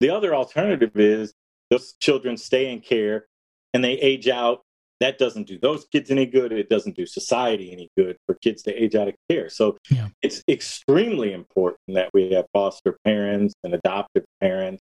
the 0.00 0.10
other 0.10 0.34
alternative 0.34 0.92
is 0.94 1.34
those 1.70 1.94
children 2.00 2.36
stay 2.36 2.72
in 2.72 2.80
care 2.80 3.26
and 3.74 3.84
they 3.84 3.92
age 3.94 4.28
out. 4.28 4.62
That 5.00 5.18
doesn't 5.18 5.48
do 5.48 5.58
those 5.58 5.86
kids 5.90 6.10
any 6.12 6.24
good. 6.24 6.52
It 6.52 6.68
doesn't 6.68 6.94
do 6.96 7.04
society 7.04 7.72
any 7.72 7.90
good 7.96 8.16
for 8.26 8.36
kids 8.36 8.62
to 8.62 8.82
age 8.82 8.94
out 8.94 9.08
of 9.08 9.14
care. 9.28 9.48
So 9.48 9.76
Yeah. 9.90 10.08
it's 10.22 10.42
extremely 10.48 11.32
important 11.32 11.80
that 11.88 12.10
we 12.14 12.30
have 12.30 12.46
foster 12.52 12.96
parents 13.04 13.54
and 13.64 13.74
adoptive 13.74 14.24
parents. 14.40 14.80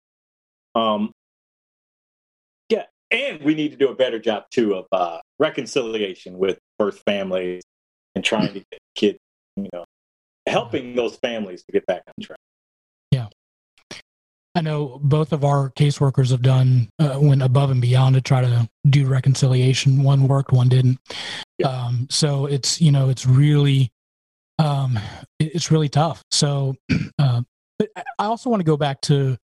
Um, 0.74 1.12
and 3.11 3.42
we 3.42 3.55
need 3.55 3.70
to 3.70 3.77
do 3.77 3.88
a 3.88 3.94
better 3.94 4.18
job 4.18 4.44
too 4.51 4.75
of 4.75 4.87
uh, 4.92 5.18
reconciliation 5.38 6.38
with 6.38 6.59
birth 6.79 7.03
families 7.07 7.62
and 8.14 8.25
trying 8.25 8.53
to 8.53 8.61
get 8.70 8.81
kids, 8.94 9.18
you 9.57 9.68
know, 9.73 9.85
helping 10.46 10.94
those 10.94 11.16
families 11.16 11.62
to 11.64 11.73
get 11.73 11.87
back 11.87 12.03
on 12.07 12.25
track. 12.25 12.38
Yeah, 13.11 13.29
I 14.55 14.62
know 14.62 15.01
both 15.03 15.33
of 15.33 15.44
our 15.44 15.70
caseworkers 15.70 16.31
have 16.31 16.42
done 16.42 16.88
uh, 16.99 17.18
went 17.20 17.42
above 17.42 17.70
and 17.70 17.81
beyond 17.81 18.16
to 18.16 18.20
try 18.20 18.40
to 18.40 18.68
do 18.88 19.07
reconciliation. 19.07 20.03
One 20.03 20.27
worked, 20.27 20.53
one 20.53 20.68
didn't. 20.68 20.99
Yeah. 21.59 21.68
Um, 21.68 22.09
so 22.11 22.46
it's 22.46 22.81
you 22.81 22.90
know 22.90 23.09
it's 23.09 23.27
really 23.27 23.90
um, 24.59 24.99
it's 25.38 25.70
really 25.70 25.88
tough. 25.88 26.23
So, 26.31 26.75
uh, 27.18 27.42
but 27.79 27.88
I- 27.96 28.27
also 28.27 28.51
want 28.51 28.61
to 28.61 28.64
go 28.64 28.77
back 28.77 29.01
to 29.03 29.37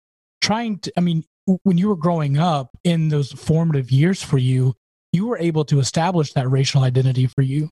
trying 0.40 0.78
to. 0.80 0.92
I 0.96 1.00
mean, 1.00 1.24
when 1.46 1.78
you 1.78 1.88
were 1.88 1.96
growing 1.96 2.38
up 2.38 2.70
in 2.84 3.08
those 3.08 3.32
formative 3.32 3.90
years 3.90 4.22
for 4.22 4.38
you, 4.38 4.74
you 5.12 5.26
were 5.26 5.38
able 5.38 5.64
to 5.66 5.78
establish 5.78 6.32
that 6.32 6.48
racial 6.48 6.82
identity 6.82 7.26
for 7.26 7.42
you. 7.42 7.68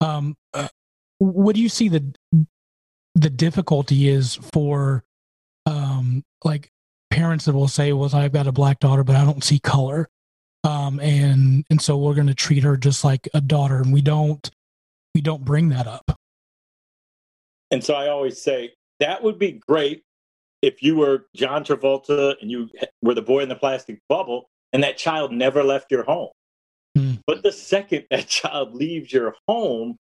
Um, 0.00 0.34
uh, 0.54 0.68
what 1.18 1.54
do 1.54 1.62
you 1.62 1.68
see 1.68 1.88
the 1.88 2.14
the 3.14 3.30
difficulty 3.30 4.08
is 4.08 4.36
for 4.52 5.04
um 5.66 6.24
like 6.44 6.70
parents 7.10 7.44
that 7.44 7.52
will 7.52 7.68
say 7.68 7.92
well 7.92 8.10
i've 8.14 8.32
got 8.32 8.46
a 8.46 8.52
black 8.52 8.80
daughter 8.80 9.04
but 9.04 9.14
i 9.14 9.24
don't 9.24 9.44
see 9.44 9.58
color 9.60 10.08
um 10.64 10.98
and 10.98 11.64
and 11.70 11.80
so 11.80 11.96
we're 11.96 12.14
going 12.14 12.26
to 12.26 12.34
treat 12.34 12.64
her 12.64 12.76
just 12.76 13.04
like 13.04 13.28
a 13.34 13.40
daughter 13.40 13.76
and 13.76 13.92
we 13.92 14.00
don't 14.00 14.50
we 15.14 15.20
don't 15.20 15.44
bring 15.44 15.68
that 15.68 15.86
up 15.86 16.18
And 17.72 17.82
so 17.82 17.94
I 17.94 18.08
always 18.08 18.40
say 18.40 18.74
that 19.00 19.22
would 19.22 19.38
be 19.38 19.52
great 19.52 20.02
if 20.62 20.82
you 20.82 20.96
were 20.96 21.26
John 21.34 21.64
Travolta 21.64 22.36
and 22.40 22.50
you 22.50 22.70
were 23.02 23.14
the 23.14 23.22
boy 23.22 23.40
in 23.40 23.48
the 23.48 23.56
plastic 23.56 23.98
bubble 24.08 24.48
and 24.72 24.82
that 24.84 24.96
child 24.96 25.32
never 25.32 25.62
left 25.62 25.90
your 25.90 26.04
home. 26.04 26.30
Hmm. 26.96 27.14
But 27.26 27.42
the 27.42 27.52
second 27.52 28.06
that 28.10 28.28
child 28.28 28.74
leaves 28.74 29.12
your 29.12 29.34
home, 29.48 29.96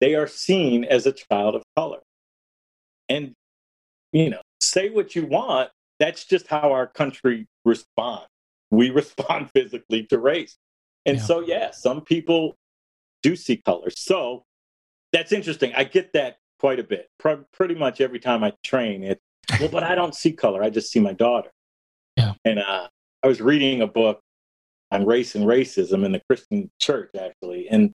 they 0.00 0.14
are 0.14 0.26
seen 0.26 0.84
as 0.84 1.06
a 1.06 1.12
child 1.12 1.54
of 1.54 1.62
color. 1.76 2.00
And, 3.08 3.32
you 4.12 4.30
know, 4.30 4.42
say 4.60 4.90
what 4.90 5.16
you 5.16 5.26
want. 5.26 5.70
That's 6.00 6.24
just 6.24 6.46
how 6.48 6.72
our 6.72 6.86
country 6.86 7.46
responds. 7.64 8.26
We 8.70 8.90
respond 9.02 9.50
physically 9.52 10.04
to 10.06 10.18
race. 10.18 10.56
And 11.06 11.16
Yeah. 11.18 11.22
so, 11.22 11.40
yeah, 11.40 11.70
some 11.70 12.02
people 12.02 12.54
do 13.22 13.36
see 13.36 13.56
color. 13.56 13.90
So 13.90 14.42
that's 15.12 15.32
interesting. 15.32 15.72
I 15.74 15.84
get 15.84 16.12
that 16.12 16.36
quite 16.58 16.78
a 16.78 16.84
bit. 16.84 17.08
Pr- 17.18 17.44
pretty 17.52 17.74
much 17.74 18.00
every 18.00 18.18
time 18.18 18.42
I 18.44 18.52
train, 18.62 19.02
it's, 19.02 19.20
well, 19.60 19.68
but 19.68 19.82
I 19.82 19.94
don't 19.94 20.14
see 20.14 20.32
color. 20.32 20.62
I 20.62 20.70
just 20.70 20.90
see 20.90 21.00
my 21.00 21.12
daughter. 21.12 21.50
Yeah. 22.16 22.34
And 22.44 22.58
uh, 22.58 22.88
I 23.22 23.26
was 23.26 23.40
reading 23.40 23.80
a 23.82 23.86
book 23.86 24.20
on 24.90 25.06
race 25.06 25.34
and 25.34 25.44
racism 25.44 26.04
in 26.04 26.12
the 26.12 26.22
Christian 26.28 26.70
church, 26.80 27.10
actually. 27.18 27.68
And 27.68 27.92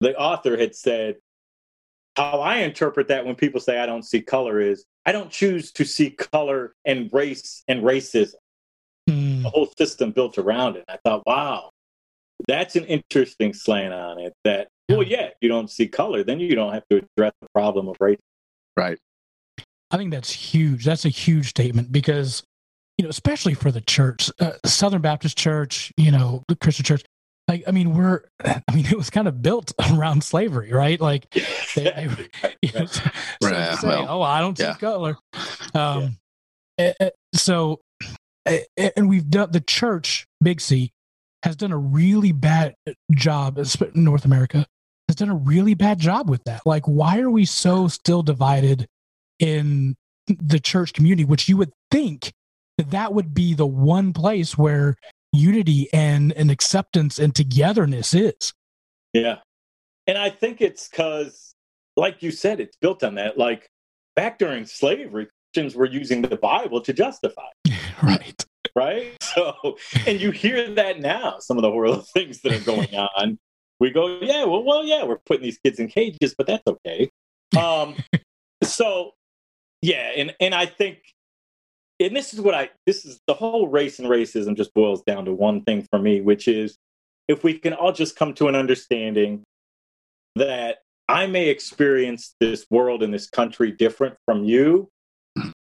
the 0.00 0.16
author 0.16 0.56
had 0.56 0.74
said, 0.74 1.16
how 2.16 2.40
I 2.40 2.58
interpret 2.58 3.08
that 3.08 3.26
when 3.26 3.34
people 3.34 3.60
say 3.60 3.78
I 3.78 3.86
don't 3.86 4.04
see 4.04 4.22
color 4.22 4.60
is 4.60 4.84
I 5.04 5.12
don't 5.12 5.30
choose 5.30 5.72
to 5.72 5.84
see 5.84 6.10
color 6.10 6.74
and 6.84 7.10
race 7.12 7.62
and 7.68 7.82
racism, 7.82 8.34
Hmm, 9.08 9.42
the 9.42 9.50
whole 9.50 9.72
system 9.78 10.10
built 10.10 10.36
around 10.36 10.76
it. 10.76 10.84
I 10.88 10.98
thought, 11.04 11.22
wow, 11.26 11.70
that's 12.48 12.74
an 12.76 12.84
interesting 12.86 13.52
slant 13.54 13.94
on 13.94 14.18
it. 14.18 14.34
That, 14.44 14.68
well, 14.88 15.02
yeah, 15.04 15.30
you 15.40 15.48
don't 15.48 15.70
see 15.70 15.86
color, 15.86 16.24
then 16.24 16.40
you 16.40 16.54
don't 16.54 16.72
have 16.72 16.82
to 16.90 16.96
address 16.96 17.32
the 17.40 17.48
problem 17.54 17.88
of 17.88 17.96
race. 18.00 18.18
Right. 18.76 18.98
I 19.90 19.96
think 19.96 20.10
that's 20.10 20.30
huge 20.30 20.84
that's 20.84 21.04
a 21.04 21.08
huge 21.10 21.48
statement 21.48 21.90
because 21.92 22.42
you 22.98 23.02
know 23.04 23.08
especially 23.10 23.54
for 23.54 23.70
the 23.70 23.80
church 23.80 24.30
uh, 24.40 24.52
southern 24.64 25.00
baptist 25.02 25.36
church 25.38 25.92
you 25.96 26.10
know 26.10 26.42
the 26.48 26.56
christian 26.56 26.84
church 26.84 27.02
like 27.48 27.62
i 27.66 27.70
mean 27.70 27.94
we're 27.96 28.22
i 28.44 28.62
mean 28.74 28.86
it 28.86 28.96
was 28.96 29.10
kind 29.10 29.28
of 29.28 29.42
built 29.42 29.72
around 29.92 30.22
slavery 30.24 30.72
right 30.72 31.00
like 31.00 31.28
they, 31.76 31.84
they 31.84 32.08
you 32.62 32.72
know, 32.72 32.86
so 32.86 33.02
to 33.02 33.12
Right, 33.42 33.78
say, 33.78 33.88
well, 33.88 34.06
oh, 34.08 34.22
I 34.22 34.40
don't 34.40 34.58
yeah. 34.58 34.72
see 34.74 34.80
color. 34.80 35.16
Um, 35.74 36.16
eh, 36.78 36.92
eh, 37.00 37.10
so, 37.34 37.80
eh, 38.46 38.60
eh, 38.76 38.90
and 38.96 39.08
we've 39.08 39.28
done 39.28 39.50
the 39.52 39.60
church, 39.60 40.26
Big 40.42 40.60
C, 40.60 40.92
has 41.42 41.54
done 41.54 41.70
a 41.72 41.76
really 41.78 42.32
bad 42.32 42.74
job. 43.12 43.56
espe- 43.56 43.94
North 43.94 44.24
America 44.24 44.66
has 45.08 45.16
done 45.16 45.28
a 45.28 45.34
really 45.36 45.74
bad 45.74 45.98
job 46.00 46.28
with 46.30 46.42
that. 46.44 46.62
Like, 46.64 46.86
why 46.86 47.20
are 47.20 47.30
we 47.30 47.44
so 47.44 47.88
still 47.88 48.22
divided 48.22 48.88
in 49.38 49.96
the 50.26 50.60
church 50.60 50.92
community? 50.92 51.24
Which 51.24 51.48
you 51.48 51.56
would 51.56 51.72
think 51.90 52.32
that 52.78 52.90
that 52.90 53.14
would 53.14 53.34
be 53.34 53.54
the 53.54 53.66
one 53.66 54.12
place 54.12 54.56
where 54.56 54.96
unity 55.32 55.88
and 55.92 56.32
and 56.32 56.50
acceptance 56.50 57.18
and 57.18 57.34
togetherness 57.34 58.14
is. 58.14 58.52
Yeah. 59.12 59.38
And 60.06 60.16
I 60.16 60.30
think 60.30 60.60
it's 60.60 60.88
because, 60.88 61.54
like 61.96 62.22
you 62.22 62.30
said, 62.30 62.60
it's 62.60 62.76
built 62.76 63.02
on 63.02 63.16
that. 63.16 63.36
Like 63.38 63.68
back 64.14 64.38
during 64.38 64.66
slavery, 64.66 65.28
Christians 65.52 65.74
were 65.74 65.86
using 65.86 66.22
the 66.22 66.36
Bible 66.36 66.80
to 66.82 66.92
justify. 66.92 67.48
right. 68.02 68.44
Right. 68.74 69.16
So, 69.22 69.78
and 70.06 70.20
you 70.20 70.30
hear 70.30 70.68
that 70.74 71.00
now, 71.00 71.38
some 71.38 71.56
of 71.56 71.62
the 71.62 71.70
horrible 71.70 72.02
things 72.14 72.42
that 72.42 72.52
are 72.52 72.64
going 72.64 72.94
on. 72.94 73.38
We 73.78 73.90
go, 73.90 74.20
yeah, 74.20 74.44
well, 74.44 74.64
well, 74.64 74.84
yeah, 74.84 75.04
we're 75.04 75.18
putting 75.26 75.42
these 75.42 75.58
kids 75.58 75.78
in 75.78 75.88
cages, 75.88 76.34
but 76.36 76.46
that's 76.46 76.62
okay. 76.66 77.10
Um, 77.58 77.94
so, 78.62 79.12
yeah, 79.86 80.10
and 80.16 80.34
and 80.40 80.52
I 80.52 80.66
think, 80.66 80.98
and 82.00 82.14
this 82.14 82.34
is 82.34 82.40
what 82.40 82.54
I, 82.54 82.70
this 82.86 83.04
is 83.04 83.20
the 83.28 83.34
whole 83.34 83.68
race 83.68 84.00
and 84.00 84.08
racism 84.08 84.56
just 84.56 84.74
boils 84.74 85.02
down 85.04 85.26
to 85.26 85.32
one 85.32 85.62
thing 85.62 85.86
for 85.92 86.00
me, 86.00 86.20
which 86.20 86.48
is 86.48 86.76
if 87.28 87.44
we 87.44 87.56
can 87.56 87.72
all 87.72 87.92
just 87.92 88.16
come 88.16 88.34
to 88.34 88.48
an 88.48 88.56
understanding 88.56 89.44
that 90.34 90.78
I 91.08 91.28
may 91.28 91.50
experience 91.50 92.34
this 92.40 92.66
world 92.68 93.04
and 93.04 93.14
this 93.14 93.30
country 93.30 93.70
different 93.70 94.16
from 94.24 94.42
you, 94.42 94.88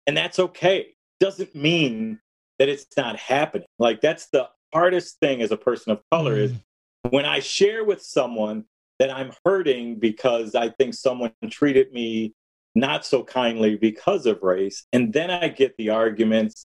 and 0.05 0.15
that's 0.15 0.37
okay. 0.37 0.93
Doesn't 1.19 1.55
mean 1.55 2.19
that 2.59 2.69
it's 2.69 2.85
not 2.95 3.15
happening. 3.15 3.65
Like 3.79 4.01
that's 4.01 4.27
the 4.27 4.49
hardest 4.71 5.17
thing 5.19 5.41
as 5.41 5.49
a 5.49 5.57
person 5.57 5.93
of 5.93 6.01
color 6.11 6.35
is 6.35 6.51
mm. 6.51 6.61
when 7.09 7.25
I 7.25 7.39
share 7.39 7.83
with 7.83 8.03
someone 8.03 8.65
that 8.99 9.09
I'm 9.09 9.31
hurting 9.43 9.95
because 9.95 10.53
I 10.53 10.69
think 10.69 10.93
someone 10.93 11.33
treated 11.49 11.91
me 11.91 12.35
not 12.75 13.05
so 13.05 13.23
kindly 13.23 13.75
because 13.75 14.25
of 14.25 14.41
race, 14.41 14.85
and 14.93 15.11
then 15.13 15.29
I 15.29 15.49
get 15.49 15.75
the 15.77 15.89
arguments 15.89 16.65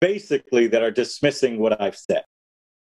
basically 0.00 0.66
that 0.68 0.82
are 0.82 0.90
dismissing 0.90 1.58
what 1.58 1.80
I've 1.80 1.96
said. 1.96 2.24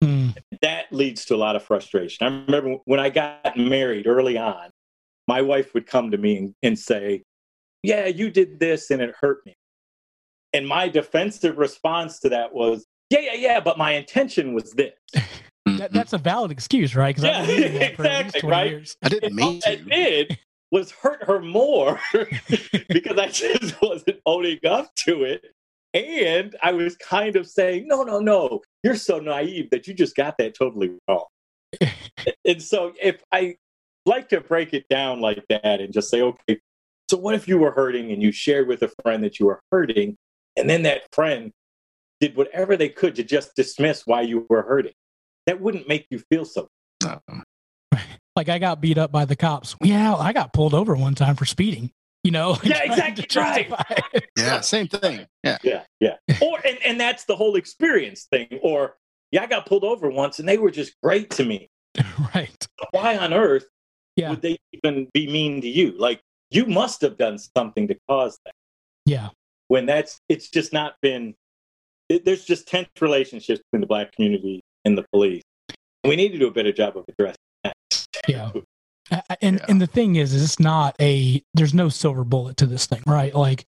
Mm. 0.04 0.36
That 0.62 0.92
leads 0.92 1.24
to 1.26 1.34
a 1.34 1.36
lot 1.38 1.56
of 1.56 1.62
frustration. 1.62 2.26
I 2.26 2.30
remember 2.30 2.76
when 2.84 3.00
I 3.00 3.10
got 3.10 3.56
married 3.56 4.06
early 4.06 4.36
on, 4.38 4.70
my 5.28 5.42
wife 5.42 5.74
would 5.74 5.86
come 5.86 6.10
to 6.10 6.18
me 6.18 6.36
and, 6.38 6.54
and 6.62 6.78
say, 6.78 7.22
Yeah, 7.82 8.06
you 8.06 8.30
did 8.30 8.58
this 8.60 8.90
and 8.90 9.00
it 9.00 9.14
hurt 9.20 9.44
me. 9.46 9.54
And 10.52 10.66
my 10.66 10.88
defensive 10.88 11.56
response 11.58 12.18
to 12.20 12.30
that 12.30 12.52
was, 12.52 12.86
Yeah, 13.10 13.20
yeah, 13.20 13.34
yeah, 13.34 13.60
but 13.60 13.78
my 13.78 13.92
intention 13.92 14.54
was 14.54 14.72
this. 14.72 14.92
That, 15.66 15.92
that's 15.92 16.12
a 16.14 16.18
valid 16.18 16.50
excuse, 16.50 16.96
right? 16.96 17.14
Because 17.14 17.24
Yeah, 17.24 17.40
I've 17.40 17.46
been 17.46 17.56
doing 17.60 17.74
that 17.78 17.96
for 17.96 18.04
at 18.06 18.12
least 18.24 18.24
exactly, 18.36 18.50
right? 18.50 18.70
years. 18.70 18.96
I 19.02 19.08
didn't 19.08 19.30
And 19.30 19.40
all 19.40 19.50
mean 19.52 19.60
I 19.66 19.76
to. 19.76 19.84
did 19.84 20.38
was 20.70 20.90
hurt 20.90 21.24
her 21.24 21.40
more 21.40 22.00
because 22.88 23.18
I 23.18 23.28
just 23.28 23.74
wasn't 23.82 24.20
owning 24.26 24.60
up 24.66 24.94
to 25.06 25.24
it. 25.24 25.44
And 25.92 26.54
I 26.62 26.72
was 26.72 26.96
kind 26.96 27.34
of 27.34 27.48
saying, 27.48 27.88
no, 27.88 28.04
no, 28.04 28.20
no, 28.20 28.60
you're 28.84 28.94
so 28.94 29.18
naive 29.18 29.70
that 29.70 29.88
you 29.88 29.94
just 29.94 30.14
got 30.14 30.38
that 30.38 30.54
totally 30.54 30.92
wrong. 31.08 31.24
and 32.44 32.62
so 32.62 32.92
if 33.02 33.22
I 33.32 33.56
like 34.06 34.28
to 34.28 34.40
break 34.40 34.72
it 34.72 34.86
down 34.88 35.20
like 35.20 35.44
that 35.48 35.80
and 35.80 35.92
just 35.92 36.10
say, 36.10 36.22
okay, 36.22 36.60
so 37.10 37.16
what 37.16 37.34
if 37.34 37.48
you 37.48 37.58
were 37.58 37.72
hurting 37.72 38.12
and 38.12 38.22
you 38.22 38.30
shared 38.30 38.68
with 38.68 38.82
a 38.82 38.92
friend 39.02 39.24
that 39.24 39.40
you 39.40 39.46
were 39.46 39.60
hurting, 39.72 40.16
and 40.56 40.70
then 40.70 40.82
that 40.84 41.02
friend 41.12 41.50
did 42.20 42.36
whatever 42.36 42.76
they 42.76 42.88
could 42.88 43.16
to 43.16 43.24
just 43.24 43.56
dismiss 43.56 44.06
why 44.06 44.20
you 44.20 44.46
were 44.48 44.62
hurting? 44.62 44.92
That 45.46 45.60
wouldn't 45.60 45.88
make 45.88 46.06
you 46.10 46.20
feel 46.30 46.44
so. 46.44 46.68
No. 47.02 47.20
Like 48.36 48.48
I 48.48 48.58
got 48.58 48.80
beat 48.80 48.98
up 48.98 49.12
by 49.12 49.24
the 49.24 49.36
cops. 49.36 49.76
Yeah, 49.82 50.14
I 50.14 50.32
got 50.32 50.52
pulled 50.52 50.74
over 50.74 50.94
one 50.94 51.14
time 51.14 51.36
for 51.36 51.44
speeding. 51.44 51.90
You 52.22 52.30
know? 52.32 52.58
Yeah, 52.62 52.82
exactly 52.84 53.26
right. 53.34 53.70
Yeah, 54.36 54.60
same 54.60 54.88
thing. 54.88 55.26
Yeah. 55.42 55.58
Yeah, 55.62 55.84
yeah. 56.00 56.16
Or 56.42 56.58
and, 56.66 56.78
and 56.84 57.00
that's 57.00 57.24
the 57.24 57.36
whole 57.36 57.56
experience 57.56 58.26
thing. 58.30 58.58
Or 58.62 58.96
yeah, 59.30 59.42
I 59.42 59.46
got 59.46 59.66
pulled 59.66 59.84
over 59.84 60.08
once 60.10 60.38
and 60.38 60.48
they 60.48 60.58
were 60.58 60.70
just 60.70 60.92
great 61.02 61.30
to 61.30 61.44
me. 61.44 61.68
right. 62.34 62.66
Why 62.92 63.16
on 63.16 63.32
earth 63.32 63.66
Yeah. 64.16 64.30
would 64.30 64.42
they 64.42 64.58
even 64.72 65.08
be 65.12 65.26
mean 65.26 65.60
to 65.62 65.68
you? 65.68 65.92
Like 65.98 66.20
you 66.50 66.66
must 66.66 67.00
have 67.00 67.16
done 67.16 67.38
something 67.38 67.88
to 67.88 67.96
cause 68.08 68.38
that. 68.44 68.54
Yeah. 69.06 69.30
When 69.68 69.86
that's 69.86 70.20
it's 70.28 70.48
just 70.48 70.72
not 70.72 70.94
been 71.00 71.34
it, 72.08 72.24
there's 72.24 72.44
just 72.44 72.68
tense 72.68 72.88
relationships 73.00 73.60
between 73.70 73.80
the 73.80 73.86
black 73.86 74.12
community 74.12 74.60
and 74.84 74.98
the 74.98 75.04
police. 75.12 75.42
We 76.04 76.16
need 76.16 76.30
to 76.32 76.38
do 76.38 76.48
a 76.48 76.50
better 76.50 76.72
job 76.72 76.96
of 76.96 77.04
addressing 77.08 77.34
that. 77.34 77.36
Yeah. 78.30 78.50
And 79.42 79.58
Yeah. 79.58 79.64
and 79.68 79.80
the 79.80 79.88
thing 79.88 80.16
is, 80.16 80.32
is 80.32 80.42
it's 80.44 80.60
not 80.60 80.94
a 81.00 81.42
there's 81.54 81.74
no 81.74 81.88
silver 81.88 82.22
bullet 82.22 82.56
to 82.58 82.66
this 82.66 82.86
thing, 82.86 83.02
right? 83.08 83.34
Like 83.34 83.64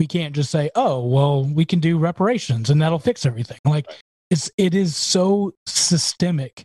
we 0.00 0.06
can't 0.06 0.34
just 0.34 0.50
say, 0.50 0.70
oh, 0.74 1.04
well, 1.06 1.44
we 1.44 1.66
can 1.66 1.80
do 1.80 1.98
reparations 1.98 2.70
and 2.70 2.80
that'll 2.80 2.98
fix 2.98 3.26
everything. 3.26 3.58
Like 3.66 3.86
it's 4.30 4.50
it 4.56 4.74
is 4.74 4.96
so 4.96 5.52
systemic 5.66 6.64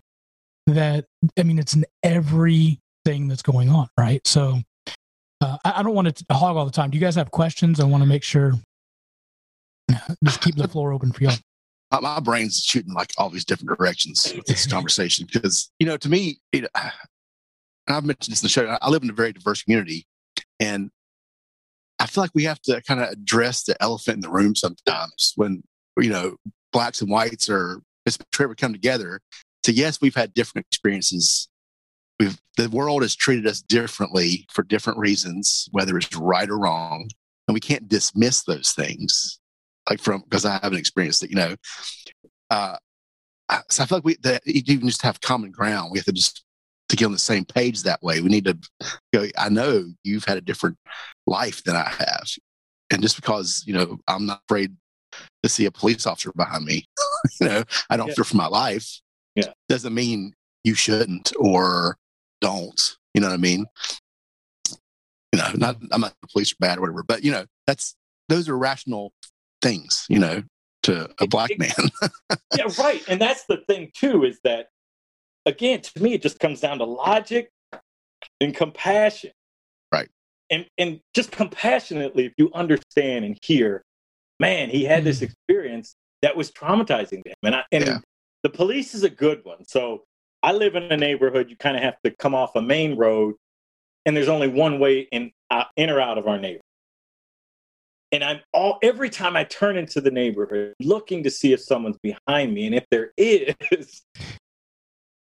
that 0.68 1.06
I 1.38 1.44
mean 1.44 1.60
it's 1.60 1.74
in 1.74 1.84
everything 2.04 3.28
that's 3.28 3.42
going 3.42 3.70
on, 3.70 3.90
right? 4.00 4.26
So 4.26 4.62
uh, 5.42 5.58
I, 5.66 5.74
I 5.80 5.84
don't 5.84 5.94
want 5.94 6.16
to 6.16 6.26
hog 6.34 6.56
all 6.56 6.66
the 6.66 6.72
time. 6.72 6.90
Do 6.90 6.98
you 6.98 7.04
guys 7.04 7.16
have 7.16 7.32
questions? 7.32 7.82
I 7.82 7.84
want 7.84 8.02
to 8.02 8.08
make 8.08 8.24
sure 8.24 8.54
just 10.24 10.42
keep 10.42 10.56
the 10.56 10.68
floor 10.70 10.94
open 10.94 11.12
for 11.12 11.24
y'all. 11.24 11.36
my, 11.92 12.00
my 12.00 12.20
brain's 12.22 12.64
shooting 12.64 12.94
like 12.94 13.12
all 13.18 13.30
these 13.30 13.44
different 13.46 13.78
directions 13.78 14.32
with 14.36 14.46
this 14.46 14.66
conversation 14.72 15.28
because 15.32 15.70
you 15.80 15.86
know 15.86 15.98
to 15.98 16.08
me 16.10 16.40
it, 16.54 16.66
i've 17.92 18.04
mentioned 18.04 18.32
this 18.32 18.42
in 18.42 18.46
the 18.46 18.50
show 18.50 18.78
i 18.82 18.90
live 18.90 19.04
in 19.04 19.10
a 19.10 19.14
very 19.14 19.34
diverse 19.34 19.64
community 19.64 20.06
and 20.60 20.90
i 22.00 22.06
feel 22.06 22.24
like 22.24 22.32
we 22.34 22.44
have 22.44 22.62
to 22.62 22.82
kind 22.84 23.02
of 23.02 23.10
address 23.10 23.64
the 23.64 23.82
elephant 23.82 24.16
in 24.16 24.22
the 24.22 24.30
room 24.30 24.56
sometimes 24.56 25.34
when 25.36 25.64
you 25.98 26.10
know 26.10 26.36
blacks 26.72 27.02
and 27.02 27.10
whites 27.10 27.50
or 27.50 27.82
we 28.40 28.56
come 28.56 28.74
together 28.74 29.20
so 29.66 29.72
yes 29.72 30.00
we've 30.02 30.16
had 30.16 30.34
different 30.34 30.66
experiences 30.72 31.50
we've 32.20 32.40
the 32.58 32.70
world 32.70 33.02
has 33.02 33.16
treated 33.16 33.48
us 33.48 33.62
differently 33.62 34.46
for 34.52 34.64
different 34.64 34.98
reasons 34.98 35.68
whether 35.72 35.98
it's 35.98 36.16
right 36.16 36.50
or 36.50 36.58
wrong 36.58 37.10
and 37.48 37.54
we 37.54 37.60
can't 37.60 37.90
dismiss 37.90 38.44
those 38.44 38.72
things 38.72 39.40
like 39.90 40.00
from 40.00 40.22
because 40.22 40.46
I 40.46 40.60
haven't 40.62 40.80
experienced 40.80 41.24
it, 41.24 41.30
you 41.30 41.36
know. 41.36 41.56
Uh, 42.50 42.78
so 43.70 43.84
I 43.84 43.86
feel 43.86 43.98
like 43.98 44.06
we 44.06 44.16
that 44.24 44.42
even 44.46 44.88
just 44.88 45.02
have 45.02 45.22
common 45.22 45.52
ground. 45.52 45.92
We 45.92 46.00
have 46.00 46.06
to 46.06 46.12
just 46.12 46.44
to 46.92 46.98
get 46.98 47.06
on 47.06 47.14
the 47.14 47.18
same 47.18 47.46
page 47.46 47.84
that 47.84 48.04
way. 48.04 48.20
We 48.20 48.28
need 48.28 48.44
to 48.46 48.58
go. 49.14 49.26
I 49.38 49.48
know 49.48 49.86
you've 50.04 50.26
had 50.26 50.38
a 50.38 50.42
different 50.42 50.78
life 51.26 51.64
than 51.64 51.76
I 51.78 51.90
have, 51.90 52.28
and 52.92 53.02
just 53.02 53.16
because 53.16 53.64
you 53.66 53.74
know 53.74 53.98
I'm 54.10 54.26
not 54.26 54.42
afraid 54.50 54.76
to 55.42 55.50
see 55.50 55.66
a 55.66 55.72
police 55.72 56.06
officer 56.06 56.32
behind 56.36 56.66
me, 56.66 56.86
you 57.42 57.48
know, 57.48 57.64
I 57.90 57.96
don't 57.96 58.10
Yeah. 58.10 58.16
fear 58.16 58.26
for 58.26 58.38
my 58.38 58.48
life. 58.48 59.00
Yeah. 59.36 59.54
doesn't 59.70 59.94
mean 59.94 60.34
you 60.66 60.76
shouldn't 60.76 61.32
or 61.40 61.96
don't. 62.42 62.98
You 63.14 63.22
know 63.22 63.28
what 63.28 63.34
I 63.34 63.38
mean? 63.38 63.66
You 65.34 65.40
know, 65.40 65.52
not 65.56 65.78
I'm 65.92 66.02
not 66.02 66.14
the 66.22 66.28
police 66.28 66.52
are 66.52 66.58
bad 66.60 66.78
or 66.78 66.82
whatever, 66.82 67.04
but 67.04 67.24
you 67.24 67.32
know 67.32 67.46
that's 67.68 67.96
those 68.28 68.50
are 68.50 68.58
rational 68.58 69.14
things, 69.62 70.06
you 70.10 70.20
know, 70.20 70.44
to 70.84 71.10
a 71.22 71.28
black 71.28 71.52
man. 71.58 71.72
yeah, 72.58 72.68
right. 72.78 73.02
And 73.08 73.22
that's 73.22 73.46
the 73.46 73.58
thing 73.68 73.92
too, 73.96 74.26
is 74.26 74.40
that 74.44 74.68
again, 75.46 75.82
to 75.82 76.04
me, 76.04 76.14
it 76.14 76.22
just 76.22 76.40
comes 76.40 76.60
down 76.60 76.80
to 76.80 76.86
logic 76.86 77.50
and 78.40 78.56
compassion. 78.56 79.32
Right. 79.92 80.10
And 80.50 80.66
and 80.78 81.00
just 81.14 81.32
compassionately, 81.32 82.26
if 82.26 82.34
you 82.38 82.52
understand 82.54 83.26
and 83.26 83.38
hear, 83.42 83.84
man, 84.40 84.70
he 84.70 84.84
had 84.84 85.04
this 85.04 85.22
experience 85.22 85.96
that 86.22 86.36
was 86.36 86.52
traumatizing 86.52 87.24
to 87.24 87.30
him. 87.30 87.36
And 87.44 87.56
I, 87.56 87.64
and 87.72 87.86
Yeah. 87.86 88.00
the 88.44 88.50
police 88.50 88.94
is 88.94 89.04
a 89.04 89.10
good 89.10 89.44
one. 89.44 89.66
So 89.66 90.04
I 90.44 90.52
live 90.54 90.76
in 90.76 90.84
a 90.84 90.98
neighborhood. 90.98 91.50
You 91.50 91.56
kind 91.56 91.78
of 91.78 91.84
have 91.84 91.98
to 92.04 92.12
come 92.12 92.36
off 92.36 92.56
a 92.56 92.62
main 92.62 92.96
road, 92.98 93.36
and 94.06 94.16
there's 94.16 94.28
only 94.28 94.48
one 94.48 94.80
way 94.80 95.02
in 95.12 95.32
uh, 95.50 95.66
in 95.76 95.90
or 95.90 96.00
out 96.00 96.18
of 96.18 96.28
our 96.28 96.38
neighborhood. 96.38 96.62
And 98.12 98.24
I'm 98.24 98.42
all 98.52 98.78
every 98.84 99.10
time 99.10 99.38
I 99.38 99.46
turn 99.46 99.78
into 99.78 100.02
the 100.02 100.12
neighborhood 100.12 100.74
looking 100.82 101.24
to 101.24 101.32
see 101.32 101.54
if 101.54 101.62
someone's 101.62 101.98
behind 102.04 102.54
me, 102.54 102.66
and 102.66 102.76
if 102.76 102.86
there 102.92 103.14
is, 103.18 104.02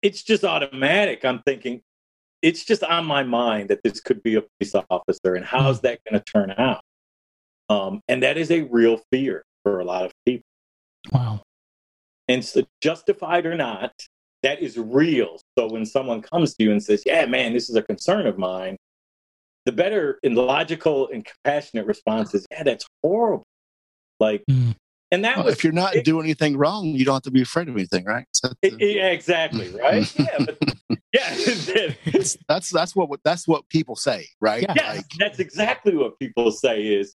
it's 0.02 0.22
just 0.22 0.44
automatic. 0.44 1.24
I'm 1.24 1.42
thinking, 1.42 1.82
it's 2.42 2.64
just 2.64 2.84
on 2.84 3.04
my 3.04 3.22
mind 3.22 3.68
that 3.70 3.80
this 3.82 4.00
could 4.00 4.22
be 4.22 4.36
a 4.36 4.42
police 4.42 4.74
officer, 4.90 5.34
and 5.34 5.44
how's 5.44 5.80
that 5.80 5.98
going 6.08 6.20
to 6.20 6.32
turn 6.32 6.54
out? 6.56 6.82
Um, 7.68 8.00
and 8.08 8.22
that 8.22 8.38
is 8.38 8.50
a 8.50 8.62
real 8.62 9.00
fear 9.12 9.44
for 9.62 9.80
a 9.80 9.84
lot 9.84 10.04
of 10.04 10.12
people. 10.24 10.44
Wow. 11.12 11.42
And 12.28 12.44
so, 12.44 12.62
justified 12.80 13.46
or 13.46 13.56
not, 13.56 13.92
that 14.42 14.60
is 14.60 14.78
real. 14.78 15.40
So 15.58 15.68
when 15.70 15.84
someone 15.84 16.22
comes 16.22 16.54
to 16.54 16.64
you 16.64 16.70
and 16.70 16.82
says, 16.82 17.02
"Yeah, 17.04 17.26
man, 17.26 17.52
this 17.52 17.68
is 17.68 17.76
a 17.76 17.82
concern 17.82 18.26
of 18.26 18.38
mine," 18.38 18.76
the 19.64 19.72
better 19.72 20.18
and 20.22 20.36
logical 20.36 21.08
and 21.08 21.24
compassionate 21.24 21.86
response 21.86 22.34
is, 22.34 22.46
"Yeah, 22.50 22.62
that's 22.62 22.86
horrible." 23.02 23.46
Like, 24.20 24.44
Mm. 24.50 24.74
And 25.10 25.24
that 25.24 25.36
Well, 25.36 25.46
was 25.46 25.54
if 25.54 25.64
you're 25.64 25.72
not 25.72 25.96
it- 25.96 26.04
doing 26.04 26.24
anything 26.26 26.56
wrong, 26.56 26.84
you 26.86 27.04
don't 27.04 27.14
have 27.14 27.22
to 27.22 27.30
be 27.30 27.42
afraid 27.42 27.68
of 27.68 27.76
anything, 27.76 28.04
right? 28.04 28.26
So 28.32 28.50
it- 28.62 28.74
it- 28.80 28.96
yeah, 28.96 29.08
exactly 29.10 29.68
right. 29.82 30.14
Yeah, 30.18 30.26
but 30.44 30.58
yeah, 31.14 31.34
that's, 32.12 32.36
that's 32.48 32.70
that's 32.70 32.94
what 32.96 33.08
that's 33.24 33.48
what 33.48 33.68
people 33.68 33.96
say, 33.96 34.26
right? 34.40 34.62
Yeah. 34.62 34.74
yes, 34.76 34.96
Like, 34.96 35.06
that's 35.18 35.38
exactly 35.38 35.96
what 35.96 36.18
people 36.18 36.50
say 36.50 36.82
is 36.86 37.14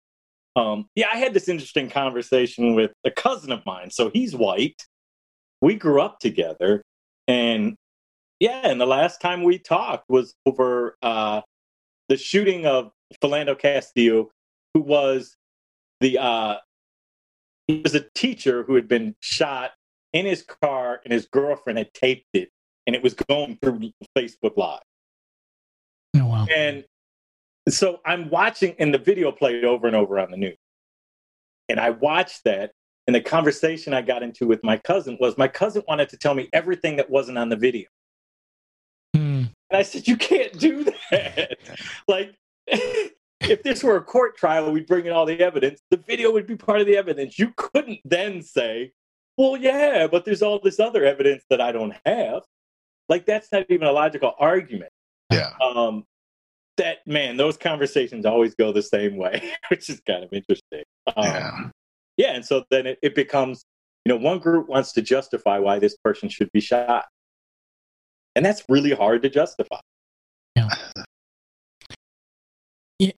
um 0.55 0.85
yeah 0.93 1.07
i 1.11 1.17
had 1.17 1.33
this 1.33 1.49
interesting 1.49 1.89
conversation 1.89 2.75
with 2.75 2.91
a 3.05 3.09
cousin 3.09 3.51
of 3.51 3.65
mine 3.65 3.89
so 3.89 4.11
he's 4.13 4.35
white 4.35 4.85
we 5.63 5.73
grew 5.73 5.99
up 5.99 6.19
together 6.19 6.83
and 7.27 7.75
yeah 8.39 8.61
and 8.67 8.79
the 8.79 8.85
last 8.85 9.19
time 9.19 9.41
we 9.41 9.57
talked 9.57 10.07
was 10.09 10.35
over 10.45 10.95
uh 11.01 11.41
the 12.07 12.15
shooting 12.17 12.67
of 12.67 12.91
philando 13.19 13.57
castile 13.57 14.29
who 14.75 14.81
was 14.81 15.35
the 16.01 16.19
uh, 16.19 16.57
he 17.67 17.81
was 17.81 17.95
a 17.95 18.05
teacher 18.15 18.63
who 18.63 18.75
had 18.75 18.87
been 18.87 19.15
shot 19.19 19.71
in 20.11 20.25
his 20.25 20.43
car, 20.43 21.01
and 21.03 21.13
his 21.13 21.27
girlfriend 21.27 21.77
had 21.79 21.93
taped 21.93 22.27
it, 22.33 22.49
and 22.85 22.95
it 22.95 23.01
was 23.01 23.13
going 23.13 23.57
through 23.61 23.91
Facebook 24.17 24.57
Live. 24.57 24.81
Oh, 26.15 26.25
wow. 26.25 26.45
And 26.53 26.83
so 27.69 27.99
I'm 28.05 28.29
watching, 28.29 28.75
and 28.79 28.93
the 28.93 28.99
video 28.99 29.31
played 29.31 29.63
over 29.63 29.87
and 29.87 29.95
over 29.95 30.19
on 30.19 30.31
the 30.31 30.37
news. 30.37 30.57
And 31.69 31.79
I 31.79 31.91
watched 31.91 32.43
that, 32.43 32.71
and 33.07 33.15
the 33.15 33.21
conversation 33.21 33.93
I 33.93 34.01
got 34.01 34.23
into 34.23 34.45
with 34.45 34.63
my 34.63 34.77
cousin 34.77 35.17
was 35.19 35.37
my 35.37 35.47
cousin 35.47 35.83
wanted 35.87 36.09
to 36.09 36.17
tell 36.17 36.35
me 36.35 36.49
everything 36.53 36.97
that 36.97 37.09
wasn't 37.09 37.37
on 37.37 37.49
the 37.49 37.55
video. 37.55 37.87
Hmm. 39.15 39.45
And 39.69 39.77
I 39.77 39.81
said, 39.81 40.07
You 40.07 40.17
can't 40.17 40.57
do 40.59 40.83
that. 40.83 41.57
like, 42.07 42.35
if 43.49 43.63
this 43.63 43.83
were 43.83 43.97
a 43.97 44.03
court 44.03 44.37
trial, 44.37 44.71
we'd 44.71 44.87
bring 44.87 45.05
in 45.05 45.11
all 45.11 45.25
the 45.25 45.39
evidence. 45.39 45.81
The 45.89 45.97
video 45.97 46.31
would 46.31 46.47
be 46.47 46.55
part 46.55 46.81
of 46.81 46.87
the 46.87 46.97
evidence. 46.97 47.37
You 47.37 47.53
couldn't 47.55 47.99
then 48.05 48.41
say, 48.41 48.91
Well, 49.37 49.57
yeah, 49.57 50.07
but 50.07 50.25
there's 50.25 50.41
all 50.41 50.59
this 50.59 50.79
other 50.79 51.03
evidence 51.05 51.43
that 51.49 51.61
I 51.61 51.71
don't 51.71 51.95
have. 52.05 52.41
Like, 53.09 53.25
that's 53.25 53.51
not 53.51 53.65
even 53.69 53.87
a 53.87 53.91
logical 53.91 54.33
argument. 54.39 54.91
Yeah. 55.31 55.51
Um, 55.61 56.05
that 56.77 56.97
man, 57.05 57.37
those 57.37 57.57
conversations 57.57 58.25
always 58.25 58.55
go 58.55 58.71
the 58.71 58.81
same 58.81 59.17
way, 59.17 59.53
which 59.69 59.89
is 59.89 60.01
kind 60.07 60.23
of 60.23 60.33
interesting. 60.33 60.83
Um, 61.15 61.23
Yeah. 61.25 61.69
yeah, 62.17 62.33
and 62.35 62.45
so 62.45 62.63
then 62.71 62.87
it, 62.87 62.99
it 63.03 63.15
becomes, 63.15 63.65
you 64.05 64.09
know, 64.09 64.17
one 64.17 64.39
group 64.39 64.67
wants 64.69 64.91
to 64.93 65.01
justify 65.01 65.59
why 65.59 65.79
this 65.79 65.95
person 65.97 66.29
should 66.29 66.51
be 66.51 66.61
shot. 66.61 67.05
And 68.35 68.43
that's 68.43 68.63
really 68.67 68.91
hard 68.91 69.21
to 69.23 69.29
justify. 69.29 69.79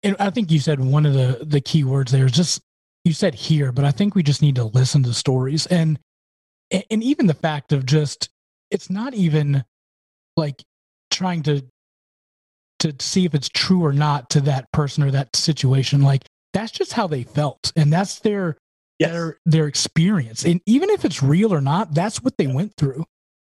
And 0.04 0.16
I 0.20 0.30
think 0.30 0.52
you 0.52 0.60
said 0.60 0.80
one 0.80 1.06
of 1.06 1.14
the 1.14 1.40
the 1.46 1.62
key 1.62 1.84
words 1.84 2.12
there 2.12 2.26
is 2.26 2.32
just 2.32 2.62
you 3.04 3.14
said 3.14 3.36
here, 3.36 3.72
but 3.72 3.86
I 3.86 3.92
think 3.92 4.16
we 4.16 4.24
just 4.24 4.42
need 4.42 4.56
to 4.56 4.64
listen 4.64 5.04
to 5.04 5.14
stories 5.14 5.66
and 5.68 6.00
and 6.72 7.04
even 7.04 7.28
the 7.28 7.34
fact 7.34 7.72
of 7.72 7.86
just 7.86 8.30
it's 8.72 8.90
not 8.90 9.14
even 9.14 9.64
like 10.36 10.64
trying 11.12 11.44
to 11.44 11.62
to 12.80 12.96
see 13.00 13.26
if 13.26 13.34
it's 13.34 13.50
true 13.50 13.84
or 13.86 13.94
not 13.94 14.30
to 14.32 14.42
that 14.42 14.72
person 14.72 15.04
or 15.04 15.12
that 15.12 15.36
situation. 15.36 16.02
Like 16.02 16.24
that's 16.54 16.72
just 16.72 16.94
how 16.94 17.08
they 17.08 17.24
felt, 17.24 17.72
and 17.76 17.92
that's 17.92 18.20
their 18.20 18.58
Yes. 18.98 19.12
their 19.12 19.38
their 19.46 19.68
experience. 19.68 20.46
And 20.46 20.62
even 20.66 20.90
if 20.90 21.04
it's 21.04 21.22
real 21.22 21.54
or 21.54 21.60
not, 21.60 21.94
that's 21.94 22.24
what 22.24 22.38
they 22.38 22.48
went 22.48 22.74
through. 22.78 23.04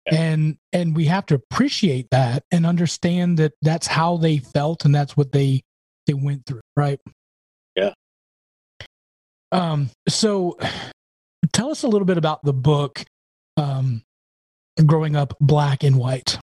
Yeah. 0.04 0.20
And 0.20 0.58
and 0.72 0.94
we 0.94 1.06
have 1.06 1.24
to 1.26 1.34
appreciate 1.34 2.08
that 2.10 2.44
and 2.50 2.66
understand 2.66 3.38
that 3.38 3.52
that's 3.62 3.86
how 3.86 4.18
they 4.18 4.36
felt 4.36 4.84
and 4.84 4.94
that's 4.94 5.16
what 5.16 5.32
they 5.32 5.62
they 6.10 6.14
went 6.14 6.44
through, 6.44 6.60
right? 6.76 6.98
Yeah. 7.76 7.92
Um 9.52 9.90
so 10.08 10.58
tell 11.52 11.70
us 11.70 11.84
a 11.84 11.88
little 11.88 12.06
bit 12.06 12.18
about 12.18 12.42
the 12.44 12.52
book 12.52 13.04
um 13.56 14.02
growing 14.84 15.14
up 15.14 15.36
black 15.40 15.84
and 15.84 15.96
white. 15.96 16.38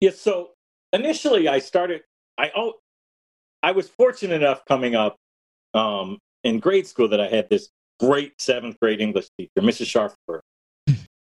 Yeah, 0.00 0.10
so 0.10 0.50
initially 0.92 1.48
I 1.48 1.58
started 1.58 2.02
I 2.36 2.50
oh 2.54 2.74
I 3.62 3.72
was 3.72 3.88
fortunate 3.88 4.42
enough 4.42 4.64
coming 4.66 4.94
up 4.94 5.16
um, 5.74 6.18
in 6.44 6.60
grade 6.60 6.86
school 6.86 7.08
that 7.08 7.20
I 7.20 7.28
had 7.28 7.48
this 7.50 7.68
great 7.98 8.40
seventh 8.40 8.78
grade 8.80 9.00
English 9.00 9.28
teacher, 9.38 9.50
Mrs. 9.58 9.86
Sharper. 9.86 10.42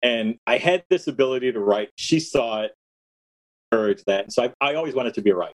and 0.02 0.36
I 0.46 0.58
had 0.58 0.84
this 0.90 1.08
ability 1.08 1.50
to 1.50 1.58
write. 1.58 1.90
She 1.96 2.20
saw 2.20 2.62
it, 2.62 2.72
encouraged 3.72 4.04
that. 4.06 4.24
And 4.24 4.32
so 4.32 4.44
I, 4.44 4.70
I 4.70 4.74
always 4.76 4.94
wanted 4.94 5.14
to 5.14 5.22
be 5.22 5.30
a 5.30 5.34
writer. 5.34 5.54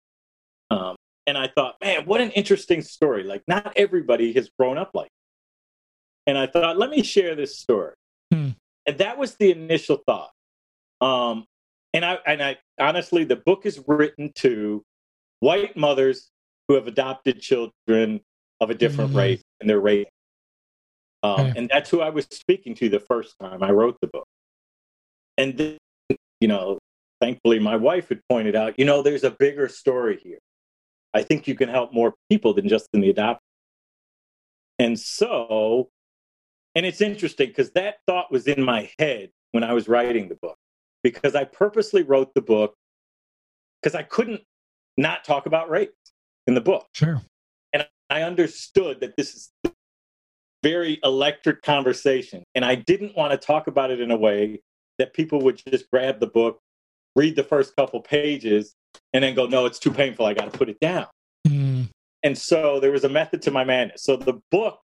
And 1.26 1.36
I 1.38 1.48
thought, 1.48 1.76
man, 1.82 2.06
what 2.06 2.20
an 2.20 2.30
interesting 2.32 2.82
story. 2.82 3.22
Like, 3.22 3.42
not 3.46 3.72
everybody 3.76 4.32
has 4.32 4.50
grown 4.58 4.78
up 4.78 4.90
like 4.94 5.08
that. 5.08 6.30
And 6.30 6.38
I 6.38 6.46
thought, 6.46 6.78
let 6.78 6.90
me 6.90 7.02
share 7.02 7.34
this 7.34 7.58
story. 7.58 7.94
Hmm. 8.32 8.50
And 8.86 8.98
that 8.98 9.18
was 9.18 9.36
the 9.36 9.50
initial 9.50 9.98
thought. 10.06 10.30
Um, 11.00 11.44
and 11.92 12.04
I 12.04 12.18
and 12.26 12.42
I 12.42 12.56
honestly, 12.78 13.24
the 13.24 13.36
book 13.36 13.66
is 13.66 13.82
written 13.86 14.32
to 14.36 14.82
white 15.40 15.76
mothers 15.76 16.30
who 16.68 16.74
have 16.74 16.86
adopted 16.86 17.40
children 17.40 18.20
of 18.60 18.70
a 18.70 18.74
different 18.74 19.12
Mhm. 19.12 19.16
race 19.16 19.42
and 19.60 19.68
they're 19.68 19.80
raising. 19.80 20.10
Um, 21.22 21.40
Okay. 21.40 21.52
And 21.56 21.68
that's 21.68 21.90
who 21.90 22.00
I 22.00 22.10
was 22.10 22.26
speaking 22.30 22.74
to 22.76 22.88
the 22.88 23.00
first 23.00 23.34
time 23.40 23.62
I 23.62 23.70
wrote 23.70 23.96
the 24.00 24.06
book. 24.06 24.26
And 25.36 25.56
then, 25.58 25.78
you 26.40 26.48
know, 26.48 26.78
thankfully, 27.20 27.58
my 27.58 27.76
wife 27.76 28.08
had 28.10 28.20
pointed 28.28 28.54
out, 28.54 28.78
you 28.78 28.84
know, 28.84 29.02
there's 29.02 29.24
a 29.24 29.30
bigger 29.30 29.68
story 29.68 30.18
here. 30.22 30.38
I 31.14 31.22
think 31.22 31.48
you 31.48 31.54
can 31.54 31.68
help 31.68 31.92
more 31.92 32.14
people 32.28 32.54
than 32.54 32.68
just 32.68 32.88
in 32.92 33.00
the 33.00 33.10
adoption. 33.10 33.42
And 34.78 34.98
so, 34.98 35.90
and 36.74 36.86
it's 36.86 37.00
interesting 37.00 37.48
because 37.48 37.72
that 37.72 37.96
thought 38.06 38.30
was 38.32 38.46
in 38.46 38.62
my 38.62 38.90
head 38.98 39.30
when 39.52 39.64
I 39.64 39.72
was 39.72 39.88
writing 39.88 40.28
the 40.28 40.38
book, 40.40 40.56
because 41.02 41.34
I 41.34 41.44
purposely 41.44 42.02
wrote 42.02 42.32
the 42.34 42.40
book 42.40 42.74
because 43.82 43.94
I 43.94 44.02
couldn't 44.02 44.42
not 44.96 45.24
talk 45.24 45.46
about 45.46 45.70
race 45.70 45.88
in 46.46 46.54
the 46.54 46.60
book. 46.60 46.86
Sure. 46.94 47.22
And 47.72 47.86
I 48.08 48.22
understood 48.22 49.00
that 49.00 49.16
this 49.16 49.34
is 49.34 49.50
a 49.64 49.70
very 50.62 50.98
electric 51.02 51.62
conversation. 51.62 52.44
And 52.54 52.64
I 52.64 52.74
didn't 52.74 53.16
want 53.16 53.32
to 53.32 53.38
talk 53.38 53.66
about 53.66 53.90
it 53.90 54.00
in 54.00 54.10
a 54.10 54.16
way 54.16 54.60
that 54.98 55.14
people 55.14 55.40
would 55.42 55.62
just 55.66 55.90
grab 55.90 56.20
the 56.20 56.26
book, 56.26 56.60
read 57.16 57.36
the 57.36 57.44
first 57.44 57.74
couple 57.76 58.00
pages, 58.00 58.74
and 59.12 59.24
then 59.24 59.34
go, 59.34 59.46
no, 59.46 59.66
it's 59.66 59.78
too 59.78 59.90
painful. 59.90 60.26
I 60.26 60.34
got 60.34 60.52
to 60.52 60.58
put 60.58 60.68
it 60.68 60.78
down. 60.80 61.06
Mm, 61.46 61.88
And 62.22 62.36
so 62.36 62.80
there 62.80 62.92
was 62.92 63.04
a 63.04 63.08
method 63.08 63.42
to 63.42 63.50
my 63.50 63.64
madness. 63.64 64.02
So 64.04 64.16
the 64.16 64.40
book 64.50 64.80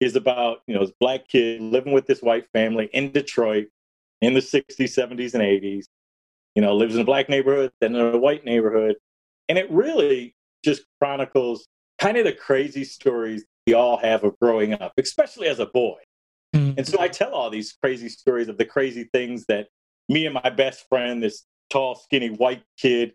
is 0.00 0.16
about, 0.16 0.58
you 0.66 0.74
know, 0.74 0.80
this 0.80 0.92
black 1.00 1.28
kid 1.28 1.60
living 1.60 1.92
with 1.92 2.06
this 2.06 2.20
white 2.20 2.46
family 2.52 2.90
in 2.92 3.12
Detroit 3.12 3.68
in 4.20 4.34
the 4.34 4.40
60s, 4.40 4.64
70s, 4.78 5.34
and 5.34 5.42
80s. 5.42 5.84
You 6.54 6.62
know, 6.62 6.74
lives 6.74 6.94
in 6.94 7.02
a 7.02 7.04
black 7.04 7.28
neighborhood, 7.28 7.70
then 7.80 7.94
in 7.94 8.14
a 8.14 8.18
white 8.18 8.44
neighborhood. 8.44 8.96
And 9.48 9.58
it 9.58 9.70
really 9.70 10.34
just 10.64 10.84
chronicles 11.00 11.68
kind 11.98 12.16
of 12.16 12.24
the 12.24 12.32
crazy 12.32 12.84
stories 12.84 13.44
we 13.66 13.74
all 13.74 13.96
have 13.98 14.24
of 14.24 14.38
growing 14.40 14.74
up, 14.74 14.92
especially 14.98 15.48
as 15.48 15.58
a 15.58 15.66
boy. 15.66 15.98
mm, 16.54 16.74
And 16.76 16.86
so 16.86 17.00
I 17.00 17.08
tell 17.08 17.32
all 17.32 17.50
these 17.50 17.72
crazy 17.82 18.08
stories 18.08 18.48
of 18.48 18.58
the 18.58 18.64
crazy 18.64 19.04
things 19.12 19.44
that 19.46 19.68
me 20.08 20.26
and 20.26 20.34
my 20.34 20.50
best 20.50 20.88
friend, 20.88 21.22
this 21.22 21.44
tall, 21.70 21.94
skinny 21.94 22.28
white 22.28 22.62
kid 22.78 23.14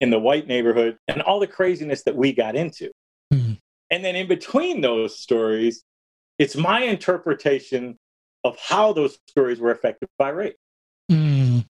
in 0.00 0.10
the 0.10 0.18
white 0.18 0.46
neighborhood, 0.46 0.96
and 1.08 1.22
all 1.22 1.40
the 1.40 1.46
craziness 1.46 2.04
that 2.04 2.14
we 2.14 2.32
got 2.32 2.54
into. 2.54 2.90
Mhm. 3.32 3.58
And 3.90 4.04
then 4.04 4.14
in 4.16 4.28
between 4.28 4.80
those 4.80 5.18
stories, 5.18 5.82
it's 6.38 6.56
my 6.56 6.82
interpretation 6.82 7.98
of 8.44 8.58
how 8.58 8.92
those 8.92 9.18
stories 9.28 9.58
were 9.58 9.72
affected 9.72 10.08
by 10.18 10.28
race. 10.28 10.56
mm, 11.10 11.64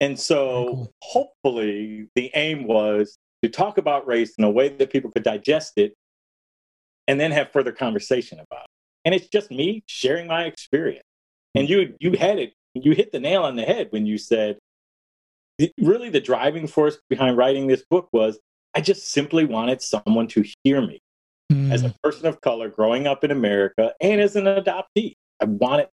And 0.00 0.18
so 0.18 0.66
cool. 0.66 0.92
hopefully 1.02 2.08
the 2.14 2.30
aim 2.34 2.66
was 2.66 3.18
to 3.42 3.48
talk 3.48 3.76
about 3.76 4.06
race 4.06 4.34
in 4.38 4.44
a 4.44 4.50
way 4.50 4.68
that 4.68 4.90
people 4.90 5.10
could 5.10 5.22
digest 5.22 5.74
it 5.76 5.94
and 7.06 7.20
then 7.20 7.30
have 7.32 7.52
further 7.52 7.72
conversation 7.72 8.40
about 8.40 8.64
it. 8.64 8.70
And 9.04 9.14
it's 9.14 9.28
just 9.28 9.50
me 9.50 9.82
sharing 9.86 10.26
my 10.26 10.44
experience. 10.44 11.04
And 11.54 11.68
you 11.68 11.94
you 12.00 12.12
had 12.12 12.38
it, 12.38 12.54
you 12.74 12.92
hit 12.92 13.12
the 13.12 13.20
nail 13.20 13.42
on 13.42 13.56
the 13.56 13.62
head 13.62 13.88
when 13.90 14.06
you 14.06 14.18
said 14.18 14.58
really 15.78 16.10
the 16.10 16.20
driving 16.20 16.66
force 16.66 16.98
behind 17.08 17.36
writing 17.36 17.66
this 17.66 17.84
book 17.88 18.08
was 18.12 18.38
I 18.74 18.80
just 18.80 19.10
simply 19.12 19.44
wanted 19.44 19.80
someone 19.80 20.26
to 20.28 20.44
hear 20.64 20.80
me 20.80 21.00
mm. 21.52 21.72
as 21.72 21.84
a 21.84 21.94
person 22.02 22.26
of 22.26 22.40
color 22.40 22.68
growing 22.68 23.06
up 23.06 23.22
in 23.22 23.30
America 23.30 23.94
and 24.00 24.20
as 24.20 24.36
an 24.36 24.44
adoptee. 24.44 25.14
I 25.40 25.44
wanted 25.46 25.88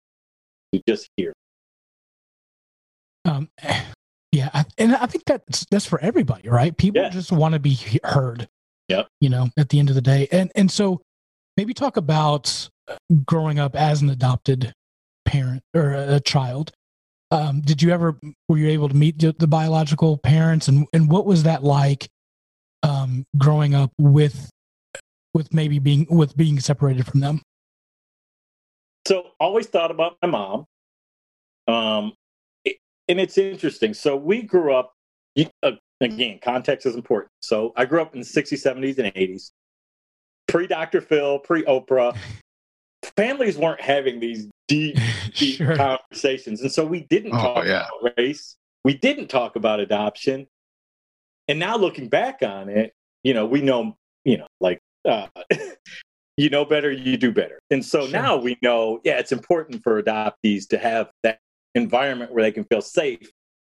to 0.73 0.81
just 0.87 1.09
hear. 1.17 1.33
Um, 3.25 3.49
yeah, 4.31 4.49
I, 4.53 4.65
and 4.77 4.95
I 4.95 5.05
think 5.07 5.25
that's 5.25 5.65
that's 5.69 5.85
for 5.85 5.99
everybody, 5.99 6.47
right? 6.47 6.75
People 6.75 7.01
Yeah. 7.01 7.09
just 7.09 7.31
want 7.31 7.53
to 7.53 7.59
be 7.59 7.77
heard. 8.03 8.47
Yep. 8.87 9.07
You 9.19 9.29
know, 9.29 9.49
at 9.57 9.69
the 9.69 9.79
end 9.79 9.89
of 9.89 9.95
the 9.95 10.01
day, 10.01 10.27
and 10.31 10.51
and 10.55 10.71
so 10.71 11.01
maybe 11.57 11.73
talk 11.73 11.97
about 11.97 12.69
growing 13.25 13.59
up 13.59 13.75
as 13.75 14.01
an 14.01 14.09
adopted 14.09 14.73
parent 15.29 15.61
or 15.75 15.91
a, 15.91 16.19
child. 16.19 16.71
Um, 17.31 17.61
did 17.61 17.81
you 17.81 17.91
ever 17.91 18.17
were 18.47 18.57
you 18.57 18.67
able 18.69 18.89
to 18.89 18.95
meet 18.95 19.19
the, 19.19 19.47
biological 19.47 20.17
parents, 20.17 20.67
and 20.67 20.87
and 20.93 21.09
what 21.09 21.25
was 21.25 21.43
that 21.43 21.63
like? 21.63 22.09
Um, 22.81 23.25
growing 23.37 23.75
up 23.75 23.91
with 23.99 24.49
with 25.33 25.53
maybe 25.53 25.77
being 25.79 26.07
with 26.09 26.35
being 26.35 26.59
separated 26.59 27.05
from 27.05 27.19
them. 27.19 27.41
so 29.05 29.27
always 29.39 29.67
thought 29.67 29.91
about 29.91 30.17
my 30.21 30.27
mom 30.27 30.65
um 31.67 32.13
and 33.07 33.19
it's 33.19 33.37
interesting 33.37 33.93
so 33.93 34.15
we 34.15 34.41
grew 34.41 34.73
up 34.73 34.93
uh, 35.63 35.71
again 36.01 36.39
context 36.43 36.85
is 36.85 36.95
important 36.95 37.31
so 37.41 37.73
i 37.75 37.85
grew 37.85 38.01
up 38.01 38.13
in 38.13 38.19
the 38.19 38.25
60s 38.25 38.65
70s 38.65 38.97
and 38.97 39.13
80s 39.13 39.51
pre 40.47 40.67
dr 40.67 41.01
phil 41.01 41.39
pre 41.39 41.63
oprah 41.63 42.15
families 43.19 43.57
weren't 43.57 43.81
having 43.81 44.19
these 44.19 44.47
deep 44.67 44.97
deep 45.35 45.57
sure. 45.57 45.75
conversations 45.75 46.61
and 46.61 46.71
so 46.71 46.85
we 46.85 47.01
didn't 47.09 47.33
Oh, 47.33 47.37
talk 47.41 47.65
yeah. 47.65 47.87
about 48.01 48.13
race 48.17 48.55
we 48.83 48.93
didn't 48.93 49.27
talk 49.27 49.55
about 49.55 49.79
adoption 49.79 50.47
and 51.47 51.59
now 51.59 51.75
looking 51.77 52.07
back 52.09 52.41
on 52.43 52.69
it 52.69 52.93
you 53.23 53.33
know 53.33 53.45
we 53.45 53.61
know 53.61 53.95
you 54.25 54.37
know 54.37 54.47
like 54.59 54.79
uh, 55.05 55.27
you 56.39 56.49
know 56.49 56.63
better, 56.63 56.89
you 56.89 57.17
do 57.17 57.31
better. 57.33 57.59
And 57.69 57.83
so 57.83 58.07
Sure. 58.07 58.21
now 58.21 58.37
we 58.37 58.57
know, 58.61 59.01
yeah, 59.03 59.19
it's 59.19 59.33
important 59.33 59.83
for 59.83 60.01
adoptees 60.01 60.67
to 60.69 60.77
have 60.77 61.09
that 61.23 61.39
environment 61.75 62.31
where 62.31 62.43
they 62.43 62.51
can 62.51 62.63
feel 62.63 62.81
safe 62.81 63.29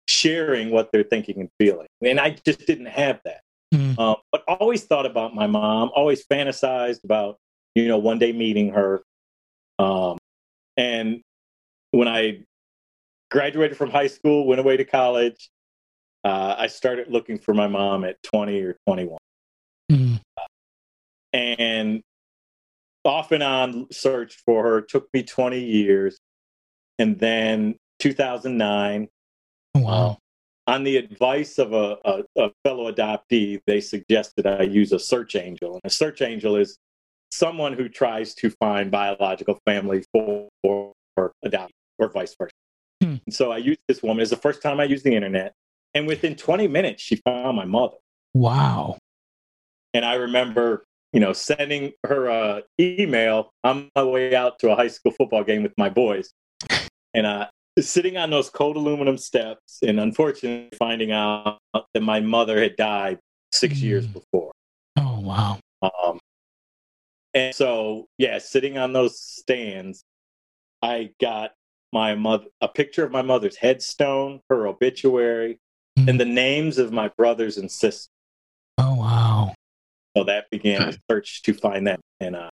sharing 0.09 0.71
what 0.71 0.91
they're 0.91 1.03
thinking 1.05 1.41
and 1.41 1.51
feeling. 1.59 1.87
And 2.03 2.19
I 2.19 2.31
just 2.45 2.67
didn't 2.67 2.87
have 2.87 3.21
that. 3.27 3.41
Mm. 3.75 3.99
Um, 3.99 4.17
but 4.33 4.45
always 4.49 4.85
thought 4.85 5.05
about 5.05 5.35
my 5.35 5.47
mom, 5.47 5.91
always 5.95 6.27
fantasized 6.27 7.05
about, 7.05 7.37
you 7.75 7.87
know, 7.87 7.99
one 7.99 8.19
day 8.19 8.33
meeting 8.33 8.71
her. 8.71 9.03
Um, 9.79 10.19
and 10.77 11.21
when 11.91 12.09
I 12.09 12.41
graduated 13.31 13.77
from 13.77 13.91
high 13.91 14.07
school, 14.09 14.47
went 14.47 14.61
away 14.61 14.77
to 14.77 14.85
college, 14.85 15.49
uh, 16.25 16.55
I 16.59 16.67
started 16.69 17.09
looking 17.11 17.39
for 17.39 17.55
my 17.55 17.67
mom 17.67 18.05
at 18.05 18.23
20 18.23 18.61
or 18.63 18.77
21 18.89 19.19
Mm. 19.93 20.19
and 21.35 22.01
off 23.05 23.33
and 23.33 23.43
on 23.43 23.87
searched 23.93 24.41
for 24.47 24.63
her 24.65 24.79
it 24.79 24.89
took 24.89 25.09
me 25.13 25.23
20 25.23 25.61
years 25.63 26.17
and 26.99 27.19
then 27.19 27.77
2009 27.99 29.09
Wow. 29.75 30.17
on 30.67 30.85
the 30.85 30.97
advice 30.97 31.59
of 31.59 31.75
a, 31.75 31.99
a, 32.07 32.23
a 32.39 32.51
fellow 32.65 32.91
adoptee 32.91 33.61
they 33.67 33.83
suggested 33.83 34.47
i 34.47 34.63
use 34.63 34.93
a 34.93 34.99
search 34.99 35.37
angel 35.37 35.75
and 35.75 35.83
a 35.85 35.91
search 35.91 36.23
angel 36.23 36.57
is 36.57 36.79
someone 37.35 37.73
who 37.73 37.89
tries 37.89 38.35
to 38.35 38.51
find 38.51 38.91
biological 38.91 39.59
family 39.67 40.05
for, 40.13 40.49
for 40.63 41.33
adoptee 41.45 41.71
or 41.99 42.09
vice 42.09 42.35
versa 42.39 42.53
Hmm. 43.03 43.17
so 43.29 43.51
i 43.53 43.57
used 43.59 43.81
this 43.89 44.03
woman 44.03 44.21
it's 44.23 44.31
the 44.31 44.37
first 44.37 44.63
time 44.63 44.79
i 44.81 44.85
used 44.85 45.05
the 45.05 45.15
internet 45.15 45.53
and 45.95 46.07
within 46.07 46.37
20 46.37 46.69
minutes 46.69 47.03
she 47.03 47.17
found 47.17 47.57
my 47.57 47.65
mother 47.65 47.97
Wow. 48.35 48.99
and 49.95 50.05
I 50.05 50.15
remember, 50.15 50.85
you 51.13 51.21
know, 51.21 51.33
sending 51.33 51.93
her 52.05 52.27
a 52.27 52.63
email 52.81 53.51
on 53.63 53.89
my 53.95 54.03
way 54.03 54.35
out 54.35 54.59
to 54.61 54.71
a 54.73 54.75
high 54.77 54.89
school 54.89 55.13
football 55.13 55.45
game 55.45 55.63
with 55.63 55.73
my 55.79 55.89
boys, 55.89 56.33
and 57.15 57.27
uh, 57.27 57.47
sitting 57.79 58.17
on 58.17 58.31
those 58.31 58.51
cold 58.51 58.77
aluminum 58.77 59.17
steps, 59.19 59.79
and 59.87 60.01
unfortunately 60.01 60.69
finding 60.77 61.13
out 61.13 61.59
that 61.95 62.03
my 62.03 62.19
mother 62.19 62.61
had 62.61 62.75
died 62.75 63.19
six 63.53 63.81
years 63.81 64.05
Mm. 64.09 64.13
before. 64.15 64.51
Oh, 64.99 65.21
wow. 65.21 65.59
Um, 65.83 66.19
and 67.35 67.55
so, 67.55 68.07
yeah, 68.19 68.39
sitting 68.39 68.79
on 68.79 68.93
those 68.93 69.21
stands, 69.21 70.05
I 70.83 71.11
got 71.21 71.53
my 71.93 72.15
mother 72.15 72.47
a 72.61 72.69
picture 72.69 73.05
of 73.05 73.13
my 73.13 73.23
mother's 73.23 73.57
headstone, 73.57 74.41
her 74.49 74.67
obituary, 74.67 75.59
Mm. 75.99 76.09
and 76.09 76.21
the 76.21 76.25
names 76.25 76.79
of 76.79 76.93
my 76.93 77.09
brothers 77.17 77.57
and 77.57 77.71
sisters. 77.71 78.09
Oh, 78.79 78.95
wow. 78.97 79.55
So 80.17 80.25
that 80.25 80.51
began 80.51 80.83
a 80.83 80.93
search 81.11 81.43
to 81.43 81.55
find 81.55 81.87
them. 81.87 82.01
And 82.19 82.35
uh, 82.35 82.51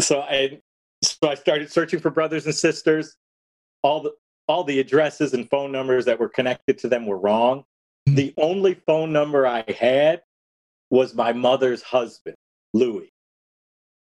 so 0.00 0.20
I 0.20 0.60
so 1.02 1.28
I 1.28 1.34
started 1.34 1.70
searching 1.70 2.00
for 2.00 2.10
brothers 2.10 2.46
and 2.46 2.54
sisters. 2.54 3.16
All 3.82 4.00
the 4.00 4.12
all 4.48 4.64
the 4.64 4.80
addresses 4.80 5.34
and 5.34 5.48
phone 5.50 5.72
numbers 5.72 6.06
that 6.06 6.18
were 6.18 6.28
connected 6.28 6.78
to 6.78 6.88
them 6.88 7.06
were 7.06 7.18
wrong. 7.18 7.64
Hmm. 8.06 8.14
The 8.14 8.34
only 8.38 8.74
phone 8.86 9.12
number 9.12 9.46
I 9.46 9.64
had 9.70 10.22
was 10.90 11.14
my 11.14 11.32
mother's 11.32 11.82
husband, 11.82 12.36
Louis. 12.72 13.10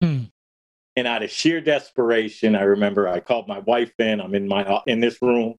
Hmm. 0.01 0.23
And 0.95 1.07
out 1.07 1.23
of 1.23 1.31
sheer 1.31 1.61
desperation, 1.61 2.55
I 2.55 2.63
remember 2.63 3.07
I 3.07 3.21
called 3.21 3.47
my 3.47 3.59
wife 3.59 3.93
in. 3.99 4.19
I'm 4.19 4.35
in 4.35 4.47
my 4.47 4.81
in 4.87 4.99
this 4.99 5.21
room. 5.21 5.55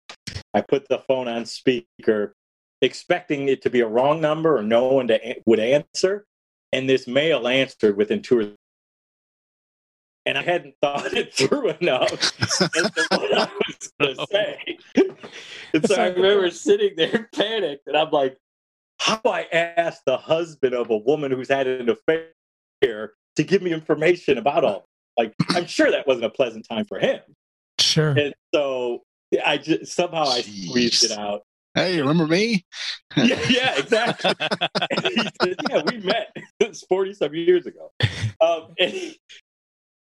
I 0.53 0.61
put 0.61 0.89
the 0.89 0.99
phone 0.99 1.29
on 1.29 1.47
speaker, 1.47 2.35
expecting 2.83 3.49
it 3.49 3.63
to 3.63 3.71
be 3.71 3.81
a 3.81 3.89
wrong 3.89 4.21
number 4.21 4.57
or 4.57 4.63
no 4.63 4.89
one 4.89 5.09
to, 5.09 5.37
would 5.47 5.59
answer. 5.59 6.27
And 6.73 6.89
this 6.89 7.07
male 7.07 7.49
answered 7.49 7.97
within 7.97 8.23
two 8.23 8.41
or 8.41 8.53
and 10.25 10.39
I 10.39 10.43
hadn't 10.43 10.75
thought 10.81 11.13
it 11.15 11.35
through 11.35 11.71
enough 11.81 12.13
as 12.41 12.59
to 12.59 13.07
what 13.11 13.39
I 13.39 13.51
was 13.67 13.93
going 14.01 14.17
to 14.17 14.27
say. 14.31 14.79
And 15.75 15.87
so 15.87 15.97
I 15.97 16.09
remember 16.09 16.51
sitting 16.51 16.93
there 16.97 17.29
panicked, 17.35 17.87
and 17.89 17.97
I'm 17.97 18.11
like, 18.11 18.39
how 18.99 19.17
do 19.17 19.31
I 19.31 19.49
ask 19.53 20.03
the 20.07 20.17
husband 20.17 20.75
of 20.75 20.91
a 20.91 20.97
woman 20.97 21.33
who's 21.33 21.49
had 21.49 21.67
an 21.67 21.89
affair 21.89 23.15
to 23.37 23.45
give 23.45 23.63
me 23.63 23.73
information 23.73 24.39
about 24.39 24.65
all? 24.65 24.85
Like, 25.17 25.35
I'm 25.51 25.67
sure 25.67 25.91
that 25.91 26.07
wasn't 26.07 26.27
a 26.27 26.31
pleasant 26.31 26.67
time 26.69 26.85
for 26.85 26.99
him. 26.99 27.21
Sure. 27.79 28.11
And 28.11 28.35
so 28.55 29.03
I 29.45 29.59
just 29.59 29.93
somehow 29.93 30.25
I 30.25 30.43
squeezed 30.43 31.05
it 31.05 31.13
out. 31.13 31.43
Hey, 31.75 32.01
remember 32.01 32.27
me? 32.27 32.65
Yeah, 33.17 33.39
yeah, 33.49 33.79
exactly. 33.79 34.33
Said, 35.43 35.57
yeah, 35.69 35.83
we 35.87 35.99
met. 35.99 36.35
40 36.89 37.15
some 37.15 37.35
years 37.35 37.67
ago. 37.67 37.93
Um, 38.41 38.75
and, 38.79 39.15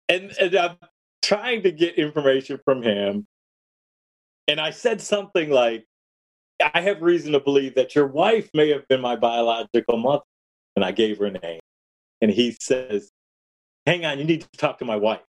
and, 0.09 0.33
and 0.41 0.57
I'm 0.57 0.77
trying 1.23 1.63
to 1.63 1.71
get 1.71 1.95
information 1.95 2.59
from 2.65 2.83
him. 2.83 3.27
And 4.49 4.61
I 4.61 4.71
said 4.71 5.01
something 5.01 5.51
like, 5.51 5.85
I 6.75 6.81
have 6.81 7.03
reason 7.03 7.33
to 7.33 7.41
believe 7.41 7.77
that 7.77 7.95
your 7.95 8.09
wife 8.09 8.51
may 8.53 8.71
have 8.71 8.89
been 8.89 9.01
my 9.01 9.15
biological 9.15 9.99
mother. 9.99 10.25
And 10.75 10.85
I 10.85 10.91
gave 10.91 11.19
her 11.19 11.27
a 11.27 11.31
name. 11.31 11.61
And 12.21 12.31
he 12.31 12.57
says, 12.61 13.11
Hang 13.87 14.05
on, 14.05 14.19
you 14.19 14.25
need 14.25 14.43
to 14.43 14.59
talk 14.59 14.79
to 14.79 14.85
my 14.85 14.97
wife. 14.97 15.21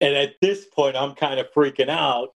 And 0.00 0.16
at 0.16 0.34
this 0.40 0.64
point, 0.66 0.96
I'm 0.96 1.14
kind 1.14 1.38
of 1.38 1.46
freaking 1.52 1.88
out 1.88 2.30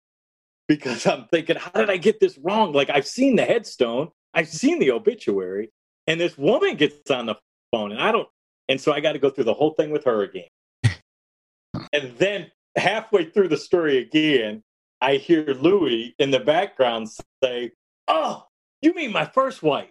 because 0.68 1.07
I'm 1.07 1.27
thinking, 1.27 1.57
how 1.57 1.70
did 1.70 1.89
I 1.91 1.97
get 1.97 2.20
this 2.20 2.39
wrong? 2.39 2.72
Like, 2.72 2.91
I've 2.91 3.07
seen 3.07 3.37
the 3.37 3.45
headstone, 3.45 4.11
I've 4.35 4.49
seen 4.49 4.79
the 4.79 4.91
obituary, 4.91 5.70
and 6.07 6.20
this 6.20 6.37
woman 6.37 6.77
gets 6.77 7.11
on 7.11 7.27
the 7.27 7.37
phone, 7.72 7.93
and 7.93 8.01
I 8.01 8.12
don't. 8.12 8.29
And 8.68 8.81
so 8.81 8.93
I 8.93 9.01
got 9.01 9.12
to 9.12 9.18
go 9.18 9.31
through 9.31 9.45
the 9.45 9.55
whole 9.55 9.70
thing 9.70 9.91
with 9.91 10.05
her 10.05 10.22
again. 10.22 10.49
and 11.93 12.16
then 12.18 12.51
halfway 12.77 13.31
through 13.31 13.49
the 13.49 13.57
story 13.57 13.99
again, 13.99 14.62
I 15.01 15.16
hear 15.16 15.45
Louis 15.45 16.14
in 16.18 16.31
the 16.31 16.41
background 16.41 17.09
say, 17.43 17.72
Oh, 18.09 18.47
you 18.81 18.95
mean 18.95 19.12
my 19.12 19.25
first 19.25 19.62
wife? 19.62 19.89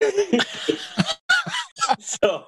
so 2.00 2.44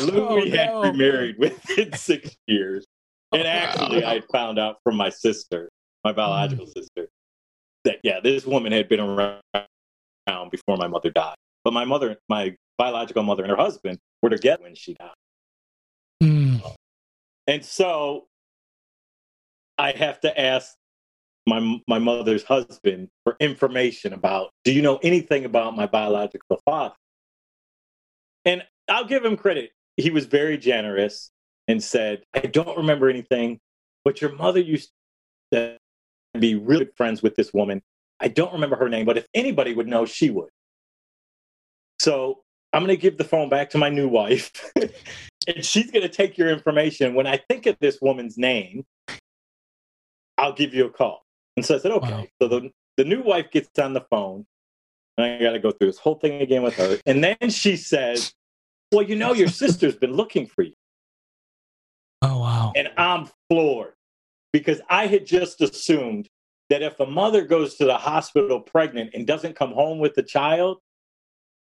Louis 0.00 0.52
Oh, 0.52 0.56
had 0.56 0.68
no. 0.70 0.82
remarried 0.82 1.36
within 1.38 1.92
six 1.96 2.36
years. 2.46 2.84
And 3.32 3.46
actually, 3.46 4.04
I 4.04 4.22
found 4.32 4.58
out 4.58 4.76
from 4.84 4.96
my 4.96 5.10
sister, 5.10 5.68
my 6.04 6.12
biological 6.12 6.66
sister, 6.66 7.08
that 7.84 7.98
yeah, 8.02 8.20
this 8.20 8.46
woman 8.46 8.72
had 8.72 8.88
been 8.88 9.00
around 9.00 9.40
before 10.50 10.76
my 10.76 10.86
mother 10.86 11.10
died. 11.10 11.34
But 11.64 11.72
my 11.72 11.84
mother, 11.84 12.16
my 12.28 12.54
biological 12.78 13.22
mother, 13.24 13.42
and 13.42 13.50
her 13.50 13.56
husband 13.56 13.98
were 14.22 14.30
together 14.30 14.62
when 14.62 14.74
she 14.74 14.94
died. 14.94 15.10
Mm. 16.22 16.74
And 17.46 17.64
so 17.64 18.26
I 19.78 19.92
have 19.92 20.20
to 20.20 20.40
ask 20.40 20.74
my 21.46 21.80
my 21.88 21.98
mother's 21.98 22.44
husband 22.44 23.08
for 23.24 23.36
information 23.40 24.12
about 24.12 24.50
do 24.64 24.72
you 24.72 24.82
know 24.82 24.98
anything 25.02 25.44
about 25.44 25.76
my 25.76 25.86
biological 25.86 26.60
father? 26.64 26.94
And 28.44 28.62
I'll 28.88 29.04
give 29.04 29.24
him 29.24 29.36
credit. 29.36 29.70
He 29.96 30.10
was 30.10 30.26
very 30.26 30.58
generous 30.58 31.30
and 31.68 31.82
said, 31.82 32.22
I 32.34 32.40
don't 32.40 32.76
remember 32.76 33.08
anything, 33.08 33.60
but 34.04 34.20
your 34.20 34.32
mother 34.32 34.60
used 34.60 34.90
to 35.52 35.78
be 36.38 36.54
really 36.54 36.84
good 36.84 36.96
friends 36.96 37.22
with 37.22 37.34
this 37.34 37.52
woman. 37.52 37.82
I 38.20 38.28
don't 38.28 38.52
remember 38.52 38.76
her 38.76 38.88
name, 38.88 39.06
but 39.06 39.18
if 39.18 39.26
anybody 39.34 39.74
would 39.74 39.88
know, 39.88 40.06
she 40.06 40.30
would. 40.30 40.50
So 41.98 42.42
I'm 42.72 42.84
going 42.84 42.96
to 42.96 43.00
give 43.00 43.18
the 43.18 43.24
phone 43.24 43.48
back 43.48 43.70
to 43.70 43.78
my 43.78 43.88
new 43.88 44.08
wife, 44.08 44.52
and 44.76 45.64
she's 45.64 45.90
going 45.90 46.02
to 46.02 46.08
take 46.08 46.38
your 46.38 46.48
information. 46.48 47.14
When 47.14 47.26
I 47.26 47.38
think 47.48 47.66
of 47.66 47.76
this 47.80 47.98
woman's 48.00 48.38
name, 48.38 48.84
I'll 50.38 50.52
give 50.52 50.74
you 50.74 50.86
a 50.86 50.90
call. 50.90 51.24
And 51.56 51.64
so 51.64 51.76
I 51.76 51.78
said, 51.78 51.92
okay. 51.92 52.10
Wow. 52.10 52.26
So 52.40 52.48
the, 52.48 52.70
the 52.96 53.04
new 53.04 53.22
wife 53.22 53.50
gets 53.50 53.78
on 53.78 53.94
the 53.94 54.02
phone, 54.10 54.46
and 55.16 55.26
I 55.26 55.38
got 55.38 55.52
to 55.52 55.58
go 55.58 55.70
through 55.70 55.88
this 55.88 55.98
whole 55.98 56.16
thing 56.16 56.42
again 56.42 56.62
with 56.62 56.74
her. 56.74 56.98
And 57.06 57.24
then 57.24 57.50
she 57.50 57.76
says, 57.76 58.34
Well, 58.92 59.02
you 59.02 59.16
know, 59.16 59.32
your 59.32 59.48
sister's 59.48 59.96
been 59.96 60.12
looking 60.12 60.46
for 60.46 60.62
you. 60.62 60.72
Oh, 62.22 62.40
wow. 62.40 62.72
And 62.76 62.88
I'm 62.96 63.28
floored 63.50 63.94
because 64.52 64.80
I 64.88 65.06
had 65.06 65.26
just 65.26 65.60
assumed 65.60 66.28
that 66.70 66.82
if 66.82 66.98
a 67.00 67.06
mother 67.06 67.44
goes 67.44 67.76
to 67.76 67.84
the 67.84 67.96
hospital 67.98 68.60
pregnant 68.60 69.10
and 69.14 69.26
doesn't 69.26 69.54
come 69.54 69.72
home 69.72 69.98
with 69.98 70.14
the 70.14 70.22
child, 70.22 70.78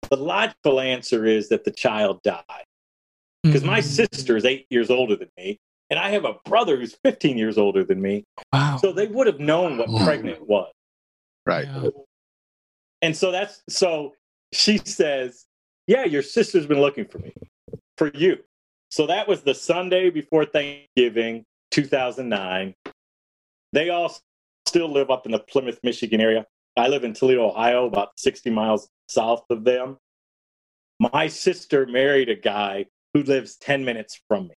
the 0.10 0.18
logical 0.18 0.80
answer 0.80 1.26
is 1.26 1.50
that 1.50 1.64
the 1.64 1.72
child 1.72 2.22
died. 2.24 2.44
Because 3.44 3.64
my 3.64 3.80
Mm. 3.80 4.08
sister 4.12 4.36
is 4.38 4.46
eight 4.46 4.68
years 4.70 4.92
older 4.92 5.16
than 5.16 5.30
me, 5.38 5.60
and 5.90 5.98
I 5.98 6.10
have 6.10 6.26
a 6.26 6.36
brother 6.46 6.78
who's 6.78 6.96
15 7.04 7.38
years 7.38 7.58
older 7.58 7.84
than 7.84 8.02
me. 8.02 8.24
Wow. 8.54 8.78
So 8.78 8.92
they 8.92 9.08
would 9.08 9.26
have 9.28 9.40
known 9.40 9.78
what 9.78 9.88
pregnant 10.06 10.48
was. 10.48 10.72
Right. 11.48 11.66
Yeah. 11.66 11.90
And 13.02 13.18
so 13.18 13.32
that's 13.32 13.64
so 13.68 14.14
she 14.54 14.78
says, 14.80 15.46
Yeah, 15.92 16.06
your 16.06 16.22
sister's 16.22 16.66
been 16.66 16.80
looking 16.80 17.04
for 17.04 17.20
me, 17.20 17.34
for 17.98 18.12
you. 18.14 18.38
So 18.88 19.08
that 19.08 19.28
was 19.28 19.42
the 19.42 19.54
Sunday 19.54 20.10
before 20.10 20.46
Thanksgiving, 20.46 21.44
2009. 21.72 22.74
They 23.74 23.90
all 23.90 24.16
still 24.66 24.88
live 24.88 25.12
up 25.12 25.26
in 25.26 25.34
the 25.34 25.40
Plymouth, 25.40 25.80
Michigan 25.84 26.22
area. 26.22 26.46
I 26.78 26.88
live 26.88 27.04
in 27.04 27.14
Toledo, 27.14 27.50
Ohio, 27.50 27.88
about 27.88 28.12
60 28.16 28.52
miles 28.52 28.88
south 29.10 29.44
of 29.50 29.66
them. 29.66 29.98
My 31.02 31.28
sister 31.28 31.86
married 31.86 32.30
a 32.30 32.36
guy 32.36 32.86
who 33.14 33.24
lives 33.24 33.58
10 33.58 33.84
minutes 33.84 34.18
from 34.30 34.48
me. 34.48 34.56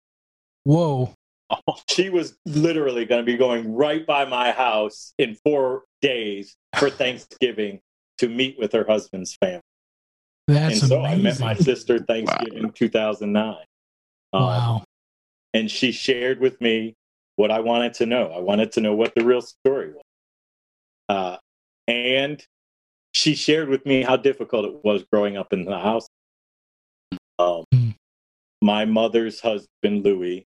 Whoa. 0.65 1.15
Oh, 1.67 1.77
she 1.89 2.09
was 2.09 2.39
literally 2.47 3.05
going 3.05 3.25
to 3.25 3.31
be 3.31 3.37
going 3.37 3.75
right 3.75 4.07
by 4.07 4.25
my 4.25 4.53
house 4.53 5.13
in 5.19 5.35
four 5.35 5.85
days 6.01 6.57
for 6.79 6.89
Thanksgiving 6.89 7.81
to 8.19 8.29
meet 8.29 8.59
with 8.59 8.73
her 8.73 8.87
husband's 8.87 9.37
family. 9.37 9.61
That's 10.49 10.81
and 10.81 10.89
so 10.89 11.01
amazing. 11.01 11.21
I 11.21 11.23
met 11.23 11.41
my 11.41 11.55
sister 11.55 11.99
Thanksgiving 12.09 12.71
2009. 12.73 13.57
Um, 14.35 14.43
wow. 14.43 14.85
and 15.53 15.71
she 15.71 15.93
shared 15.93 16.41
with 16.41 16.61
me 16.61 16.95
what 17.37 17.51
I 17.51 17.61
wanted 17.61 17.95
to 17.95 18.07
know. 18.07 18.33
I 18.33 18.41
wanted 18.41 18.73
to 18.73 18.81
know 18.81 18.95
what 18.95 19.15
the 19.15 19.25
real 19.25 19.43
story 19.43 19.93
was. 19.93 20.03
Uh, 21.09 21.37
and 21.87 22.45
she 23.13 23.35
shared 23.35 23.69
with 23.69 23.85
me 23.85 24.03
how 24.03 24.17
difficult 24.17 24.65
it 24.65 24.85
was 24.85 25.05
growing 25.13 25.37
up 25.37 25.53
in 25.53 25.65
the 25.65 25.79
house. 25.79 26.07
Um, 27.39 27.65
Mm. 27.73 27.95
My 28.63 28.85
mother's 28.85 29.41
husband, 29.41 30.05
Louis, 30.05 30.47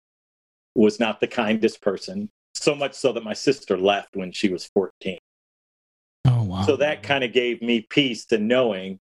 was 0.74 0.98
not 0.98 1.20
the 1.20 1.26
kindest 1.26 1.82
person, 1.82 2.30
so 2.54 2.74
much 2.74 2.94
so 2.94 3.12
that 3.12 3.22
my 3.22 3.34
sister 3.34 3.76
left 3.76 4.16
when 4.16 4.32
she 4.32 4.48
was 4.48 4.70
14. 4.74 5.18
Oh 6.26 6.42
wow. 6.44 6.62
So 6.62 6.76
that 6.76 7.02
kind 7.02 7.24
of 7.24 7.32
gave 7.32 7.60
me 7.60 7.86
peace 7.88 8.24
to 8.26 8.38
knowing 8.38 8.98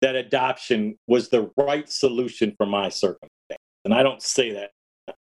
that 0.00 0.14
adoption 0.16 0.96
was 1.06 1.28
the 1.28 1.50
right 1.56 1.90
solution 1.90 2.54
for 2.56 2.66
my 2.66 2.88
circumstance. 2.88 3.30
And 3.84 3.92
I 3.94 4.02
don't 4.02 4.22
say 4.22 4.52
that 4.52 4.70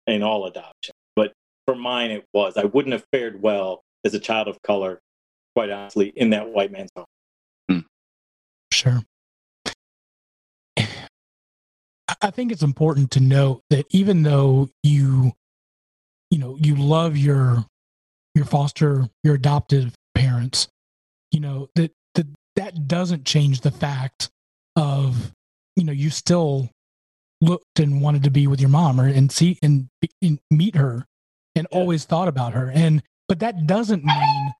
in 0.07 0.23
all 0.23 0.45
adoption, 0.45 0.93
but 1.15 1.33
for 1.65 1.75
mine 1.75 2.11
it 2.11 2.25
was. 2.33 2.57
I 2.57 2.65
wouldn't 2.65 2.93
have 2.93 3.05
fared 3.11 3.41
well 3.41 3.83
as 4.05 4.13
a 4.13 4.19
child 4.19 4.47
of 4.47 4.61
color, 4.61 4.99
quite 5.55 5.69
honestly, 5.69 6.13
in 6.15 6.29
that 6.31 6.49
white 6.49 6.71
man's 6.71 6.89
home. 6.95 7.05
Hmm. 7.69 7.79
Sure. 8.71 9.01
I- 10.77 10.87
I 12.21 12.29
think 12.31 12.51
it's 12.51 12.63
important 12.63 13.11
to 13.11 13.19
note 13.19 13.63
that 13.69 13.85
even 13.89 14.23
though 14.23 14.69
you, 14.83 15.33
you 16.29 16.37
know, 16.37 16.57
you 16.59 16.75
love 16.75 17.17
your 17.17 17.65
your 18.35 18.45
foster, 18.45 19.09
your 19.23 19.35
adoptive 19.35 19.93
parents, 20.15 20.67
you 21.31 21.39
know 21.39 21.69
that 21.75 21.91
that 22.15 22.27
that 22.55 22.87
doesn't 22.87 23.25
change 23.25 23.61
the 23.61 23.71
fact 23.71 24.29
of, 24.75 25.31
you 25.75 25.83
know, 25.83 25.91
you 25.91 26.09
still 26.09 26.69
looked 27.41 27.79
and 27.79 28.01
wanted 28.01 28.23
to 28.23 28.31
be 28.31 28.47
with 28.47 28.59
your 28.61 28.69
mom 28.69 28.99
or 29.01 29.07
and 29.07 29.31
see 29.31 29.57
and, 29.63 29.89
and 30.21 30.39
meet 30.49 30.75
her, 30.75 31.05
and 31.55 31.67
Yeah. 31.71 31.77
always 31.77 32.05
thought 32.05 32.27
about 32.27 32.53
her, 32.53 32.71
and 32.73 33.01
but 33.27 33.39
that 33.39 33.65
doesn't 33.67 34.03
mean 34.05 34.53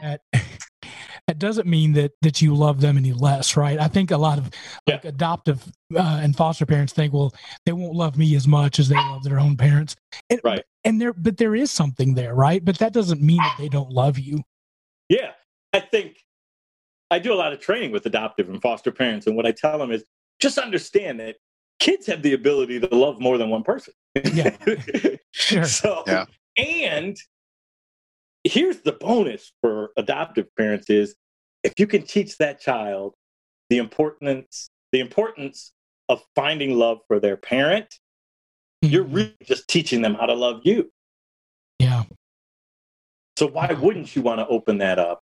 that 0.00 0.20
that 1.26 1.38
doesn't 1.38 1.66
mean 1.66 1.92
that 1.92 2.12
that 2.22 2.42
you 2.42 2.54
love 2.54 2.80
them 2.80 2.96
any 2.96 3.12
less, 3.12 3.56
right? 3.56 3.78
I 3.78 3.88
think 3.88 4.10
a 4.10 4.16
lot 4.16 4.38
of 4.38 4.50
like 4.86 5.04
adoptive 5.04 5.64
uh, 5.94 6.20
and 6.22 6.36
foster 6.36 6.66
parents 6.66 6.92
think, 6.92 7.12
well, 7.12 7.32
they 7.66 7.72
won't 7.72 7.94
love 7.94 8.16
me 8.16 8.34
as 8.34 8.48
much 8.48 8.78
as 8.78 8.88
they 8.88 9.00
love 9.00 9.22
their 9.24 9.38
own 9.38 9.56
parents, 9.56 9.94
and, 10.30 10.40
Right. 10.42 10.64
And 10.84 11.00
there, 11.00 11.12
but 11.12 11.36
there 11.36 11.54
is 11.54 11.70
something 11.70 12.14
there, 12.14 12.34
right? 12.34 12.64
But 12.64 12.78
that 12.78 12.92
doesn't 12.92 13.20
mean 13.20 13.42
that 13.42 13.56
they 13.58 13.68
don't 13.68 13.90
love 13.90 14.18
you. 14.18 14.42
Yeah, 15.08 15.32
I 15.72 15.80
think 15.80 16.16
I 17.10 17.18
do 17.18 17.32
a 17.32 17.36
lot 17.36 17.52
of 17.52 17.60
training 17.60 17.90
with 17.92 18.04
adoptive 18.06 18.48
and 18.48 18.60
foster 18.60 18.90
parents, 18.92 19.26
and 19.26 19.36
what 19.36 19.46
I 19.46 19.52
tell 19.52 19.78
them 19.78 19.90
is 19.90 20.04
just 20.40 20.58
understand 20.58 21.20
that 21.20 21.36
kids 21.80 22.06
have 22.06 22.22
the 22.22 22.34
ability 22.34 22.80
to 22.80 22.94
love 22.94 23.20
more 23.20 23.38
than 23.38 23.50
one 23.50 23.62
person. 23.62 23.94
Yeah. 24.32 24.56
Sure. 25.30 25.64
So, 25.64 26.02
Yeah. 26.06 26.24
and 26.56 27.16
here's 28.44 28.80
the 28.80 28.92
bonus 28.92 29.52
for 29.60 29.90
adoptive 29.96 30.46
parents 30.56 30.88
is 30.90 31.14
if 31.62 31.74
you 31.78 31.86
can 31.86 32.02
teach 32.02 32.38
that 32.38 32.60
child 32.60 33.14
the 33.68 33.76
importance 33.78 34.70
the 34.90 35.00
importance 35.00 35.72
of 36.08 36.22
finding 36.34 36.76
love 36.78 36.98
for 37.06 37.20
their 37.20 37.36
parent, 37.36 37.94
you're 38.80 39.04
Mhm. 39.04 39.14
really 39.14 39.36
just 39.44 39.68
teaching 39.68 40.00
them 40.00 40.14
how 40.14 40.24
to 40.26 40.32
love 40.34 40.62
you. 40.64 40.90
yeah, 41.78 42.04
So 43.36 43.46
why 43.46 43.72
wouldn't 43.74 44.16
you 44.16 44.22
want 44.22 44.38
to 44.40 44.46
open 44.48 44.78
that 44.78 44.98
up 44.98 45.20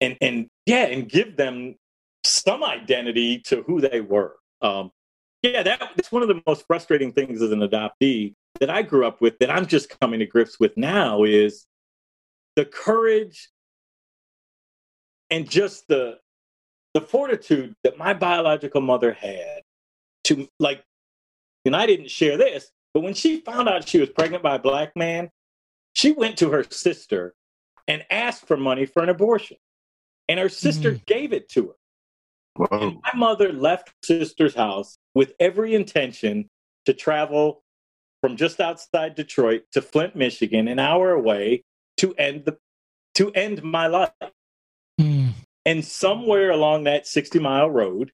and 0.00 0.16
and 0.22 0.48
yeah, 0.66 0.86
and 0.86 1.08
give 1.08 1.36
them 1.36 1.76
some 2.24 2.62
identity 2.64 3.40
to 3.46 3.62
who 3.62 3.80
they 3.80 4.00
were? 4.00 4.36
Um, 4.62 4.90
yeah, 5.42 5.62
that, 5.62 5.80
that's 5.94 6.10
one 6.10 6.22
of 6.22 6.28
the 6.28 6.40
most 6.46 6.66
frustrating 6.66 7.12
things 7.12 7.42
as 7.42 7.52
an 7.52 7.60
adoptee 7.60 8.34
that 8.60 8.70
I 8.70 8.82
grew 8.82 9.06
up 9.06 9.20
with 9.20 9.38
that 9.40 9.50
I'm 9.50 9.66
just 9.66 9.98
coming 10.00 10.20
to 10.20 10.26
grips 10.26 10.58
with 10.58 10.76
now 10.76 11.24
is 11.24 11.66
the 12.56 12.64
courage 12.64 13.50
and 15.30 15.48
just 15.48 15.88
the 15.88 16.18
the 16.94 17.00
fortitude 17.00 17.74
that 17.82 17.98
my 17.98 18.14
biological 18.14 18.80
mother 18.80 19.12
had 19.12 19.62
to 20.24 20.48
like 20.60 20.84
and 21.64 21.74
I 21.74 21.86
didn't 21.86 22.10
share 22.10 22.36
this, 22.36 22.70
but 22.92 23.02
when 23.02 23.14
she 23.14 23.40
found 23.40 23.68
out 23.68 23.88
she 23.88 23.98
was 23.98 24.10
pregnant 24.10 24.42
by 24.42 24.56
a 24.56 24.60
black 24.60 24.94
man, 24.94 25.30
she 25.94 26.12
went 26.12 26.38
to 26.38 26.50
her 26.50 26.62
sister 26.62 27.34
and 27.88 28.04
asked 28.10 28.46
for 28.46 28.56
money 28.56 28.86
for 28.86 29.02
an 29.02 29.08
abortion. 29.08 29.56
And 30.28 30.40
her 30.40 30.48
sister 30.48 30.98
gave 31.06 31.32
it 31.32 31.48
to 31.50 31.68
her. 31.68 31.74
Whoa. 32.56 32.78
And 32.80 33.00
my 33.02 33.18
mother 33.18 33.52
left 33.52 33.92
sister's 34.02 34.54
house 34.54 34.96
with 35.14 35.32
every 35.40 35.74
intention 35.74 36.48
to 36.86 36.94
travel 36.94 37.62
from 38.22 38.36
just 38.36 38.60
outside 38.60 39.14
Detroit 39.14 39.64
to 39.72 39.82
Flint, 39.82 40.16
Michigan, 40.16 40.68
an 40.68 40.78
hour 40.78 41.10
away 41.10 41.62
to 41.98 42.14
end 42.14 42.44
the 42.44 42.56
to 43.16 43.30
end 43.32 43.62
my 43.62 43.86
life. 43.86 44.10
Mm. 45.00 45.32
And 45.66 45.84
somewhere 45.84 46.50
along 46.50 46.84
that 46.84 47.06
60 47.06 47.38
mile 47.38 47.70
road, 47.70 48.12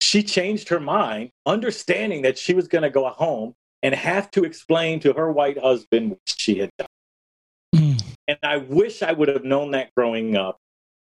she 0.00 0.22
changed 0.22 0.68
her 0.68 0.80
mind, 0.80 1.30
understanding 1.46 2.22
that 2.22 2.38
she 2.38 2.54
was 2.54 2.68
going 2.68 2.82
to 2.82 2.90
go 2.90 3.08
home 3.08 3.54
and 3.82 3.94
have 3.94 4.30
to 4.32 4.44
explain 4.44 5.00
to 5.00 5.12
her 5.12 5.30
white 5.30 5.58
husband 5.58 6.10
what 6.10 6.20
she 6.26 6.58
had 6.58 6.70
done. 6.78 6.88
Mm. 7.74 8.02
And 8.28 8.38
I 8.42 8.58
wish 8.58 9.02
I 9.02 9.12
would 9.12 9.28
have 9.28 9.44
known 9.44 9.72
that 9.72 9.94
growing 9.94 10.36
up 10.36 10.58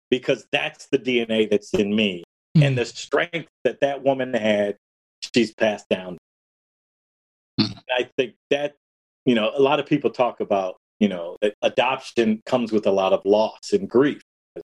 because 0.09 0.45
that's 0.51 0.87
the 0.87 0.99
DNA 0.99 1.49
that's 1.49 1.73
in 1.73 1.95
me. 1.95 2.23
Mm. 2.57 2.67
And 2.67 2.77
the 2.77 2.85
strength 2.85 3.49
that 3.63 3.81
that 3.81 4.03
woman 4.03 4.33
had, 4.33 4.77
she's 5.33 5.53
passed 5.53 5.87
down. 5.89 6.17
Mm. 7.59 7.77
I 7.97 8.09
think 8.17 8.35
that, 8.49 8.75
you 9.25 9.35
know, 9.35 9.51
a 9.55 9.61
lot 9.61 9.79
of 9.79 9.85
people 9.85 10.09
talk 10.09 10.39
about, 10.39 10.77
you 10.99 11.09
know, 11.09 11.37
that 11.41 11.53
adoption 11.61 12.41
comes 12.45 12.71
with 12.71 12.85
a 12.87 12.91
lot 12.91 13.13
of 13.13 13.21
loss 13.25 13.73
and 13.73 13.89
grief 13.89 14.21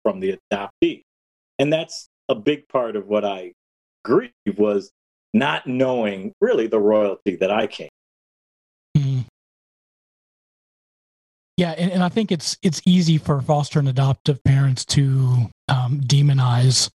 from 0.02 0.20
the 0.20 0.38
adoptee. 0.52 1.02
And 1.58 1.72
that's 1.72 2.08
a 2.28 2.34
big 2.34 2.68
part 2.68 2.96
of 2.96 3.06
what 3.06 3.24
I 3.24 3.52
grieve 4.04 4.32
was 4.56 4.90
not 5.34 5.66
knowing 5.66 6.32
really 6.40 6.66
the 6.66 6.80
royalty 6.80 7.36
that 7.36 7.50
I 7.50 7.66
came. 7.66 7.88
Yeah, 11.62 11.76
and, 11.78 11.92
and 11.92 12.02
I 12.02 12.08
think 12.08 12.32
it's 12.32 12.58
it's 12.60 12.82
easy 12.84 13.18
for 13.18 13.40
foster 13.40 13.78
and 13.78 13.88
adoptive 13.88 14.42
parents 14.42 14.84
to 14.86 15.48
um, 15.68 16.00
demonize 16.00 16.90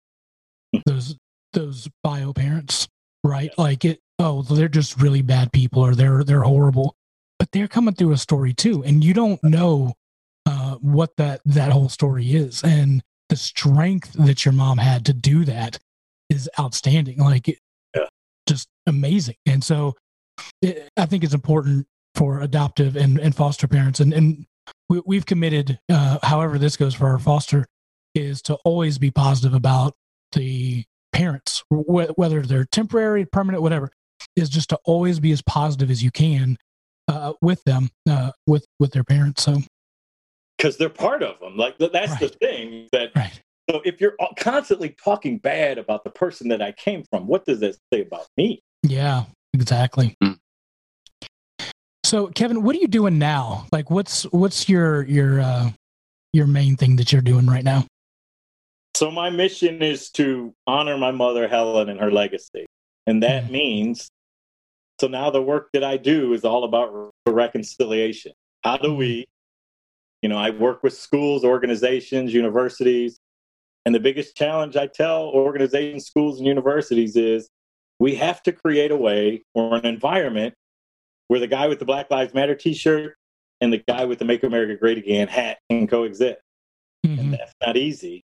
those 0.85 1.15
those 1.53 1.87
bio 2.03 2.33
parents, 2.33 2.89
right? 3.23 3.49
Like 3.57 3.85
it, 3.85 4.01
oh, 4.19 4.41
they're 4.41 4.67
just 4.67 5.01
really 5.01 5.21
bad 5.21 5.53
people, 5.53 5.85
or 5.85 5.95
they're 5.95 6.21
they're 6.21 6.41
horrible, 6.41 6.97
but 7.39 7.49
they're 7.53 7.69
coming 7.69 7.93
through 7.93 8.11
a 8.11 8.17
story 8.17 8.53
too, 8.53 8.83
and 8.83 9.05
you 9.05 9.13
don't 9.13 9.41
know 9.41 9.93
uh, 10.45 10.75
what 10.81 11.15
that 11.15 11.39
that 11.45 11.71
whole 11.71 11.87
story 11.87 12.31
is, 12.35 12.61
and 12.61 13.01
the 13.29 13.37
strength 13.37 14.11
that 14.15 14.43
your 14.43 14.53
mom 14.53 14.79
had 14.79 15.05
to 15.05 15.13
do 15.13 15.45
that 15.45 15.79
is 16.29 16.49
outstanding. 16.59 17.19
Like, 17.19 17.47
it, 17.47 17.59
Yeah. 17.95 18.07
just 18.49 18.67
amazing, 18.85 19.37
and 19.45 19.63
so 19.63 19.95
it, 20.61 20.89
I 20.97 21.05
think 21.05 21.23
it's 21.23 21.33
important 21.33 21.87
for 22.15 22.41
adoptive 22.41 22.97
and, 22.97 23.17
and 23.17 23.33
foster 23.33 23.69
parents 23.69 24.01
and, 24.01 24.11
and 24.11 24.45
we, 24.89 25.01
we've 25.05 25.25
committed 25.25 25.79
uh, 25.91 26.17
however 26.23 26.57
this 26.57 26.77
goes 26.77 26.93
for 26.93 27.07
our 27.07 27.19
foster 27.19 27.65
is 28.15 28.41
to 28.43 28.55
always 28.65 28.97
be 28.97 29.11
positive 29.11 29.53
about 29.53 29.93
the 30.33 30.83
parents 31.13 31.63
wh- 31.69 32.17
whether 32.17 32.41
they're 32.41 32.65
temporary 32.65 33.25
permanent 33.25 33.61
whatever 33.61 33.89
is 34.35 34.49
just 34.49 34.69
to 34.69 34.79
always 34.85 35.19
be 35.19 35.31
as 35.31 35.41
positive 35.43 35.89
as 35.91 36.03
you 36.03 36.11
can 36.11 36.57
uh, 37.07 37.33
with 37.41 37.63
them 37.63 37.89
uh, 38.09 38.31
with 38.45 38.65
with 38.79 38.91
their 38.91 39.03
parents 39.03 39.43
so 39.43 39.61
Because 40.57 40.77
they're 40.77 40.89
part 40.89 41.23
of 41.23 41.39
them. 41.39 41.55
Like 41.57 41.77
th- 41.77 41.91
that's 41.91 42.17
the 42.19 42.29
thing 42.29 42.87
that 42.91 43.11
right 43.15 43.39
So 43.69 43.81
if 43.85 43.99
you're 44.01 44.15
constantly 44.37 44.95
talking 45.03 45.37
bad 45.39 45.77
about 45.77 46.03
the 46.03 46.09
person 46.09 46.47
that 46.49 46.61
I 46.61 46.71
came 46.71 47.03
from, 47.09 47.27
what 47.27 47.45
does 47.45 47.59
that 47.59 47.75
say 47.93 48.01
about 48.01 48.27
me? 48.37 48.61
yeah 48.83 49.23
exactly. 49.53 50.15
So 52.07 52.27
kevin 52.27 52.63
what 52.63 52.75
are 52.75 52.79
you 52.79 52.87
doing 52.87 53.19
now 53.19 53.65
like 53.71 53.89
what's 53.89 54.23
what's 54.31 54.69
your 54.69 55.03
your 55.05 55.41
uh 55.41 55.69
your 56.33 56.47
main 56.47 56.75
thing 56.77 56.95
that 56.95 57.11
you're 57.11 57.21
doing 57.21 57.45
right 57.47 57.63
now 57.63 57.83
So 58.95 59.11
my 59.11 59.29
mission 59.29 59.83
is 59.83 60.09
to 60.11 60.53
honor 60.65 60.97
my 60.97 61.11
mother 61.11 61.47
Helen 61.47 61.87
and 61.89 61.99
her 61.99 62.09
legacy. 62.11 62.65
And 63.05 63.21
that 63.21 63.43
Mhm. 63.45 63.51
means 63.51 64.09
so 64.99 65.07
now 65.07 65.29
the 65.29 65.41
work 65.41 65.69
that 65.73 65.83
I 65.83 65.97
do 65.97 66.33
is 66.33 66.43
all 66.43 66.63
about 66.63 66.87
re- 66.95 67.11
reconciliation. 67.43 68.31
How 68.63 68.77
do 68.77 68.95
we 68.95 69.25
you 70.23 70.29
know, 70.29 70.37
I 70.37 70.49
work 70.49 70.81
with 70.81 70.93
schools, 70.93 71.43
organizations, 71.43 72.33
universities, 72.33 73.19
and 73.85 73.93
the 73.93 73.99
biggest 73.99 74.35
challenge 74.35 74.75
I 74.75 74.87
tell 74.87 75.25
organizations, 75.29 76.07
schools 76.07 76.39
and 76.39 76.47
universities 76.47 77.15
is 77.15 77.49
we 77.99 78.15
have 78.15 78.41
to 78.43 78.51
create 78.51 78.89
a 78.89 78.97
way 78.97 79.43
or 79.53 79.75
an 79.75 79.85
environment 79.85 80.55
where 81.27 81.39
the 81.39 81.47
guy 81.47 81.67
with 81.67 81.79
the 81.79 81.85
Black 81.85 82.09
Lives 82.09 82.33
Matter 82.33 82.55
T-shirt 82.55 83.15
and 83.61 83.71
the 83.73 83.83
guy 83.87 84.05
with 84.05 84.19
the 84.19 84.25
Make 84.25 84.43
America 84.43 84.75
Great 84.75 84.97
Again 84.97 85.27
hat 85.27 85.59
can 85.69 85.87
coexist. 85.87 86.39
Mhm. 87.05 87.19
And 87.19 87.33
that's 87.33 87.53
not 87.65 87.77
easy, 87.77 88.23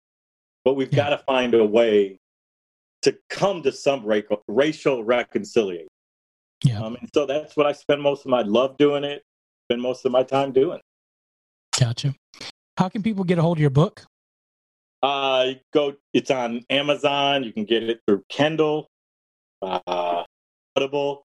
but 0.64 0.74
we've 0.74 0.92
Yeah. 0.92 0.96
got 0.96 1.10
to 1.10 1.18
find 1.20 1.54
a 1.54 1.66
way 1.66 2.18
to 3.04 3.18
come 3.30 3.62
to 3.64 3.72
some 3.72 4.04
ra- 4.06 4.22
racial 4.48 5.04
reconciliation. 5.04 5.88
Yeah. 6.64 6.82
Um, 6.84 6.96
and 6.96 7.10
so 7.14 7.26
that's 7.26 7.56
what 7.56 7.68
I 7.68 7.72
spend 7.74 8.02
most 8.02 8.26
of 8.26 8.32
my 8.32 8.42
love 8.42 8.78
doing 8.78 9.04
it. 9.04 9.24
Spend 9.70 9.82
most 9.82 10.06
of 10.06 10.12
my 10.12 10.24
time 10.24 10.52
doing. 10.52 10.82
Gotcha. 11.80 12.16
How 12.78 12.90
can 12.90 13.04
people 13.04 13.24
get 13.24 13.38
a 13.38 13.42
hold 13.42 13.58
of 13.58 13.62
your 13.62 13.70
book? 13.70 14.06
Uh, 15.04 15.54
go. 15.74 15.96
It's 16.14 16.32
on 16.32 16.66
Amazon. 16.72 17.44
You 17.44 17.54
can 17.54 17.66
get 17.66 17.84
it 17.84 18.02
through 18.08 18.24
Kindle, 18.30 18.88
uh, 19.62 20.24
Audible. 20.76 21.24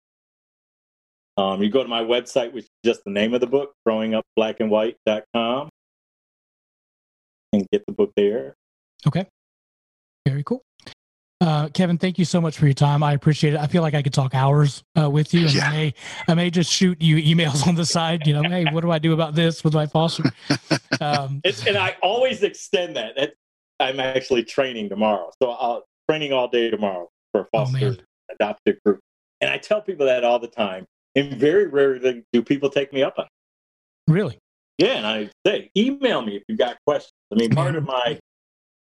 Um, 1.39 1.63
you 1.63 1.71
go 1.71 1.83
to 1.85 1.89
my 1.89 2.03
website, 2.03 2.53
which 2.53 2.65
is 2.65 2.71
just 2.85 3.05
the 3.05 3.11
name 3.13 3.33
of 3.33 3.41
the 3.41 3.47
book, 3.47 3.73
growingupblackandwhite.com, 3.87 5.69
and 7.53 7.67
get 7.73 7.85
the 7.87 7.93
book 7.93 8.11
there. 8.17 8.55
Okay. 9.07 9.25
Very 10.27 10.43
cool. 10.43 10.63
Uh, 11.41 11.69
Kevin, 11.69 11.97
thank 11.97 12.19
you 12.19 12.25
so 12.25 12.41
much 12.41 12.59
for 12.59 12.65
your 12.67 12.75
time. 12.75 13.05
I 13.05 13.13
appreciate 13.13 13.55
it. 13.55 13.61
I 13.61 13.69
feel 13.69 13.83
like 13.83 13.95
I 13.95 14.03
could 14.03 14.13
talk 14.13 14.35
hours 14.35 14.83
uh, 15.01 15.09
with 15.09 15.33
you, 15.33 15.43
and 15.47 15.55
Yeah. 15.55 15.69
I 15.69 15.71
may, 15.71 15.95
I 16.27 16.35
may 16.35 16.51
just 16.51 16.73
shoot 16.73 17.01
you 17.01 17.15
emails 17.17 17.65
on 17.69 17.77
the 17.77 17.87
side. 17.87 18.27
You 18.27 18.35
know, 18.35 18.43
hey, 18.43 18.65
what 18.73 18.81
do 18.81 18.91
I 18.91 18.99
do 18.99 19.13
about 19.13 19.37
this 19.37 19.63
with 19.63 19.75
my 19.75 19.87
foster? 19.87 20.25
Um, 21.01 21.41
It's, 21.45 21.65
and 21.65 21.77
I 21.79 21.95
always 22.03 22.43
extend 22.43 22.97
that. 22.97 23.15
that. 23.17 23.35
I'm 23.79 24.01
actually 24.01 24.43
training 24.43 24.89
tomorrow, 24.89 25.31
so 25.41 25.51
I'll 25.51 25.85
training 26.11 26.33
all 26.33 26.49
day 26.49 26.71
tomorrow 26.71 27.09
for 27.31 27.43
a 27.43 27.45
Oh, 27.45 27.67
foster 27.67 27.91
man. 27.91 28.01
adopted 28.33 28.81
group. 28.85 28.99
And 29.41 29.49
I 29.49 29.59
tell 29.59 29.81
people 29.81 30.07
that 30.07 30.25
all 30.25 30.41
the 30.41 30.49
time. 30.49 30.87
And 31.15 31.35
very 31.35 31.67
rarely 31.67 32.25
do 32.33 32.43
people 32.43 32.71
take 32.71 32.93
me 32.93 33.03
up 33.03 33.15
on. 33.19 33.25
it. 33.27 34.13
really? 34.13 34.39
Yeah, 34.79 34.95
and 34.99 35.07
I 35.07 35.31
say, 35.45 35.71
email 35.77 36.23
me 36.23 36.37
if 36.37 36.45
you've 36.49 36.59
got 36.59 36.77
questions. 36.87 37.13
I 37.33 37.37
mean, 37.37 37.51
part 37.51 37.75
of 37.75 37.85
my 37.85 38.19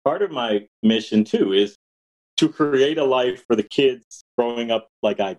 part 0.05 0.21
of 0.23 0.31
my 0.31 0.69
mission 0.83 1.25
too 1.25 1.53
is 1.55 1.75
to 2.37 2.49
create 2.51 2.99
a 2.99 3.05
life 3.05 3.43
for 3.47 3.57
the 3.57 3.63
kids 3.63 4.05
growing 4.37 4.71
up 4.71 4.89
like 5.03 5.21
I 5.21 5.37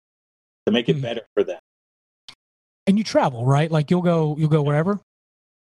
to 0.66 0.72
make 0.72 0.90
it 0.90 0.98
Mhm. 0.98 1.02
better 1.02 1.22
for 1.36 1.44
them. 1.44 1.60
And 2.88 2.98
you 2.98 3.04
travel, 3.04 3.46
right? 3.46 3.70
Like 3.70 3.92
you'll 3.92 4.02
go, 4.02 4.36
you'll 4.40 4.50
go 4.50 4.64
wherever. 4.64 5.00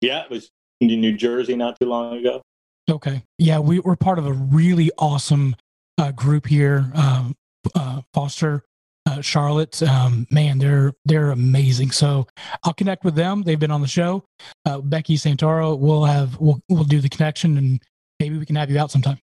Yeah, 0.01 0.23
it 0.23 0.31
was 0.31 0.49
in 0.81 0.87
New 0.89 1.17
Jersey 1.17 1.57
not 1.57 1.79
too 1.81 1.87
long 1.87 2.17
ago. 2.17 2.41
Okay. 2.89 3.23
Yeah, 3.39 3.59
we, 3.59 3.81
we're 3.81 3.97
part 3.97 4.19
of 4.19 4.27
a 4.27 4.33
really 4.33 4.91
awesome 4.99 5.57
uh, 5.99 6.13
group 6.13 6.47
here, 6.47 6.91
um, 6.95 7.35
uh, 7.75 8.03
Foster 8.13 8.63
uh, 9.07 9.21
Charlotte. 9.21 9.83
Um, 9.83 10.27
man, 10.31 10.59
they're 10.59 10.93
they're 11.05 11.31
amazing. 11.31 11.91
So 11.91 12.27
I'll 12.65 12.73
connect 12.75 13.05
with 13.05 13.15
them. 13.15 13.43
They've 13.43 13.59
been 13.59 13.71
on 13.71 13.81
the 13.83 13.89
show. 13.89 14.25
Uh, 14.65 14.79
Becky 14.81 15.17
Santoro. 15.17 15.79
We'll 15.79 16.05
have 16.05 16.39
we'll 16.41 16.61
we'll 16.69 16.85
do 16.85 17.01
the 17.01 17.09
connection, 17.09 17.57
and 17.59 17.83
maybe 18.21 18.39
we 18.39 18.47
can 18.47 18.57
have 18.57 18.71
you 18.71 18.79
out 18.79 18.91
sometime. 18.91 19.19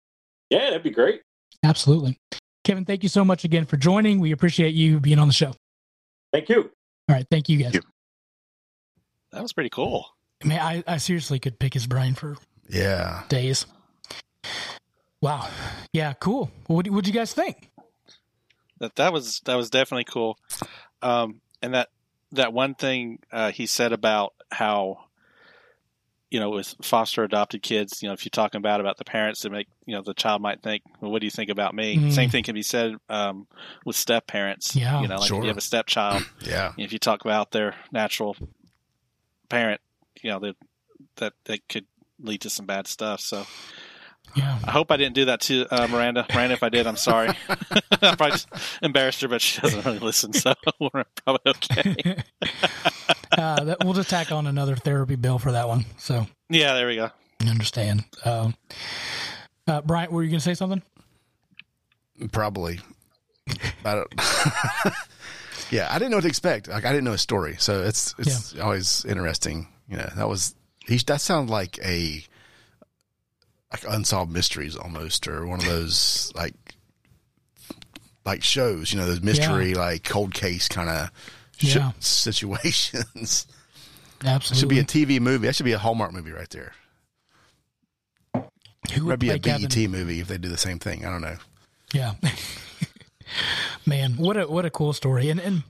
Yeah, 0.51 0.65
that'd 0.71 0.83
be 0.83 0.91
great. 0.91 1.23
Absolutely. 1.65 2.17
Kevin, 2.65 2.85
thank 2.85 3.03
you 3.03 3.09
so 3.09 3.25
much 3.25 3.45
again 3.45 3.65
for 3.67 3.77
joining. 3.77 4.21
We 4.21 4.33
appreciate 4.33 4.75
you 4.75 5.01
being 5.01 5.19
on 5.19 5.27
the 5.29 5.35
show. 5.35 5.53
Thank 6.33 6.49
you. 6.49 6.71
All 7.09 7.15
right, 7.17 7.27
thank 7.31 7.49
you 7.49 7.59
guys. 7.59 7.73
Thank 7.73 7.85
That 9.33 9.43
was 9.43 9.53
pretty 9.53 9.71
cool. 9.71 10.07
Man, 10.45 10.61
I, 10.61 10.85
I 10.87 10.97
seriously 10.99 11.39
could 11.39 11.59
pick 11.59 11.73
his 11.75 11.87
brain 11.87 12.15
for 12.15 12.37
Yeah. 12.69 13.23
days. 13.29 13.67
Wow. 15.21 15.49
Yeah, 15.93 16.13
cool. 16.15 16.51
What 16.67 16.85
do- 16.85 16.93
what'd 16.93 17.07
you 17.09 17.13
guys 17.15 17.33
think? 17.33 17.71
That 18.81 18.97
that 18.97 19.13
was 19.13 19.41
that 19.45 19.57
was 19.57 19.71
definitely 19.71 20.05
cool. 20.05 20.39
Um, 21.03 21.41
and 21.63 21.75
that 21.75 21.89
that 22.33 22.53
one 22.53 22.75
thing 22.75 23.21
uh, 23.33 23.51
he 23.51 23.67
said 23.67 23.93
about 23.93 24.35
how 24.51 24.99
you 26.31 26.41
know 26.41 26.51
with 26.51 26.75
foster 26.83 27.25
adopted 27.25 27.63
kids, 27.63 28.03
you 28.03 28.09
know, 28.09 28.13
if 28.13 28.25
you're 28.25 28.31
talking 28.31 28.59
about 28.59 28.81
about 28.81 28.99
the 28.99 29.05
parents 29.05 29.43
that 29.43 29.51
make 29.51 29.69
you 29.87 29.95
know 29.95 30.03
the 30.03 30.15
child 30.15 30.43
might 30.43 30.63
think, 30.63 30.83
well, 31.01 31.11
what 31.11 31.21
do 31.21 31.27
you 31.27 31.31
think 31.31 31.51
about 31.51 31.75
me? 31.75 31.97
Mm. 31.97 32.13
Same 32.13 32.31
thing 32.31 32.45
can 32.45 32.55
be 32.55 32.63
said 32.63 32.95
um, 33.09 33.47
with 33.85 33.97
step 33.97 34.27
parents. 34.27 34.77
Yeah, 34.77 35.01
you 35.01 35.09
know, 35.09 35.17
like 35.19 35.31
if 35.31 35.37
you 35.37 35.49
have 35.49 35.57
a 35.57 35.63
stepchild, 35.63 36.23
Yeah. 36.41 36.73
if 36.77 36.93
you 36.93 36.99
talk 36.99 37.25
about 37.25 37.51
their 37.51 37.75
natural 37.93 38.37
parent, 39.49 39.81
you 40.23 40.31
know 40.31 40.39
that 40.41 40.57
that 41.17 41.33
that 41.45 41.69
could 41.69 41.87
lead 42.21 42.43
to 42.43 42.51
some 42.51 42.67
bad 42.67 42.87
stuff. 42.87 43.21
So 43.21 43.47
Yeah. 44.35 44.59
I 44.65 44.71
hope 44.71 44.91
I 44.91 44.97
didn't 44.97 45.15
do 45.15 45.25
that 45.27 45.41
to 45.43 45.67
uh, 45.71 45.87
Miranda. 45.89 46.27
Miranda, 46.33 46.55
if 46.55 46.63
I 46.63 46.69
did, 46.69 46.87
I'm 46.87 46.97
sorry. 46.97 47.29
I 47.49 48.15
probably 48.15 48.31
just 48.31 48.49
embarrassed 48.83 49.21
her, 49.23 49.29
but 49.29 49.41
she 49.41 49.61
doesn't 49.61 49.85
really 49.85 49.99
listen, 49.99 50.33
so 50.33 50.55
we're 50.81 51.05
probably 51.25 51.53
okay. 51.55 52.23
uh, 53.33 53.65
that, 53.65 53.79
we'll 53.85 53.95
just 53.95 54.11
tack 54.11 54.31
on 54.31 54.47
another 54.47 54.77
therapy 54.77 55.17
bill 55.17 55.39
for 55.39 55.53
that 55.53 55.69
one. 55.69 55.85
So 55.99 56.27
Yeah, 56.49 56.75
there 56.75 56.87
we 56.87 56.97
go. 56.97 57.11
Understand. 57.49 58.05
Um, 58.25 58.55
uh, 59.67 59.81
Brian, 59.83 60.11
were 60.11 60.23
you 60.23 60.31
going 60.31 60.41
to 60.41 60.45
say 60.45 60.55
something? 60.55 60.83
Probably. 62.33 62.81
I 63.85 63.95
don't. 63.95 64.15
yeah, 65.71 65.89
I 65.91 65.99
didn't 65.99 66.11
know 66.11 66.17
what 66.19 66.23
to 66.23 66.29
expect. 66.29 66.69
Like 66.69 66.85
I 66.85 66.91
didn't 66.91 67.05
know 67.05 67.13
his 67.13 67.21
story, 67.21 67.57
so 67.59 67.83
it's 67.83 68.15
it's 68.19 68.59
always 68.59 69.05
interesting. 69.05 69.69
You 69.89 69.97
know, 69.97 70.11
that 70.17 70.29
was 70.29 70.55
he. 70.87 70.99
That 71.07 71.21
sounded 71.21 71.51
like 71.51 71.79
a 71.79 72.25
like 73.73 73.85
unsolved 73.89 74.33
mysteries 74.33 74.77
almost, 74.77 75.27
or 75.29 75.47
one 75.47 75.59
of 75.61 75.65
those 75.67 76.33
like 76.35 76.55
like 78.25 78.43
shows. 78.43 78.93
You 78.93 78.99
know, 78.99 79.07
those 79.07 79.23
mystery 79.23 79.75
like 79.75 80.05
cold 80.05 80.35
case 80.35 80.69
kind 80.69 80.89
of 80.91 81.11
Yeah. 81.59 81.93
situations. 82.01 83.47
Absolutely. 84.25 84.59
should 84.61 84.69
be 84.69 84.79
a 84.81 84.85
TV 84.85 85.21
movie. 85.21 85.47
That 85.47 85.55
should 85.55 85.65
be 85.65 85.73
a 85.73 85.79
Hallmark 85.79 86.13
movie 86.13 86.33
right 86.33 86.51
there. 86.51 86.73
Who 88.95 89.07
would 89.07 89.21
be 89.21 89.31
a 89.31 89.39
BET 89.39 89.77
movie 89.89 90.21
if 90.21 90.29
they 90.29 90.39
do 90.39 90.49
the 90.49 90.57
same 90.57 90.79
thing. 90.79 91.05
I 91.05 91.11
don't 91.11 91.21
know. 91.21 91.37
Yeah. 91.93 92.15
Man, 93.87 94.17
what 94.17 94.37
a 94.37 94.47
what 94.49 94.65
a 94.65 94.71
cool 94.71 94.93
story. 94.93 95.29
And 95.31 95.39
and 95.41 95.63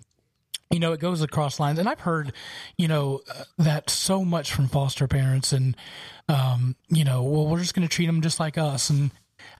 you 0.71 0.79
know, 0.79 0.93
it 0.93 1.01
goes 1.01 1.23
across 1.23 1.59
lines. 1.59 1.79
And 1.79 1.89
I've 1.89 2.01
heard, 2.01 2.33
you 2.77 2.89
know, 2.89 3.21
uh, 3.31 3.45
that 3.59 3.91
so 3.91 4.25
much 4.25 4.53
from 4.53 4.69
foster 4.69 5.07
parents 5.09 5.53
and 5.53 5.77
um, 6.29 6.77
you 6.89 7.05
know, 7.05 7.23
well, 7.23 7.47
we're 7.47 7.61
just 7.61 7.75
going 7.75 7.89
to 7.89 7.95
treat 7.95 8.07
them 8.07 8.21
just 8.21 8.39
like 8.39 8.59
us 8.59 8.91
and 8.91 9.11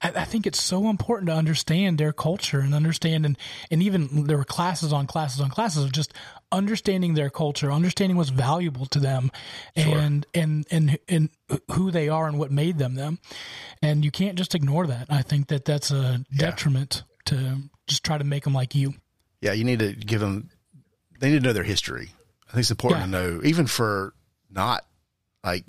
I, 0.01 0.09
I 0.09 0.25
think 0.25 0.45
it's 0.45 0.61
so 0.61 0.89
important 0.89 1.29
to 1.29 1.35
understand 1.35 1.97
their 1.97 2.13
culture 2.13 2.59
and 2.59 2.73
understand 2.73 3.25
and, 3.25 3.37
and 3.71 3.81
even 3.81 4.25
there 4.25 4.37
were 4.37 4.43
classes 4.43 4.93
on 4.93 5.07
classes 5.07 5.41
on 5.41 5.49
classes 5.49 5.83
of 5.83 5.91
just 5.91 6.13
understanding 6.51 7.13
their 7.13 7.29
culture, 7.29 7.71
understanding 7.71 8.17
what's 8.17 8.29
valuable 8.29 8.85
to 8.87 8.99
them 8.99 9.31
and, 9.75 10.25
and, 10.33 10.67
and, 10.71 10.99
and 11.07 11.29
who 11.71 11.91
they 11.91 12.09
are 12.09 12.27
and 12.27 12.39
what 12.39 12.51
made 12.51 12.77
them 12.77 12.95
them. 12.95 13.19
And 13.81 14.03
you 14.03 14.11
can't 14.11 14.37
just 14.37 14.55
ignore 14.55 14.87
that. 14.87 15.07
I 15.09 15.21
think 15.21 15.47
that 15.47 15.65
that's 15.65 15.91
a 15.91 16.23
detriment 16.35 17.03
to 17.25 17.57
just 17.87 18.03
try 18.03 18.17
to 18.17 18.23
make 18.23 18.43
them 18.43 18.53
like 18.53 18.75
you. 18.75 18.95
Yeah, 19.41 19.53
you 19.53 19.63
need 19.63 19.79
to 19.79 19.93
give 19.93 20.19
them. 20.19 20.49
They 21.19 21.29
need 21.29 21.41
to 21.41 21.47
know 21.47 21.53
their 21.53 21.63
history. 21.63 22.09
I 22.47 22.51
think 22.53 22.61
it's 22.61 22.71
important 22.71 23.03
to 23.03 23.09
know, 23.09 23.41
even 23.43 23.67
for 23.67 24.13
not 24.49 24.85
like 25.43 25.65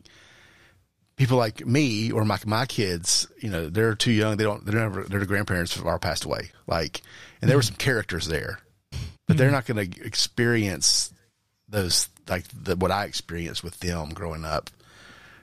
people 1.16 1.36
like 1.36 1.66
me 1.66 2.10
or 2.10 2.24
my 2.24 2.38
my 2.46 2.66
kids. 2.66 3.28
You 3.38 3.50
know, 3.50 3.68
they're 3.68 3.94
too 3.94 4.12
young. 4.12 4.36
They 4.36 4.44
don't. 4.44 4.64
They're 4.64 4.80
never. 4.80 5.04
Their 5.04 5.24
grandparents 5.26 5.78
are 5.78 5.98
passed 5.98 6.24
away. 6.24 6.50
Like, 6.66 7.02
and 7.40 7.50
there 7.50 7.58
were 7.58 7.62
mm-hmm. 7.62 7.68
some 7.68 7.76
characters 7.76 8.26
there, 8.26 8.60
but 9.26 9.36
they're 9.36 9.48
mm-hmm. 9.48 9.54
not 9.54 9.66
going 9.66 9.90
to 9.90 10.04
experience 10.04 11.12
those 11.68 12.08
like 12.28 12.44
the, 12.52 12.76
what 12.76 12.90
I 12.90 13.04
experienced 13.04 13.62
with 13.62 13.78
them 13.80 14.10
growing 14.10 14.44
up 14.44 14.70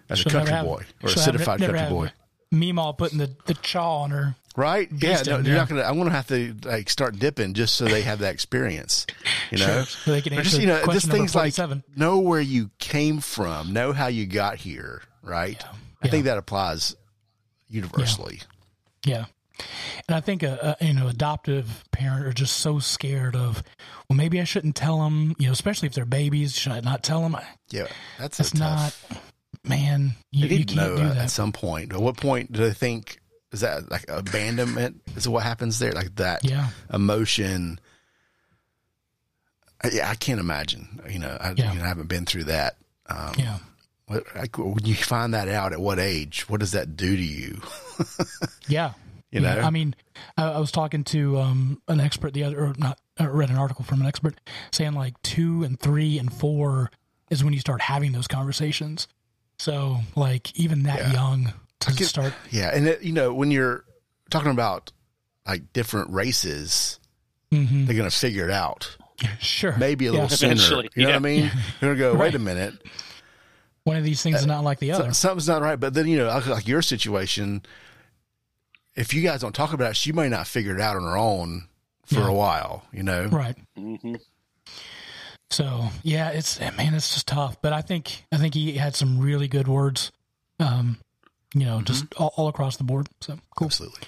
as 0.09 0.19
She'll 0.19 0.31
a 0.31 0.33
country 0.33 0.53
have- 0.53 0.65
boy 0.65 0.83
or 1.03 1.09
a 1.09 1.17
certified 1.17 1.59
country 1.59 1.89
boy. 1.89 2.11
Meemaw 2.53 2.97
putting 2.97 3.17
the, 3.17 3.29
the 3.45 3.55
chaw 3.55 4.03
on 4.03 4.11
her. 4.11 4.35
Right? 4.57 4.89
Yeah. 4.91 5.21
No, 5.25 5.37
you're 5.37 5.55
not 5.55 5.69
gonna. 5.69 5.83
I'm 5.83 5.97
gonna 5.97 6.09
have 6.09 6.27
to 6.29 6.53
like 6.65 6.89
start 6.89 7.17
dipping 7.19 7.53
just 7.53 7.75
so 7.75 7.85
they 7.85 8.01
have 8.01 8.19
that 8.19 8.33
experience. 8.33 9.05
You 9.51 9.59
know. 9.59 9.83
So 10.03 10.11
they 10.11 10.21
can 10.21 10.33
answer 10.33 10.43
just 10.49 10.59
you 10.59 10.67
know, 10.67 10.83
just 10.91 11.09
things 11.09 11.33
like 11.35 11.53
know 11.95 12.17
where 12.19 12.41
you 12.41 12.71
came 12.79 13.19
from, 13.19 13.71
know 13.71 13.93
how 13.93 14.07
you 14.07 14.25
got 14.25 14.55
here. 14.57 15.03
Right? 15.21 15.63
I 15.63 16.05
Yeah. 16.05 16.11
think 16.11 16.25
that 16.25 16.37
applies 16.39 16.95
universally. 17.69 18.41
Yeah. 19.05 19.25
And 20.07 20.15
I 20.15 20.21
think 20.21 20.43
a, 20.43 20.75
a 20.81 20.85
you 20.85 20.93
know 20.93 21.07
adoptive 21.07 21.83
parent 21.91 22.25
are 22.25 22.33
just 22.33 22.57
so 22.57 22.79
scared 22.79 23.35
of 23.35 23.63
well 24.09 24.17
maybe 24.17 24.39
I 24.39 24.43
shouldn't 24.43 24.75
tell 24.75 25.03
them 25.03 25.35
you 25.39 25.47
know 25.47 25.51
especially 25.51 25.87
if 25.87 25.93
they're 25.93 26.05
babies 26.05 26.55
should 26.55 26.71
I 26.73 26.79
not 26.81 27.03
tell 27.03 27.21
them 27.21 27.35
Yeah, 27.71 27.87
that's 28.19 28.37
that's 28.37 28.53
not 28.53 28.95
tough. 29.09 29.31
man 29.63 30.13
you, 30.31 30.47
you 30.47 30.57
need 30.59 30.67
to 30.69 30.75
can't 30.75 30.91
know 30.91 30.97
do 31.13 31.19
uh, 31.19 31.23
at 31.23 31.31
some 31.31 31.51
point. 31.51 31.91
At 31.93 31.99
what 31.99 32.17
point 32.17 32.51
do 32.51 32.59
they 32.61 32.73
think 32.73 33.19
is 33.51 33.61
that 33.61 33.89
like 33.89 34.05
abandonment? 34.09 35.01
Is 35.15 35.27
what 35.27 35.43
happens 35.43 35.79
there? 35.79 35.91
Like 35.93 36.15
that 36.15 36.43
yeah 36.43 36.69
emotion? 36.93 37.79
I, 39.83 39.89
yeah, 39.93 40.09
I 40.09 40.15
can't 40.15 40.39
imagine. 40.39 41.01
You 41.09 41.19
know, 41.19 41.37
I, 41.39 41.53
Yeah. 41.55 41.71
you 41.73 41.79
know, 41.79 41.85
I 41.85 41.87
haven't 41.87 42.07
been 42.09 42.25
through 42.25 42.45
that. 42.45 42.77
Um, 43.09 43.33
yeah 43.37 43.57
what, 44.07 44.23
like, 44.35 44.57
when 44.57 44.85
you 44.85 44.95
find 44.95 45.33
that 45.33 45.49
out 45.49 45.73
at 45.73 45.79
what 45.81 45.99
age, 45.99 46.47
what 46.49 46.61
does 46.61 46.71
that 46.71 46.95
do 46.95 47.15
to 47.17 47.21
you? 47.23 47.61
yeah 48.69 48.93
You 49.31 49.41
know, 49.41 49.59
I 49.59 49.69
mean, 49.69 49.95
I, 50.37 50.45
I 50.45 50.59
was 50.59 50.71
talking 50.71 51.03
to 51.05 51.37
um, 51.39 51.81
an 51.89 51.99
expert 51.99 52.33
the 52.33 52.45
other, 52.45 52.63
or 52.67 52.73
not, 52.77 52.99
I 53.19 53.25
read 53.25 53.49
an 53.49 53.57
article 53.57 53.83
from 53.83 53.99
an 53.99 54.07
expert 54.07 54.39
saying 54.71 54.93
like 54.93 55.21
two 55.23 55.63
and 55.63 55.77
three 55.77 56.17
and 56.19 56.31
four 56.31 56.89
is 57.29 57.43
when 57.43 57.51
you 57.53 57.59
start 57.59 57.81
having 57.81 58.13
those 58.13 58.27
conversations. 58.27 59.09
So, 59.59 59.97
like, 60.15 60.57
even 60.57 60.83
that 60.83 60.99
Yeah. 60.99 61.11
young 61.13 61.53
to 61.81 61.93
get- 61.93 62.07
start, 62.07 62.33
yeah, 62.51 62.69
and 62.73 62.87
it, 62.87 63.01
you 63.03 63.13
know 63.13 63.33
when 63.33 63.51
you're 63.51 63.83
talking 64.29 64.51
about 64.51 64.91
like 65.45 65.71
different 65.73 66.09
races, 66.11 66.99
Mhm. 67.51 67.85
they're 67.87 67.95
going 67.95 68.09
to 68.09 68.15
figure 68.15 68.45
it 68.47 68.51
out. 68.51 68.97
sure, 69.39 69.75
Maybe 69.77 70.05
a 70.07 70.11
Yeah. 70.11 70.21
little 70.21 70.29
sooner. 70.37 70.53
Eventually, 70.53 70.89
You 70.95 71.03
know 71.03 71.09
yeah. 71.09 71.15
what 71.15 71.19
I 71.19 71.19
mean? 71.29 71.51
They're 71.79 71.95
going 71.95 71.97
to 71.97 71.99
go, 71.99 72.11
wait 72.13 72.19
Right. 72.19 72.35
a 72.35 72.39
minute, 72.39 72.73
one 73.83 73.95
of 73.97 74.03
these 74.03 74.21
things 74.21 74.39
is 74.41 74.45
not 74.45 74.63
like 74.63 74.79
the 74.79 74.91
other. 74.91 75.11
something's 75.13 75.47
not 75.47 75.61
right. 75.61 75.79
But 75.79 75.93
then 75.93 76.07
you 76.07 76.17
know, 76.17 76.27
like, 76.27 76.45
like 76.45 76.67
your 76.67 76.81
situation, 76.81 77.63
if 78.95 79.13
you 79.13 79.21
guys 79.21 79.41
don't 79.41 79.55
talk 79.55 79.73
about 79.73 79.91
it, 79.91 79.95
she 79.95 80.11
may 80.11 80.27
not 80.29 80.45
figure 80.47 80.75
it 80.75 80.81
out 80.81 80.95
on 80.97 81.03
her 81.03 81.17
own 81.17 81.67
for 82.05 82.19
Yeah. 82.19 82.27
a 82.27 82.33
while. 82.33 82.85
You 82.91 83.03
know, 83.03 83.25
Right. 83.27 83.55
hmm 83.75 84.15
So 85.49 85.89
yeah, 86.03 86.29
it's 86.29 86.59
man, 86.59 86.93
it's 86.93 87.13
just 87.13 87.27
tough. 87.27 87.61
But 87.61 87.71
I 87.73 87.81
think 87.81 88.25
I 88.31 88.37
think 88.37 88.53
he 88.53 88.73
had 88.73 88.95
some 88.95 89.17
really 89.19 89.47
good 89.47 89.67
words. 89.67 90.11
Um, 90.59 90.97
you 91.53 91.65
know, 91.65 91.81
just 91.81 92.05
all, 92.15 92.33
all 92.35 92.47
across 92.47 92.77
the 92.77 92.83
board. 92.83 93.07
So 93.21 93.37
cool. 93.55 93.67
absolutely. 93.67 94.07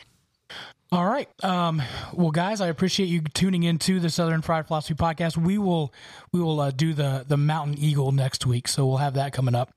All 0.91 1.05
right. 1.05 1.29
Um, 1.43 1.83
well, 2.13 2.31
guys, 2.31 2.61
I 2.61 2.67
appreciate 2.67 3.09
you 3.09 3.21
tuning 3.21 3.61
into 3.61 3.99
the 3.99 4.09
Southern 4.09 4.41
Fried 4.41 4.65
Philosophy 4.65 4.95
podcast. 4.95 5.37
We 5.37 5.59
will 5.59 5.93
we 6.31 6.41
will 6.41 6.59
uh, 6.59 6.71
do 6.71 6.95
the 6.95 7.23
the 7.27 7.37
Mountain 7.37 7.77
Eagle 7.77 8.11
next 8.11 8.47
week, 8.47 8.67
so 8.67 8.87
we'll 8.87 8.97
have 8.97 9.13
that 9.13 9.31
coming 9.31 9.53
up. 9.53 9.71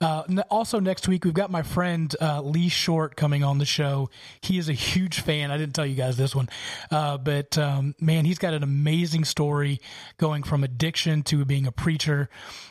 Uh, 0.00 0.24
also, 0.50 0.80
next 0.80 1.06
week 1.06 1.24
we've 1.24 1.34
got 1.34 1.52
my 1.52 1.62
friend 1.62 2.12
uh, 2.20 2.40
Lee 2.40 2.68
Short 2.68 3.14
coming 3.14 3.44
on 3.44 3.58
the 3.58 3.64
show. 3.64 4.10
He 4.40 4.58
is 4.58 4.68
a 4.68 4.72
huge 4.72 5.20
fan. 5.20 5.52
I 5.52 5.56
didn't 5.56 5.76
tell 5.76 5.86
you 5.86 5.94
guys 5.94 6.16
this 6.16 6.34
one, 6.34 6.48
uh, 6.90 7.16
but 7.18 7.56
um, 7.56 7.94
man, 8.00 8.24
he's 8.24 8.38
got 8.38 8.52
an 8.52 8.64
amazing 8.64 9.24
story 9.24 9.80
going 10.18 10.42
from 10.42 10.64
addiction 10.64 11.22
to 11.24 11.44
being 11.44 11.68
a 11.68 11.72
preacher, 11.72 12.28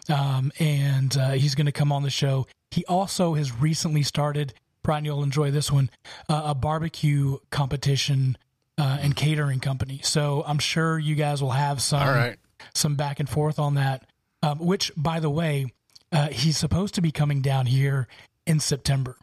um, 0.09 0.51
and 0.59 1.15
uh, 1.15 1.31
he's 1.31 1.55
going 1.55 1.67
to 1.67 1.71
come 1.71 1.93
on 1.93 2.03
the 2.03 2.09
show. 2.09 2.45
He 2.75 2.83
also 2.87 3.35
has 3.35 3.53
recently 3.53 4.03
started. 4.03 4.53
Brian, 4.83 5.05
you'll 5.05 5.23
enjoy 5.23 5.49
this 5.49 5.71
one. 5.71 5.89
Uh, 6.27 6.41
a 6.47 6.53
barbecue 6.53 7.37
competition 7.49 8.37
uh, 8.77 8.97
and 8.99 9.15
catering 9.15 9.61
company. 9.61 10.01
So 10.03 10.43
I'm 10.45 10.59
sure 10.59 10.99
you 10.99 11.15
guys 11.15 11.41
will 11.41 11.51
have 11.51 11.81
some 11.81 12.01
All 12.01 12.13
right. 12.13 12.35
some 12.73 12.95
back 12.95 13.21
and 13.21 13.29
forth 13.29 13.59
on 13.59 13.75
that. 13.75 14.05
Um, 14.43 14.59
which, 14.59 14.91
by 14.97 15.21
the 15.21 15.29
way, 15.29 15.71
uh, 16.11 16.27
he's 16.27 16.57
supposed 16.57 16.95
to 16.95 17.01
be 17.01 17.11
coming 17.11 17.41
down 17.41 17.65
here 17.65 18.09
in 18.45 18.59
September 18.59 19.15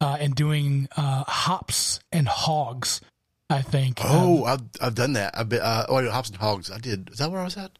uh, 0.00 0.16
and 0.18 0.34
doing 0.34 0.88
uh, 0.96 1.22
hops 1.28 2.00
and 2.10 2.26
hogs. 2.26 3.00
I 3.48 3.62
think. 3.62 4.04
Um, 4.04 4.10
Oh, 4.12 4.44
I've 4.44 4.62
I've 4.80 4.94
done 4.96 5.12
that. 5.12 5.38
I've 5.38 5.48
been 5.48 5.60
uh, 5.60 5.86
oh, 5.88 6.10
Hops 6.10 6.30
and 6.30 6.38
Hogs. 6.38 6.72
I 6.72 6.78
did. 6.78 7.10
Is 7.10 7.18
that 7.18 7.30
where 7.30 7.40
I 7.40 7.44
was 7.44 7.56
at? 7.56 7.70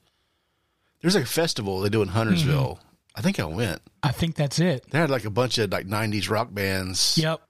There's 1.01 1.17
like 1.17 1.25
a 1.25 1.29
festival 1.29 1.81
they 1.81 1.89
do 1.89 2.03
in 2.03 2.09
Huntersville. 2.09 2.77
Mm-hmm. 2.77 2.90
I 3.17 3.23
think 3.23 3.41
I 3.41 3.45
went. 3.45 3.83
I 4.03 4.13
think 4.13 4.37
that's 4.37 4.59
it. 4.61 4.89
They 4.91 4.99
had 4.99 5.11
like 5.11 5.25
a 5.25 5.31
bunch 5.31 5.59
of 5.59 5.71
like 5.73 5.87
'90s 5.87 6.31
rock 6.31 6.49
bands. 6.53 7.19
Yep. 7.19 7.41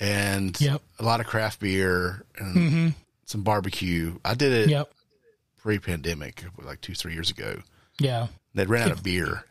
and 0.00 0.58
Yep. 0.60 0.80
a 1.00 1.04
lot 1.04 1.20
of 1.20 1.26
craft 1.26 1.58
beer 1.60 2.24
and 2.38 2.54
hmm 2.54 2.88
some 3.26 3.42
barbecue. 3.42 4.18
I 4.24 4.34
did 4.34 4.52
it 4.52 4.68
Yep. 4.70 4.90
pre-pandemic, 5.60 6.44
like 6.62 6.80
two, 6.80 6.94
three 6.94 7.12
years 7.12 7.30
ago. 7.30 7.60
Yeah. 7.98 8.28
They 8.54 8.64
ran 8.64 8.84
out 8.84 8.92
of 8.92 9.02
beer, 9.02 9.44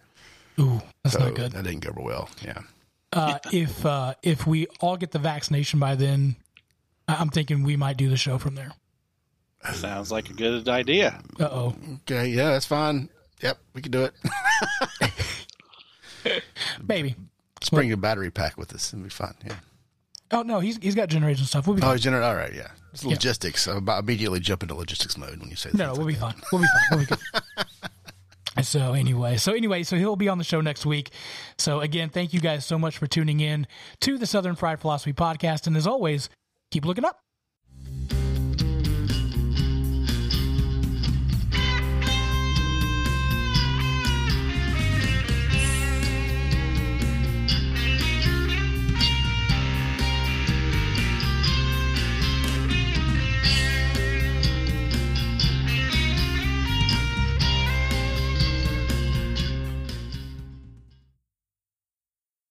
Ooh, 0.60 0.82
that's 1.04 1.14
so 1.16 1.26
not 1.26 1.36
good. 1.36 1.52
that 1.52 1.64
didn't 1.64 1.82
go 1.82 1.90
over 1.92 2.02
well. 2.02 2.30
Yeah, 2.44 2.60
uh, 3.14 3.38
if 3.54 3.86
uh, 3.86 4.16
if 4.24 4.48
we 4.48 4.68
all 4.82 4.98
get 4.98 5.12
the 5.12 5.20
vaccination 5.20 5.80
by 5.80 5.96
then, 5.96 6.36
I- 7.08 7.16
I'm 7.16 7.30
thinking 7.30 7.64
we 7.64 7.76
might 7.78 7.96
do 7.98 8.10
the 8.10 8.18
show 8.18 8.38
from 8.38 8.56
there. 8.56 8.72
Sounds 9.74 10.12
like 10.12 10.30
a 10.30 10.34
good 10.34 10.68
idea. 10.68 11.22
Uh 11.40 11.44
oh. 11.52 11.76
okay, 12.10 12.28
yeah, 12.30 12.52
that's 12.52 12.66
fine. 12.66 13.10
Yep, 13.42 13.58
we 13.74 13.82
can 13.84 13.92
do 13.92 14.04
it. 14.06 14.14
Maybe. 16.88 17.16
Just 17.60 17.72
bring 17.72 17.92
a 17.92 17.98
battery 17.98 18.30
pack 18.32 18.58
with 18.58 18.74
us, 18.74 18.94
It'll 18.94 19.04
be 19.04 19.10
fine. 19.10 19.34
Yeah. 19.46 19.56
Oh 20.32 20.42
no, 20.42 20.60
he's 20.60 20.78
he's 20.78 20.94
got 20.96 21.10
generators 21.10 21.40
and 21.40 21.48
stuff. 21.48 21.68
We'll 21.68 21.76
be 21.78 21.82
Oh, 21.82 21.86
fine. 21.88 21.98
general. 22.00 22.24
All 22.28 22.36
right, 22.36 22.54
yeah. 22.54 22.68
It's 22.94 23.06
logistics. 23.06 23.68
I 23.68 23.78
about 23.78 24.04
immediately 24.04 24.40
jump 24.40 24.64
into 24.64 24.76
logistics 24.76 25.18
mode 25.18 25.40
when 25.40 25.50
you 25.50 25.56
say 25.56 25.70
that 25.70 25.78
No, 25.78 25.88
things 25.88 25.98
we'll 26.00 26.08
be 26.08 26.16
fine. 26.16 26.36
We'll 26.52 26.62
be 26.62 26.68
fine. 26.68 26.98
We'll 26.98 27.00
be 27.00 27.06
good. 27.06 27.20
So 28.64 28.94
anyway, 28.94 29.38
so 29.38 29.54
anyway, 29.54 29.84
so 29.84 29.98
he'll 29.98 30.16
be 30.16 30.30
on 30.30 30.40
the 30.40 30.44
show 30.44 30.62
next 30.62 30.84
week. 30.84 31.12
So 31.60 31.80
again, 31.82 32.10
thank 32.10 32.34
you 32.34 32.40
guys 32.40 32.66
so 32.66 32.80
much 32.80 32.98
for 32.98 33.06
tuning 33.06 33.40
in 33.40 33.68
to 34.02 34.18
the 34.18 34.26
Southern 34.26 34.56
Fried 34.56 34.80
Philosophy 34.80 35.14
podcast, 35.14 35.68
and 35.68 35.78
as 35.78 35.86
always, 35.86 36.28
keep 36.72 36.84
looking 36.84 37.06
up. 37.06 37.20